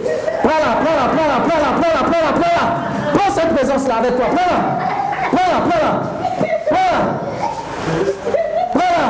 [0.44, 3.14] Prends-la, prends-la, prends-la, prends-la, prends-la, prends-la, prends-la.
[3.14, 4.26] Prends cette présence-là avec toi.
[4.36, 4.93] Prends-la.
[5.54, 6.02] Prends-la,
[6.68, 6.94] prends-la.
[6.96, 7.34] Prends-la.
[8.74, 9.08] Prends-la.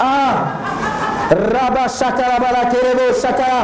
[0.00, 0.34] Ah.
[1.30, 3.62] Rabba Shakarabala Kerebo Shakara.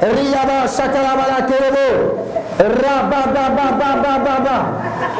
[0.00, 1.86] Riaba Shakarabala Kerebo.
[2.58, 4.56] Rabba Baba Baba Baba.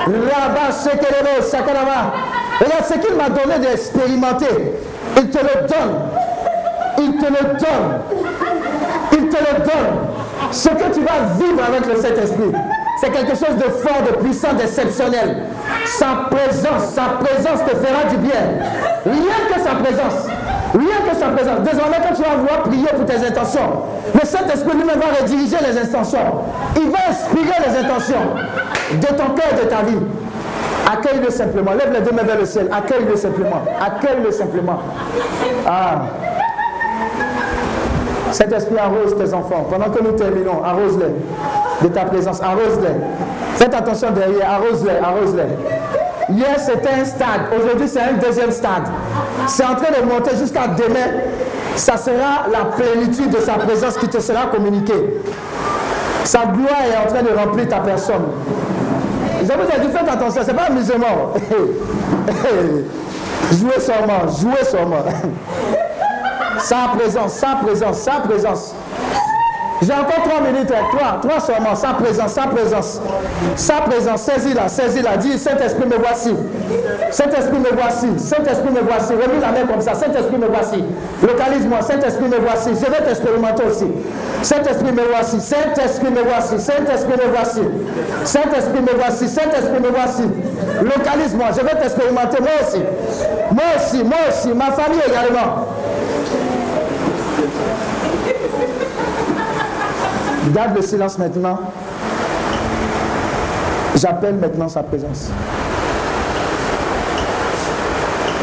[0.07, 2.13] Rabba Shekerebo Shakaraba.
[2.61, 4.75] Regarde ce qu'il m'a donné d'expérimenter.
[5.17, 5.95] Il te le donne.
[6.99, 8.01] Il te le donne.
[9.13, 10.13] Il te le donne.
[10.51, 12.53] Ce que tu vas vivre avec le Saint-Esprit,
[13.01, 15.45] c'est quelque chose de fort, de puissant, d'exceptionnel.
[15.87, 18.41] Sa présence, sa présence te fera du bien.
[19.05, 20.29] Rien que sa présence.
[20.75, 21.61] Rien que sa présence.
[21.61, 23.83] Désormais, quand tu vas vouloir prier pour tes intentions,
[24.15, 26.43] le Saint-Esprit lui-même va rediriger les intentions.
[26.77, 28.23] Il va inspirer les intentions
[28.93, 29.99] de ton cœur, de ta vie.
[30.91, 31.73] Accueille-le simplement.
[31.73, 32.69] Lève les deux mains vers le ciel.
[32.73, 33.63] Accueille-le simplement.
[33.81, 34.81] Accueille-le simplement.
[35.67, 36.03] Ah.
[38.33, 39.67] Saint-Esprit, arrose tes enfants.
[39.71, 42.41] Pendant que nous terminons, arrose-les de ta présence.
[42.43, 42.95] Arrose-les.
[43.57, 44.51] Faites attention derrière.
[44.51, 44.99] Arrose-les.
[45.03, 46.35] Arrose-les.
[46.35, 47.43] Hier, c'était un stade.
[47.59, 48.85] Aujourd'hui, c'est un deuxième stade.
[49.47, 51.21] C'est en train de monter jusqu'à demain.
[51.77, 55.21] Ça sera la plénitude de sa présence qui te sera communiquée.
[56.25, 58.25] Sa gloire est en train de remplir ta personne.
[59.41, 61.33] Je vous ai dit, faites attention, ce n'est pas amusement.
[63.53, 65.03] jouez sûrement, jouez sûrement.
[66.59, 68.75] Sa présence, sa présence, sa présence.
[69.83, 70.85] J'ai encore trois minutes, hein.
[70.97, 73.01] trois, trois seulement, sa présence, sa présence.
[73.57, 75.17] Sa présence, saisis-la, saisis-la.
[75.17, 76.31] Dis, Saint-Esprit, me voici.
[77.11, 78.07] Saint-Esprit, me voici.
[78.17, 79.13] Saint-Esprit, me voici.
[79.13, 79.95] Remets la main comme ça.
[79.95, 80.85] Saint-Esprit, me voici.
[81.21, 81.83] Localise-moi.
[81.83, 82.71] Saint-Esprit, me voici.
[82.71, 83.87] Je vais t'expérimenter aussi.
[84.43, 85.41] Saint-Esprit, me voici.
[85.41, 86.59] Saint-Esprit, me voici.
[86.61, 87.63] Saint-Esprit, me voici.
[88.25, 89.29] Saint-Esprit, me voici.
[89.29, 90.23] Saint-Esprit, me voici.
[90.81, 91.47] Localise-moi.
[91.59, 92.41] Je vais t'expérimenter.
[92.41, 92.83] Moi aussi.
[93.51, 94.05] Moi aussi.
[94.05, 94.49] Moi aussi.
[94.55, 95.67] Ma famille également.
[100.51, 101.61] Garde le silence maintenant.
[103.95, 105.31] J'appelle maintenant sa présence.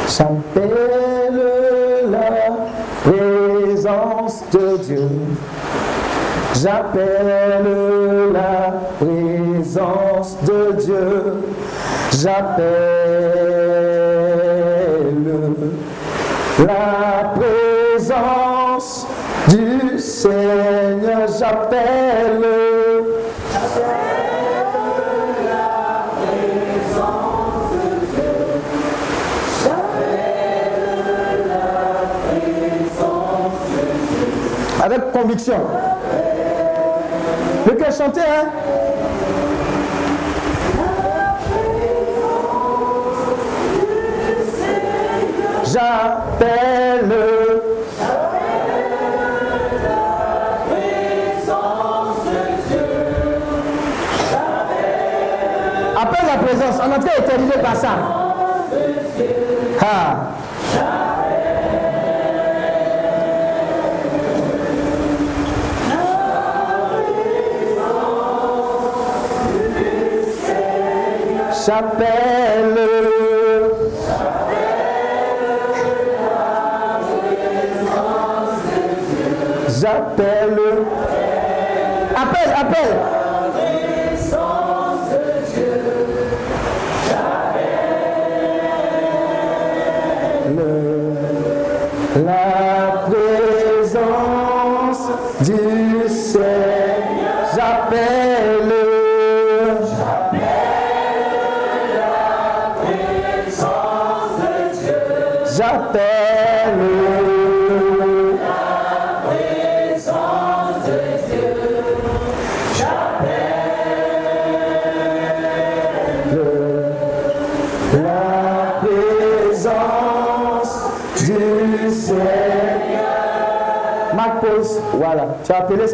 [0.07, 1.41] J'appelle
[2.09, 2.51] la
[3.03, 5.09] présence de Dieu.
[6.55, 7.65] J'appelle
[8.33, 11.33] la présence de Dieu.
[12.11, 12.63] J'appelle
[16.59, 17.58] la présence
[20.19, 21.27] Seigneur.
[21.39, 22.45] J'appelle.
[34.83, 35.53] Avec conviction.
[37.65, 38.49] Le cœur chanter, hein?
[45.63, 47.38] J'appelle.
[56.71, 57.89] On est en train de terminer par ça.
[59.81, 60.15] Ah.
[71.65, 72.79] J'appelle.
[79.67, 80.59] J'appelle.
[82.15, 83.18] Appelle, appelle.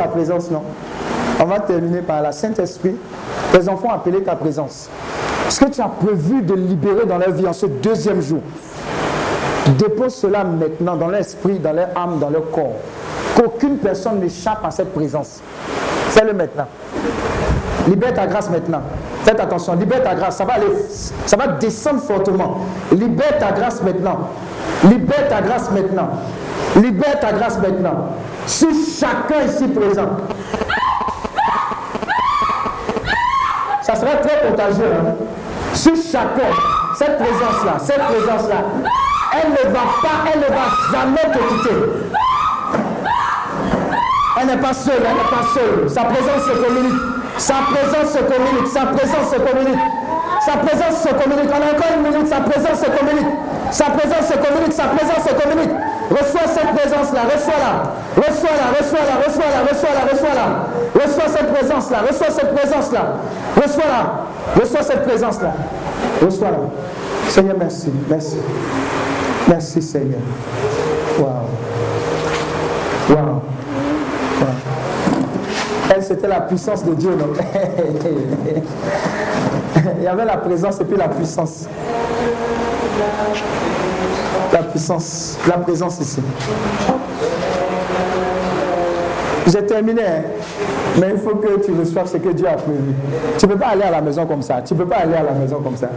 [0.07, 0.63] Présence, non
[1.39, 2.95] On va terminer par la Saint-Esprit.
[3.51, 4.89] Tes enfants ont appelé ta présence.
[5.49, 8.41] Ce que tu as prévu de libérer dans leur vie en ce deuxième jour,
[9.77, 12.75] dépose cela maintenant dans l'esprit, dans leur âme, dans leur corps.
[13.35, 15.41] Qu'aucune personne n'échappe à cette présence.
[16.09, 16.67] Fais-le maintenant.
[17.87, 18.81] Libère ta grâce maintenant.
[19.23, 20.37] Faites attention, libère ta grâce.
[20.37, 20.67] Ça va aller,
[21.25, 22.59] ça va descendre fortement.
[22.91, 24.29] Libère ta grâce maintenant.
[24.83, 26.09] Libère ta grâce maintenant.
[26.75, 28.09] Libère ta grâce maintenant.
[28.47, 28.69] Sur
[28.99, 30.09] chacun ici présent.
[33.81, 34.85] Ça sera très contagieux.
[34.85, 35.13] hein.
[35.73, 36.49] Sur chacun,
[36.97, 38.55] cette présence-là, cette présence-là,
[39.33, 41.75] elle ne va pas, elle ne va jamais te quitter.
[44.39, 45.89] Elle n'est pas seule, elle n'est pas seule.
[45.89, 47.01] Sa présence se communique.
[47.37, 48.67] Sa présence se communique.
[48.67, 49.79] Sa présence se communique.
[50.45, 51.49] Sa présence se communique.
[51.51, 52.27] On a encore une minute.
[52.27, 53.27] Sa présence se communique.
[53.71, 54.73] Sa présence se communique.
[54.73, 55.71] Sa présence se communique.
[56.11, 57.93] Reçois cette présence-là, reçois-la.
[58.15, 60.45] Reçois-la, reçois-la, reçois-la, reçois-la, reçois-la.
[61.03, 63.03] Reçois cette présence-là, reçois cette présence-là.
[63.55, 64.01] Reçois-la.
[64.61, 65.53] Reçois cette présence-là.
[66.23, 66.57] Reçois-la.
[67.29, 68.37] Seigneur, merci, merci.
[69.47, 70.19] Merci, Seigneur.
[71.19, 71.31] Waouh.
[73.09, 73.25] Waouh.
[73.25, 73.41] Wow.
[75.93, 77.27] Elle, c'était la puissance de Dieu, non?
[79.97, 81.67] Il y avait la présence et puis la puissance.
[84.75, 86.19] Puissance, la présence ici.
[89.47, 90.01] J'ai terminé,
[90.99, 92.93] mais il faut que tu reçoives ce que Dieu a prévu.
[93.39, 94.61] Tu ne peux pas aller à la maison comme ça.
[94.63, 95.87] Tu ne peux pas aller à la maison comme ça.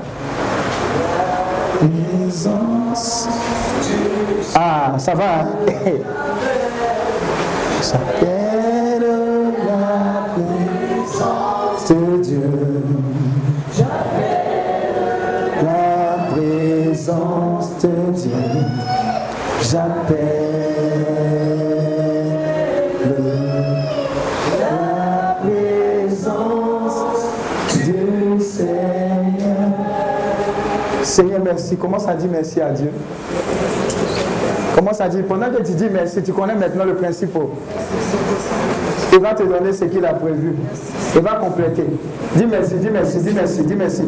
[4.54, 5.24] Ah, ça va.
[5.24, 5.48] Hein?
[7.82, 8.37] J'appelle
[31.18, 31.76] Seigneur, merci.
[31.76, 32.92] Commence à dire merci à Dieu?
[34.76, 37.36] Commence à dire, pendant que tu dis merci, tu connais maintenant le principe.
[39.12, 40.54] Il va te donner ce qu'il a prévu.
[41.16, 41.86] Il va compléter.
[42.36, 44.02] Dis merci, dis merci, dis merci, dis merci.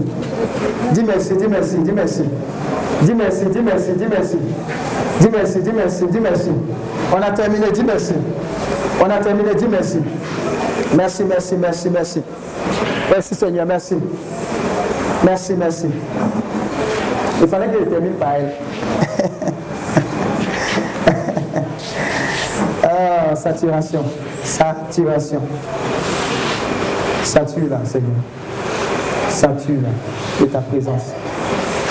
[0.92, 2.22] Dis merci, dis merci, dis merci.
[3.02, 4.36] Dis merci, dis merci, dis merci.
[5.18, 6.50] Dis merci, dis merci, dis merci.
[7.12, 8.14] On a terminé, dis merci.
[9.04, 9.98] On a terminé, dis merci.
[10.96, 12.22] Merci, merci, merci, merci.
[13.10, 13.96] Merci Seigneur, merci.
[15.24, 15.86] Merci, merci.
[17.40, 18.52] Il fallait que je termine par elle.
[22.84, 24.04] ah, saturation.
[24.44, 25.40] Saturation.
[27.24, 28.10] Sature là, Seigneur.
[29.28, 29.88] Sature là,
[30.40, 31.12] de ta présence.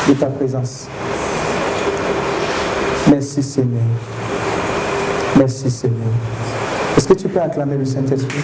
[0.08, 0.88] De ta présence.
[3.10, 3.82] Merci Seigneur.
[5.38, 5.98] Merci Seigneur.
[6.98, 8.44] Est-ce que tu peux acclamer le Saint-Esprit?